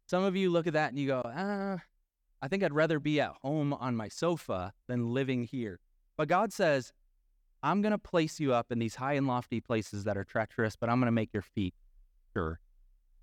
some 0.09 0.23
of 0.23 0.37
you 0.37 0.51
look 0.51 0.67
at 0.67 0.75
that 0.75 0.91
and 0.91 0.99
you 0.99 1.09
go, 1.09 1.23
ah, 1.25 1.79
I 2.41 2.49
think 2.49 2.63
I'd 2.63 2.75
rather 2.75 3.01
be 3.01 3.21
at 3.21 3.33
home 3.43 3.73
on 3.73 3.97
my 3.97 4.09
sofa 4.09 4.73
than 4.87 5.13
living 5.13 5.45
here. 5.45 5.81
But 6.17 6.29
God 6.29 6.53
says, 6.53 6.93
I'm 7.67 7.83
going 7.83 7.91
to 7.91 7.99
place 7.99 8.39
you 8.39 8.55
up 8.55 8.71
in 8.71 8.79
these 8.79 8.95
high 8.95 9.15
and 9.15 9.27
lofty 9.27 9.61
places 9.61 10.05
that 10.05 10.17
are 10.17 10.23
treacherous, 10.23 10.77
but 10.77 10.89
I'm 10.89 11.01
going 11.01 11.09
to 11.09 11.13
make 11.13 11.33
your 11.33 11.43
feet 11.43 11.75
sure. 12.33 12.61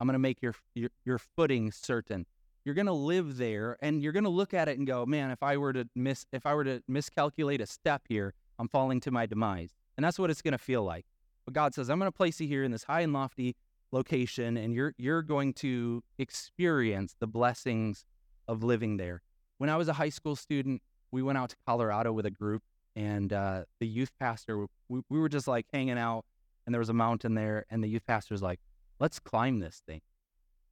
I'm 0.02 0.08
going 0.08 0.16
to 0.16 0.20
make 0.20 0.42
your, 0.42 0.54
your, 0.74 0.90
your 1.06 1.18
footing 1.18 1.72
certain. 1.72 2.26
You're 2.66 2.76
going 2.76 2.88
to 2.88 2.92
live 2.92 3.38
there 3.38 3.78
and 3.82 4.04
you're 4.04 4.12
going 4.12 4.26
to 4.26 4.30
look 4.30 4.54
at 4.54 4.68
it 4.68 4.78
and 4.78 4.86
go, 4.86 5.06
"Man, 5.06 5.32
if 5.32 5.42
I 5.42 5.56
were 5.56 5.72
to 5.72 5.88
miss 5.96 6.26
if 6.34 6.46
I 6.46 6.54
were 6.56 6.66
to 6.66 6.84
miscalculate 6.90 7.62
a 7.62 7.66
step 7.66 8.02
here, 8.10 8.34
I'm 8.60 8.68
falling 8.68 9.00
to 9.02 9.12
my 9.12 9.26
demise." 9.26 9.70
And 9.96 10.04
that's 10.04 10.20
what 10.20 10.30
it's 10.30 10.42
going 10.42 10.52
to 10.52 10.58
feel 10.58 10.84
like. 10.84 11.06
But 11.46 11.54
God 11.54 11.74
says, 11.74 11.90
"I'm 11.90 12.00
going 12.00 12.12
to 12.12 12.18
place 12.18 12.42
you 12.42 12.48
here 12.48 12.66
in 12.66 12.72
this 12.72 12.84
high 12.84 13.02
and 13.02 13.14
lofty 13.14 13.56
location 13.92 14.58
and 14.58 14.74
you're 14.74 14.94
you're 14.98 15.22
going 15.22 15.54
to 15.54 16.04
experience 16.18 17.16
the 17.20 17.28
blessings 17.28 18.04
of 18.50 18.62
living 18.62 18.98
there." 18.98 19.22
When 19.58 19.70
I 19.70 19.78
was 19.78 19.88
a 19.88 19.94
high 19.94 20.10
school 20.10 20.36
student, 20.36 20.82
we 21.12 21.22
went 21.22 21.38
out 21.38 21.50
to 21.52 21.56
Colorado 21.66 22.12
with 22.12 22.26
a 22.26 22.32
group 22.32 22.64
and 22.96 23.34
uh, 23.34 23.64
the 23.80 23.88
youth 23.88 24.12
pastor 24.20 24.66
we, 24.90 25.02
we 25.10 25.20
were 25.20 25.30
just 25.30 25.48
like 25.48 25.66
hanging 25.74 25.98
out 25.98 26.26
and 26.66 26.74
there 26.74 26.80
was 26.80 26.90
a 26.90 26.94
mountain 26.94 27.34
there 27.34 27.66
and 27.70 27.84
the 27.84 27.88
youth 27.88 28.06
pastor's 28.06 28.42
like 28.42 28.60
let's 29.04 29.20
climb 29.20 29.60
this 29.60 29.82
thing. 29.86 30.02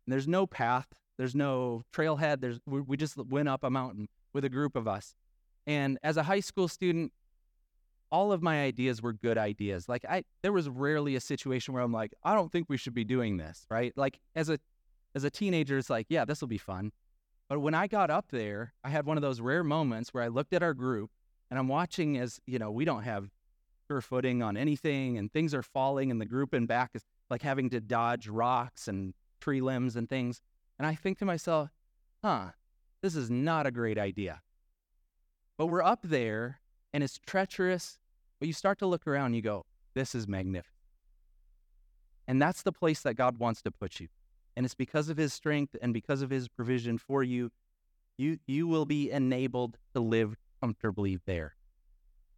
And 0.06 0.14
there's 0.14 0.28
no 0.28 0.48
path, 0.48 0.88
there's 1.18 1.36
no 1.36 1.84
trailhead. 1.94 2.42
There's 2.42 2.60
we, 2.66 2.82
we 2.82 2.98
just 2.98 3.18
went 3.18 3.50
up 3.50 3.64
a 3.64 3.70
mountain 3.70 4.08
with 4.34 4.46
a 4.46 4.50
group 4.50 4.76
of 4.76 4.88
us. 4.88 5.14
And 5.68 6.00
as 6.02 6.18
a 6.18 6.24
high 6.24 6.40
school 6.40 6.68
student, 6.68 7.12
all 8.12 8.32
of 8.32 8.42
my 8.42 8.64
ideas 8.64 9.02
were 9.02 9.14
good 9.14 9.38
ideas. 9.38 9.88
Like 9.88 10.06
I 10.10 10.24
there 10.42 10.54
was 10.54 10.70
rarely 10.70 11.16
a 11.16 11.20
situation 11.20 11.74
where 11.74 11.84
I'm 11.84 11.92
like, 11.92 12.14
I 12.24 12.34
don't 12.34 12.52
think 12.52 12.68
we 12.70 12.78
should 12.78 12.94
be 12.94 13.04
doing 13.04 13.38
this, 13.38 13.66
right? 13.70 13.94
Like 13.96 14.20
as 14.36 14.50
a 14.50 14.60
as 15.14 15.24
a 15.24 15.30
teenager, 15.30 15.78
it's 15.78 15.90
like, 15.90 16.08
yeah, 16.10 16.26
this 16.26 16.42
will 16.42 16.48
be 16.48 16.58
fun. 16.58 16.92
But 17.50 17.60
when 17.60 17.74
I 17.74 17.88
got 17.88 18.10
up 18.10 18.28
there, 18.32 18.74
I 18.82 18.90
had 18.90 19.06
one 19.06 19.18
of 19.18 19.22
those 19.22 19.42
rare 19.42 19.64
moments 19.64 20.14
where 20.14 20.24
I 20.24 20.30
looked 20.30 20.54
at 20.54 20.64
our 20.64 20.74
group 20.74 21.12
and 21.52 21.60
I'm 21.60 21.68
watching 21.68 22.18
as, 22.18 22.40
you 22.48 22.58
know, 22.58 22.72
we 22.72 22.86
don't 22.86 23.04
have 23.04 23.30
sure 23.88 24.00
footing 24.00 24.42
on 24.42 24.56
anything 24.56 25.18
and 25.18 25.32
things 25.32 25.54
are 25.54 25.62
falling 25.62 26.10
and 26.10 26.22
the 26.22 26.26
group 26.26 26.54
in 26.54 26.66
back 26.66 26.92
is 26.94 27.04
like 27.30 27.42
having 27.42 27.70
to 27.72 27.82
dodge 27.82 28.30
rocks 28.30 28.88
and 28.88 29.14
tree 29.42 29.60
limbs 29.60 29.98
and 29.98 30.08
things. 30.08 30.42
And 30.80 30.88
I 30.88 30.96
think 30.96 31.20
to 31.20 31.26
myself, 31.26 31.70
huh, 32.24 32.52
this 33.02 33.18
is 33.18 33.30
not 33.30 33.68
a 33.68 33.72
great 33.72 33.98
idea. 33.98 34.42
But 35.58 35.68
we're 35.68 35.84
up 35.84 36.00
there 36.04 36.62
and 36.94 37.04
it's 37.04 37.20
treacherous, 37.28 38.00
but 38.40 38.48
you 38.48 38.54
start 38.54 38.80
to 38.80 38.88
look 38.88 39.06
around 39.06 39.28
and 39.28 39.36
you 39.36 39.42
go, 39.42 39.66
this 39.94 40.16
is 40.16 40.28
magnificent. 40.28 40.74
And 42.28 42.42
that's 42.42 42.62
the 42.64 42.72
place 42.72 43.02
that 43.02 43.16
God 43.16 43.40
wants 43.40 43.62
to 43.64 43.72
put 43.72 44.00
you. 44.00 44.08
And 44.56 44.66
it's 44.66 44.76
because 44.76 45.10
of 45.10 45.18
his 45.18 45.34
strength 45.34 45.76
and 45.82 45.94
because 45.94 46.22
of 46.22 46.30
his 46.30 46.48
provision 46.48 46.98
for 46.98 47.24
you, 47.24 47.52
you, 48.18 48.40
you 48.48 48.68
will 48.68 48.86
be 48.86 49.12
enabled 49.12 49.78
to 49.94 50.00
live 50.00 50.38
comfortably 50.62 51.20
there. 51.26 51.56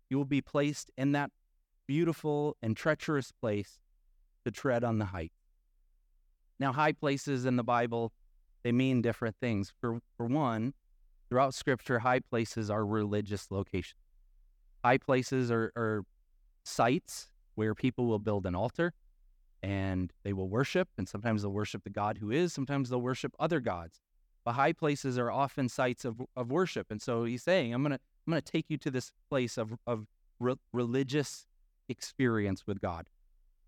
You 0.10 0.18
will 0.18 0.26
be 0.26 0.42
placed 0.42 0.92
in 0.98 1.12
that 1.14 1.32
beautiful 1.88 2.56
and 2.62 2.78
treacherous 2.78 3.32
place 3.32 3.80
to 4.46 4.52
tread 4.52 4.84
on 4.84 5.00
the 5.00 5.06
height. 5.06 5.32
Now, 6.60 6.72
high 6.72 6.94
places 6.94 7.46
in 7.46 7.56
the 7.56 7.64
Bible, 7.64 8.14
they 8.64 8.72
mean 8.72 9.02
different 9.02 9.36
things. 9.42 9.74
For, 9.82 10.00
for 10.16 10.26
one, 10.26 10.74
throughout 11.30 11.54
Scripture, 11.54 12.00
high 12.00 12.20
places 12.20 12.70
are 12.70 12.86
religious 12.86 13.48
locations. 13.52 14.00
High 14.84 14.98
places 14.98 15.52
are, 15.52 15.72
are 15.76 16.04
sites 16.64 17.28
where 17.56 17.76
people 17.76 18.06
will 18.06 18.20
build 18.20 18.46
an 18.46 18.56
altar 18.56 18.94
and 19.62 20.12
they 20.24 20.34
will 20.34 20.50
worship, 20.50 20.90
and 20.98 21.08
sometimes 21.08 21.42
they'll 21.42 21.52
worship 21.52 21.84
the 21.86 21.90
God 21.90 22.18
who 22.18 22.32
is, 22.32 22.52
sometimes 22.52 22.90
they'll 22.90 23.02
worship 23.02 23.34
other 23.40 23.62
gods. 23.62 24.02
But 24.44 24.54
high 24.54 24.74
places 24.74 25.18
are 25.18 25.32
often 25.32 25.70
sites 25.70 26.04
of, 26.04 26.22
of 26.36 26.52
worship. 26.52 26.92
And 26.92 27.02
so 27.02 27.24
he's 27.24 27.44
saying, 27.44 27.74
I'm 27.74 27.82
going 27.82 27.94
to 27.94 28.00
I'm 28.26 28.32
going 28.32 28.42
to 28.42 28.52
take 28.52 28.66
you 28.70 28.78
to 28.78 28.92
this 28.92 29.12
place 29.30 29.58
of, 29.58 29.74
of 29.86 30.08
re- 30.40 30.56
religious 30.72 31.46
experience 31.90 32.66
with 32.66 32.82
God. 32.82 33.08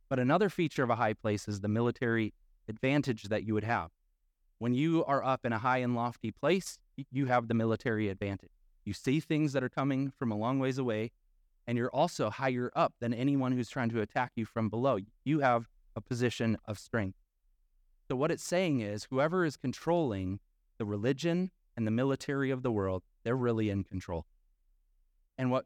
But 0.09 0.19
another 0.19 0.49
feature 0.49 0.83
of 0.83 0.89
a 0.89 0.95
high 0.95 1.13
place 1.13 1.47
is 1.47 1.59
the 1.59 1.67
military 1.67 2.33
advantage 2.69 3.23
that 3.23 3.43
you 3.43 3.53
would 3.53 3.63
have. 3.63 3.91
When 4.59 4.73
you 4.73 5.03
are 5.05 5.23
up 5.23 5.45
in 5.45 5.51
a 5.51 5.59
high 5.59 5.79
and 5.79 5.95
lofty 5.95 6.31
place, 6.31 6.79
you 7.11 7.25
have 7.25 7.47
the 7.47 7.53
military 7.53 8.07
advantage. 8.07 8.51
You 8.85 8.93
see 8.93 9.19
things 9.19 9.51
that 9.53 9.63
are 9.63 9.69
coming 9.69 10.11
from 10.17 10.31
a 10.31 10.37
long 10.37 10.59
ways 10.59 10.77
away, 10.77 11.11
and 11.67 11.77
you're 11.77 11.89
also 11.89 12.29
higher 12.29 12.71
up 12.75 12.93
than 13.01 13.13
anyone 13.13 13.51
who's 13.51 13.69
trying 13.69 13.89
to 13.89 14.01
attack 14.01 14.31
you 14.35 14.45
from 14.45 14.69
below. 14.69 14.99
You 15.25 15.39
have 15.39 15.67
a 15.95 16.01
position 16.01 16.57
of 16.65 16.79
strength. 16.79 17.17
So, 18.07 18.15
what 18.15 18.31
it's 18.31 18.43
saying 18.43 18.81
is 18.81 19.07
whoever 19.09 19.43
is 19.43 19.57
controlling 19.57 20.39
the 20.77 20.85
religion 20.85 21.51
and 21.75 21.87
the 21.87 21.91
military 21.91 22.51
of 22.51 22.61
the 22.61 22.71
world, 22.71 23.03
they're 23.23 23.35
really 23.35 23.69
in 23.69 23.83
control. 23.83 24.25
And 25.37 25.51
what 25.51 25.65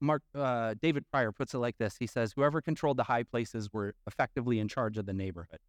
Mark 0.00 0.22
uh, 0.34 0.74
David 0.80 1.04
Prior 1.10 1.32
puts 1.32 1.54
it 1.54 1.58
like 1.58 1.78
this: 1.78 1.96
He 1.98 2.06
says, 2.06 2.32
"Whoever 2.34 2.60
controlled 2.60 2.96
the 2.96 3.04
high 3.04 3.22
places 3.22 3.72
were 3.72 3.94
effectively 4.06 4.58
in 4.58 4.68
charge 4.68 4.98
of 4.98 5.06
the 5.06 5.12
neighborhood. 5.12 5.60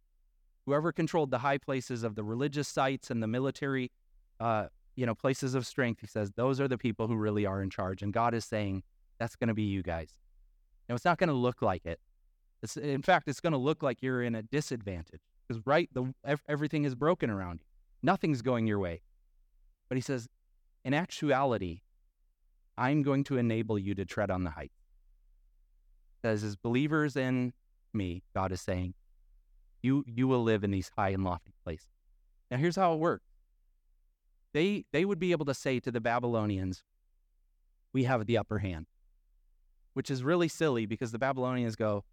Whoever 0.66 0.92
controlled 0.92 1.30
the 1.30 1.38
high 1.38 1.58
places 1.58 2.04
of 2.04 2.14
the 2.14 2.22
religious 2.22 2.68
sites 2.68 3.10
and 3.10 3.22
the 3.22 3.26
military, 3.26 3.90
uh, 4.38 4.66
you 4.96 5.06
know, 5.06 5.14
places 5.14 5.54
of 5.54 5.66
strength." 5.66 6.00
He 6.00 6.06
says, 6.06 6.32
"Those 6.32 6.60
are 6.60 6.68
the 6.68 6.78
people 6.78 7.08
who 7.08 7.16
really 7.16 7.44
are 7.46 7.62
in 7.62 7.70
charge." 7.70 8.02
And 8.02 8.12
God 8.12 8.32
is 8.34 8.44
saying, 8.44 8.82
"That's 9.18 9.36
going 9.36 9.48
to 9.48 9.54
be 9.54 9.64
you 9.64 9.82
guys." 9.82 10.14
Now, 10.88 10.94
it's 10.94 11.04
not 11.04 11.18
going 11.18 11.28
to 11.28 11.34
look 11.34 11.62
like 11.62 11.86
it. 11.86 12.00
It's, 12.62 12.76
in 12.76 13.02
fact, 13.02 13.28
it's 13.28 13.40
going 13.40 13.52
to 13.52 13.58
look 13.58 13.82
like 13.82 14.02
you're 14.02 14.22
in 14.22 14.34
a 14.34 14.42
disadvantage 14.42 15.22
because 15.46 15.62
right, 15.66 15.88
the 15.92 16.14
everything 16.48 16.84
is 16.84 16.94
broken 16.94 17.28
around 17.28 17.60
you. 17.60 17.66
Nothing's 18.02 18.42
going 18.42 18.66
your 18.66 18.78
way. 18.78 19.02
But 19.88 19.96
he 19.96 20.02
says, 20.02 20.28
in 20.84 20.94
actuality, 20.94 21.82
I'm 22.76 23.02
going 23.02 23.24
to 23.24 23.36
enable 23.36 23.78
you 23.78 23.94
to 23.94 24.04
tread 24.04 24.30
on 24.30 24.44
the 24.44 24.50
heights. 24.50 24.78
As 26.24 26.44
as 26.44 26.56
believers 26.56 27.16
in 27.16 27.52
me, 27.92 28.22
God 28.34 28.52
is 28.52 28.60
saying, 28.60 28.94
you 29.82 30.04
you 30.06 30.28
will 30.28 30.42
live 30.42 30.64
in 30.64 30.70
these 30.70 30.90
high 30.96 31.10
and 31.10 31.24
lofty 31.24 31.52
places. 31.64 31.88
Now 32.50 32.56
here's 32.56 32.76
how 32.76 32.94
it 32.94 33.00
works. 33.00 33.26
They 34.54 34.84
they 34.92 35.04
would 35.04 35.18
be 35.18 35.32
able 35.32 35.46
to 35.46 35.54
say 35.54 35.80
to 35.80 35.90
the 35.90 36.00
Babylonians, 36.00 36.84
we 37.92 38.04
have 38.04 38.24
the 38.26 38.38
upper 38.38 38.60
hand. 38.60 38.86
Which 39.94 40.10
is 40.10 40.24
really 40.24 40.48
silly 40.48 40.86
because 40.86 41.12
the 41.12 41.18
Babylonians 41.18 41.76
go, 41.76 42.04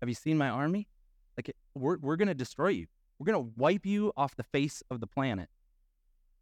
Have 0.00 0.08
you 0.08 0.14
seen 0.14 0.36
my 0.36 0.48
army? 0.48 0.88
Like 1.36 1.54
we're 1.74 1.98
we're 1.98 2.16
gonna 2.16 2.34
destroy 2.34 2.68
you. 2.68 2.86
We're 3.18 3.26
gonna 3.26 3.50
wipe 3.56 3.86
you 3.86 4.12
off 4.16 4.34
the 4.34 4.42
face 4.42 4.82
of 4.90 5.00
the 5.00 5.06
planet. 5.06 5.48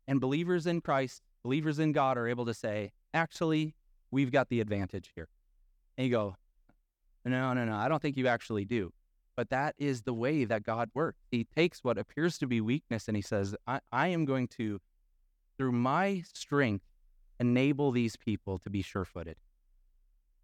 And 0.06 0.20
believers 0.20 0.66
in 0.66 0.80
Christ, 0.80 1.22
believers 1.42 1.78
in 1.78 1.92
God 1.92 2.16
are 2.16 2.26
able 2.26 2.46
to 2.46 2.54
say, 2.54 2.92
actually, 3.14 3.74
we've 4.10 4.30
got 4.30 4.48
the 4.48 4.60
advantage 4.60 5.10
here. 5.14 5.28
And 5.96 6.06
you 6.06 6.12
go, 6.12 6.36
no, 7.24 7.52
no, 7.52 7.64
no, 7.64 7.76
I 7.76 7.88
don't 7.88 8.00
think 8.00 8.16
you 8.16 8.26
actually 8.26 8.64
do. 8.64 8.92
But 9.36 9.50
that 9.50 9.74
is 9.78 10.02
the 10.02 10.14
way 10.14 10.44
that 10.44 10.64
God 10.64 10.90
works. 10.94 11.18
He 11.30 11.44
takes 11.44 11.84
what 11.84 11.98
appears 11.98 12.38
to 12.38 12.46
be 12.46 12.60
weakness 12.60 13.06
and 13.06 13.16
he 13.16 13.22
says, 13.22 13.54
I, 13.66 13.80
I 13.92 14.08
am 14.08 14.24
going 14.24 14.48
to, 14.58 14.80
through 15.56 15.72
my 15.72 16.22
strength, 16.32 16.84
enable 17.38 17.92
these 17.92 18.16
people 18.16 18.58
to 18.58 18.70
be 18.70 18.82
sure 18.82 19.04
footed. 19.04 19.36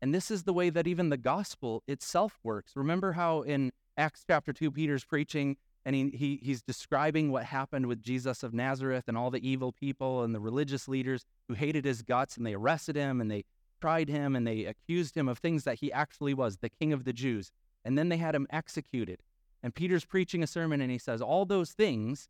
And 0.01 0.15
this 0.15 0.31
is 0.31 0.45
the 0.45 0.53
way 0.53 0.71
that 0.71 0.87
even 0.87 1.09
the 1.09 1.17
gospel 1.17 1.83
itself 1.89 2.39
works. 2.45 2.73
Remember 2.77 3.13
how 3.13 3.43
in 3.43 3.73
Acts 3.97 4.25
chapter 4.27 4.53
2, 4.53 4.71
Peter's 4.71 5.05
preaching 5.05 5.57
and 5.85 5.95
he, 5.95 6.11
he, 6.11 6.41
he's 6.43 6.63
describing 6.63 7.31
what 7.31 7.45
happened 7.45 7.87
with 7.87 8.03
Jesus 8.03 8.43
of 8.43 8.55
Nazareth 8.55 9.05
and 9.07 9.19
all 9.19 9.31
the 9.31 9.47
evil 9.47 9.71
people 9.71 10.23
and 10.23 10.35
the 10.35 10.41
religious 10.41 10.89
leaders 10.89 11.27
who 11.49 11.55
hated 11.55 11.85
his 11.85 12.03
guts 12.03 12.37
and 12.37 12.47
they 12.47 12.55
arrested 12.55 12.97
him 12.97 13.21
and 13.21 13.31
they 13.31 13.45
tried 13.81 14.09
him 14.09 14.35
and 14.35 14.47
they 14.47 14.65
accused 14.65 15.15
him 15.17 15.29
of 15.29 15.39
things 15.39 15.65
that 15.65 15.81
he 15.81 15.93
actually 15.93 16.33
was, 16.33 16.59
the 16.59 16.71
king 16.71 16.93
of 16.93 17.05
the 17.05 17.13
Jews. 17.13 17.51
and 17.85 17.99
then 17.99 18.09
they 18.09 18.17
had 18.17 18.35
him 18.35 18.47
executed. 18.51 19.21
And 19.63 19.75
Peter's 19.75 20.07
preaching 20.07 20.43
a 20.43 20.47
sermon 20.47 20.81
and 20.81 20.91
he 20.91 20.99
says, 20.99 21.21
All 21.21 21.45
those 21.45 21.73
things 21.73 22.29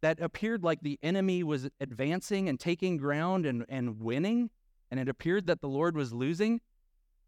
that 0.00 0.20
appeared 0.20 0.62
like 0.62 0.80
the 0.82 0.98
enemy 1.02 1.42
was 1.42 1.68
advancing 1.80 2.48
and 2.48 2.60
taking 2.60 2.96
ground 2.96 3.46
and, 3.46 3.64
and 3.68 4.00
winning, 4.00 4.50
and 4.90 5.00
it 5.00 5.08
appeared 5.08 5.46
that 5.48 5.60
the 5.60 5.68
Lord 5.68 5.96
was 5.96 6.12
losing. 6.12 6.60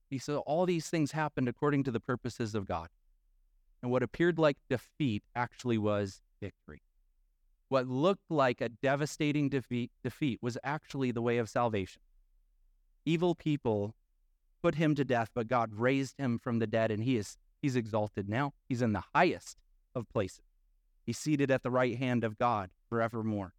He 0.08 0.18
said, 0.18 0.36
All 0.36 0.66
these 0.66 0.88
things 0.88 1.12
happened 1.12 1.48
according 1.48 1.84
to 1.84 1.90
the 1.90 2.00
purposes 2.00 2.54
of 2.54 2.66
God. 2.66 2.88
And 3.82 3.90
what 3.90 4.02
appeared 4.02 4.38
like 4.38 4.56
defeat 4.68 5.22
actually 5.34 5.78
was 5.78 6.20
victory. 6.40 6.82
What 7.68 7.86
looked 7.86 8.30
like 8.30 8.60
a 8.60 8.68
devastating 8.68 9.48
defeat, 9.48 9.90
defeat 10.02 10.38
was 10.42 10.56
actually 10.64 11.10
the 11.10 11.22
way 11.22 11.38
of 11.38 11.48
salvation. 11.48 12.00
Evil 13.04 13.34
people 13.34 13.94
put 14.62 14.74
him 14.74 14.94
to 14.94 15.04
death, 15.04 15.30
but 15.34 15.48
God 15.48 15.72
raised 15.74 16.16
him 16.18 16.38
from 16.38 16.58
the 16.58 16.66
dead, 16.66 16.90
and 16.90 17.02
he 17.02 17.16
is 17.16 17.36
he's 17.60 17.76
exalted 17.76 18.28
now. 18.28 18.54
He's 18.68 18.82
in 18.82 18.92
the 18.92 19.04
highest 19.14 19.58
of 19.94 20.08
places. 20.08 20.44
He's 21.04 21.18
seated 21.18 21.50
at 21.50 21.62
the 21.62 21.70
right 21.70 21.96
hand 21.96 22.24
of 22.24 22.38
God 22.38 22.70
forevermore. 22.88 23.52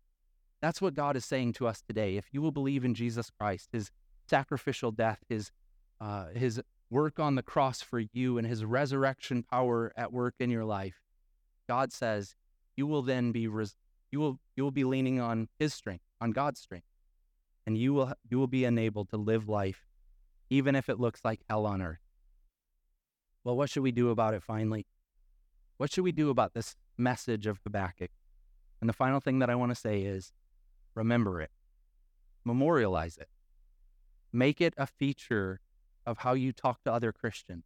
That's 0.62 0.82
what 0.82 0.94
God 0.94 1.16
is 1.16 1.26
saying 1.26 1.54
to 1.54 1.68
us 1.68 1.82
today. 1.82 2.18
If 2.18 2.26
you 2.32 2.42
will 2.42 2.52
believe 2.52 2.84
in 2.84 2.94
Jesus 2.94 3.30
Christ, 3.30 3.70
his 3.72 3.92
sacrificial 4.28 4.92
death, 4.92 5.20
his 5.30 5.52
uh, 6.02 6.28
his 6.34 6.62
work 6.90 7.20
on 7.20 7.36
the 7.36 7.44
cross 7.44 7.82
for 7.82 8.00
you, 8.00 8.38
and 8.38 8.48
his 8.48 8.66
resurrection 8.66 9.44
power 9.44 9.94
at 9.96 10.12
work 10.12 10.36
in 10.40 10.50
your 10.50 10.66
life, 10.66 11.02
God 11.68 11.94
says 11.94 12.36
you 12.76 12.88
will 12.88 13.02
then 13.02 13.32
be 13.32 13.48
res- 13.48 13.76
you 14.12 14.20
will 14.20 14.40
you 14.56 14.64
will 14.64 14.72
be 14.72 14.84
leaning 14.84 15.20
on 15.20 15.50
his 15.60 15.74
strength, 15.74 16.06
on 16.20 16.32
God's 16.32 16.60
strength. 16.60 16.88
And 17.66 17.78
you 17.78 17.94
will 17.94 18.14
you 18.30 18.40
will 18.40 18.48
be 18.48 18.66
enabled 18.66 19.10
to 19.10 19.18
live 19.18 19.48
life 19.48 19.86
even 20.50 20.76
if 20.76 20.90
it 20.90 21.00
looks 21.00 21.22
like 21.24 21.42
hell 21.50 21.66
on 21.66 21.82
earth. 21.82 22.00
Well, 23.44 23.56
what 23.56 23.70
should 23.70 23.84
we 23.84 23.92
do 23.92 24.10
about 24.10 24.34
it 24.34 24.44
finally? 24.44 24.88
What 25.78 25.92
should 25.92 26.04
we 26.04 26.12
do 26.12 26.30
about 26.30 26.54
this 26.54 26.76
message 26.98 27.48
of 27.48 27.60
Habakkuk? 27.64 28.12
And 28.82 28.90
the 28.90 28.94
final 28.94 29.20
thing 29.20 29.40
that 29.40 29.50
I 29.50 29.56
want 29.56 29.72
to 29.72 29.76
say 29.76 30.02
is 30.02 30.34
remember 30.96 31.42
it, 31.42 31.52
memorialize 32.44 33.18
it, 33.18 33.30
make 34.34 34.60
it 34.60 34.74
a 34.78 34.88
feature 34.88 35.62
of 36.10 36.18
how 36.18 36.34
you 36.34 36.52
talk 36.52 36.84
to 36.84 36.92
other 36.92 37.12
Christians, 37.12 37.66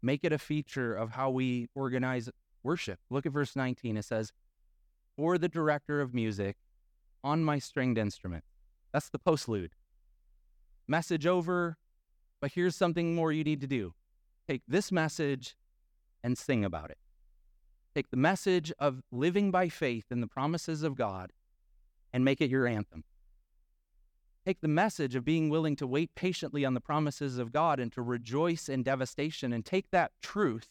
make 0.00 0.22
it 0.22 0.32
a 0.32 0.38
feature 0.38 0.94
of 0.94 1.10
how 1.10 1.30
we 1.30 1.68
organize 1.74 2.30
worship. 2.62 3.00
Look 3.10 3.26
at 3.26 3.32
verse 3.32 3.56
19. 3.56 3.96
It 3.96 4.04
says, 4.04 4.32
For 5.16 5.36
the 5.36 5.48
director 5.48 6.00
of 6.00 6.14
music 6.14 6.56
on 7.24 7.42
my 7.42 7.58
stringed 7.58 7.98
instrument. 7.98 8.44
That's 8.92 9.10
the 9.10 9.18
postlude. 9.18 9.70
Message 10.86 11.26
over, 11.26 11.76
but 12.40 12.52
here's 12.52 12.76
something 12.76 13.16
more 13.16 13.32
you 13.32 13.42
need 13.42 13.60
to 13.62 13.66
do 13.66 13.92
take 14.48 14.62
this 14.68 14.92
message 14.92 15.56
and 16.22 16.38
sing 16.38 16.64
about 16.64 16.90
it. 16.90 16.98
Take 17.96 18.10
the 18.10 18.16
message 18.16 18.72
of 18.78 19.02
living 19.10 19.50
by 19.50 19.68
faith 19.68 20.04
in 20.12 20.20
the 20.20 20.28
promises 20.28 20.84
of 20.84 20.94
God 20.94 21.32
and 22.12 22.24
make 22.24 22.40
it 22.40 22.48
your 22.48 22.68
anthem. 22.68 23.02
Take 24.46 24.60
the 24.60 24.68
message 24.68 25.16
of 25.16 25.24
being 25.24 25.50
willing 25.50 25.74
to 25.74 25.88
wait 25.88 26.14
patiently 26.14 26.64
on 26.64 26.74
the 26.74 26.80
promises 26.80 27.36
of 27.36 27.50
God 27.50 27.80
and 27.80 27.92
to 27.92 28.00
rejoice 28.00 28.68
in 28.68 28.84
devastation 28.84 29.52
and 29.52 29.64
take 29.64 29.90
that 29.90 30.12
truth 30.22 30.68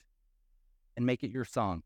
and 0.95 1.05
make 1.05 1.23
it 1.23 1.31
your 1.31 1.43
song. 1.43 1.83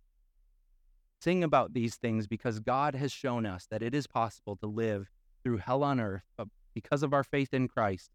Sing 1.20 1.44
about 1.44 1.74
these 1.74 1.96
things 1.96 2.28
because 2.28 2.60
God 2.60 2.94
has 2.94 3.12
shown 3.12 3.48
us 3.48 3.66
that 3.72 3.82
it 3.82 3.96
is 3.96 4.06
possible 4.06 4.56
to 4.58 4.68
live 4.68 5.10
through 5.44 5.58
hell 5.58 5.84
on 5.84 6.00
earth, 6.00 6.26
but 6.38 6.48
because 6.76 7.02
of 7.02 7.12
our 7.12 7.24
faith 7.24 7.56
in 7.56 7.68
Christ, 7.68 8.12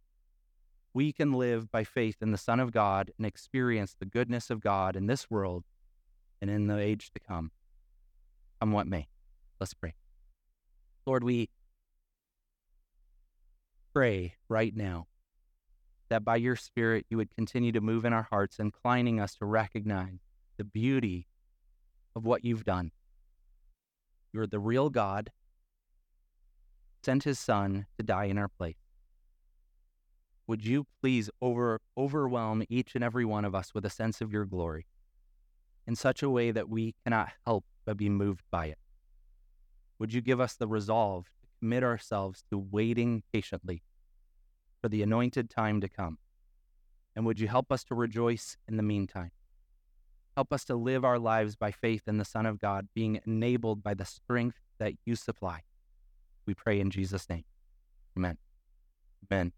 we 0.92 1.12
can 1.12 1.32
live 1.32 1.72
by 1.72 1.82
faith 1.82 2.18
in 2.22 2.30
the 2.30 2.38
Son 2.38 2.60
of 2.60 2.70
God 2.70 3.10
and 3.18 3.26
experience 3.26 3.96
the 3.98 4.06
goodness 4.06 4.50
of 4.50 4.60
God 4.60 4.94
in 4.94 5.08
this 5.08 5.28
world 5.28 5.64
and 6.40 6.48
in 6.48 6.68
the 6.68 6.78
age 6.78 7.10
to 7.14 7.18
come. 7.18 7.50
Come 8.60 8.70
what 8.70 8.86
may. 8.86 9.08
Let's 9.58 9.74
pray. 9.74 9.94
Lord, 11.06 11.24
we 11.24 11.50
pray 13.94 14.34
right 14.48 14.74
now 14.76 15.06
that 16.10 16.24
by 16.24 16.36
your 16.36 16.56
Spirit 16.56 17.06
you 17.08 17.16
would 17.16 17.34
continue 17.34 17.72
to 17.72 17.80
move 17.80 18.04
in 18.04 18.12
our 18.12 18.26
hearts, 18.30 18.58
inclining 18.58 19.20
us 19.20 19.34
to 19.36 19.46
recognize 19.46 20.18
the 20.58 20.64
beauty 20.64 21.26
of 22.14 22.26
what 22.26 22.44
you've 22.44 22.64
done. 22.64 22.90
You're 24.32 24.46
the 24.46 24.58
real 24.58 24.90
God, 24.90 25.30
sent 27.02 27.24
his 27.24 27.38
Son 27.38 27.86
to 27.96 28.02
die 28.02 28.24
in 28.24 28.36
our 28.36 28.48
place 28.48 28.76
would 30.46 30.64
you 30.64 30.86
please 31.00 31.30
over, 31.40 31.80
overwhelm 31.96 32.64
each 32.68 32.94
and 32.94 33.02
every 33.02 33.24
one 33.24 33.44
of 33.44 33.54
us 33.54 33.74
with 33.74 33.84
a 33.84 33.90
sense 33.90 34.20
of 34.20 34.32
your 34.32 34.44
glory 34.44 34.86
in 35.86 35.96
such 35.96 36.22
a 36.22 36.30
way 36.30 36.50
that 36.50 36.68
we 36.68 36.94
cannot 37.04 37.30
help 37.44 37.64
but 37.84 37.96
be 37.96 38.08
moved 38.08 38.44
by 38.50 38.66
it? 38.66 38.78
Would 39.98 40.12
you 40.12 40.20
give 40.20 40.40
us 40.40 40.54
the 40.54 40.66
resolve 40.66 41.30
commit 41.64 41.82
ourselves 41.82 42.44
to 42.50 42.58
waiting 42.58 43.22
patiently 43.32 43.82
for 44.82 44.90
the 44.90 45.02
anointed 45.02 45.48
time 45.48 45.80
to 45.80 45.88
come? 45.88 46.18
And 47.16 47.24
would 47.24 47.40
you 47.40 47.48
help 47.48 47.72
us 47.72 47.82
to 47.84 47.94
rejoice 47.94 48.58
in 48.68 48.76
the 48.76 48.82
meantime? 48.82 49.30
Help 50.36 50.52
us 50.52 50.66
to 50.66 50.74
live 50.74 51.06
our 51.06 51.18
lives 51.18 51.56
by 51.56 51.70
faith 51.70 52.02
in 52.06 52.18
the 52.18 52.24
Son 52.26 52.44
of 52.44 52.58
God, 52.58 52.88
being 52.94 53.18
enabled 53.26 53.82
by 53.82 53.94
the 53.94 54.04
strength 54.04 54.58
that 54.78 54.92
you 55.06 55.16
supply. 55.16 55.62
We 56.44 56.52
pray 56.52 56.80
in 56.80 56.90
Jesus' 56.90 57.30
name. 57.30 57.44
Amen. 58.14 58.36
Amen. 59.32 59.52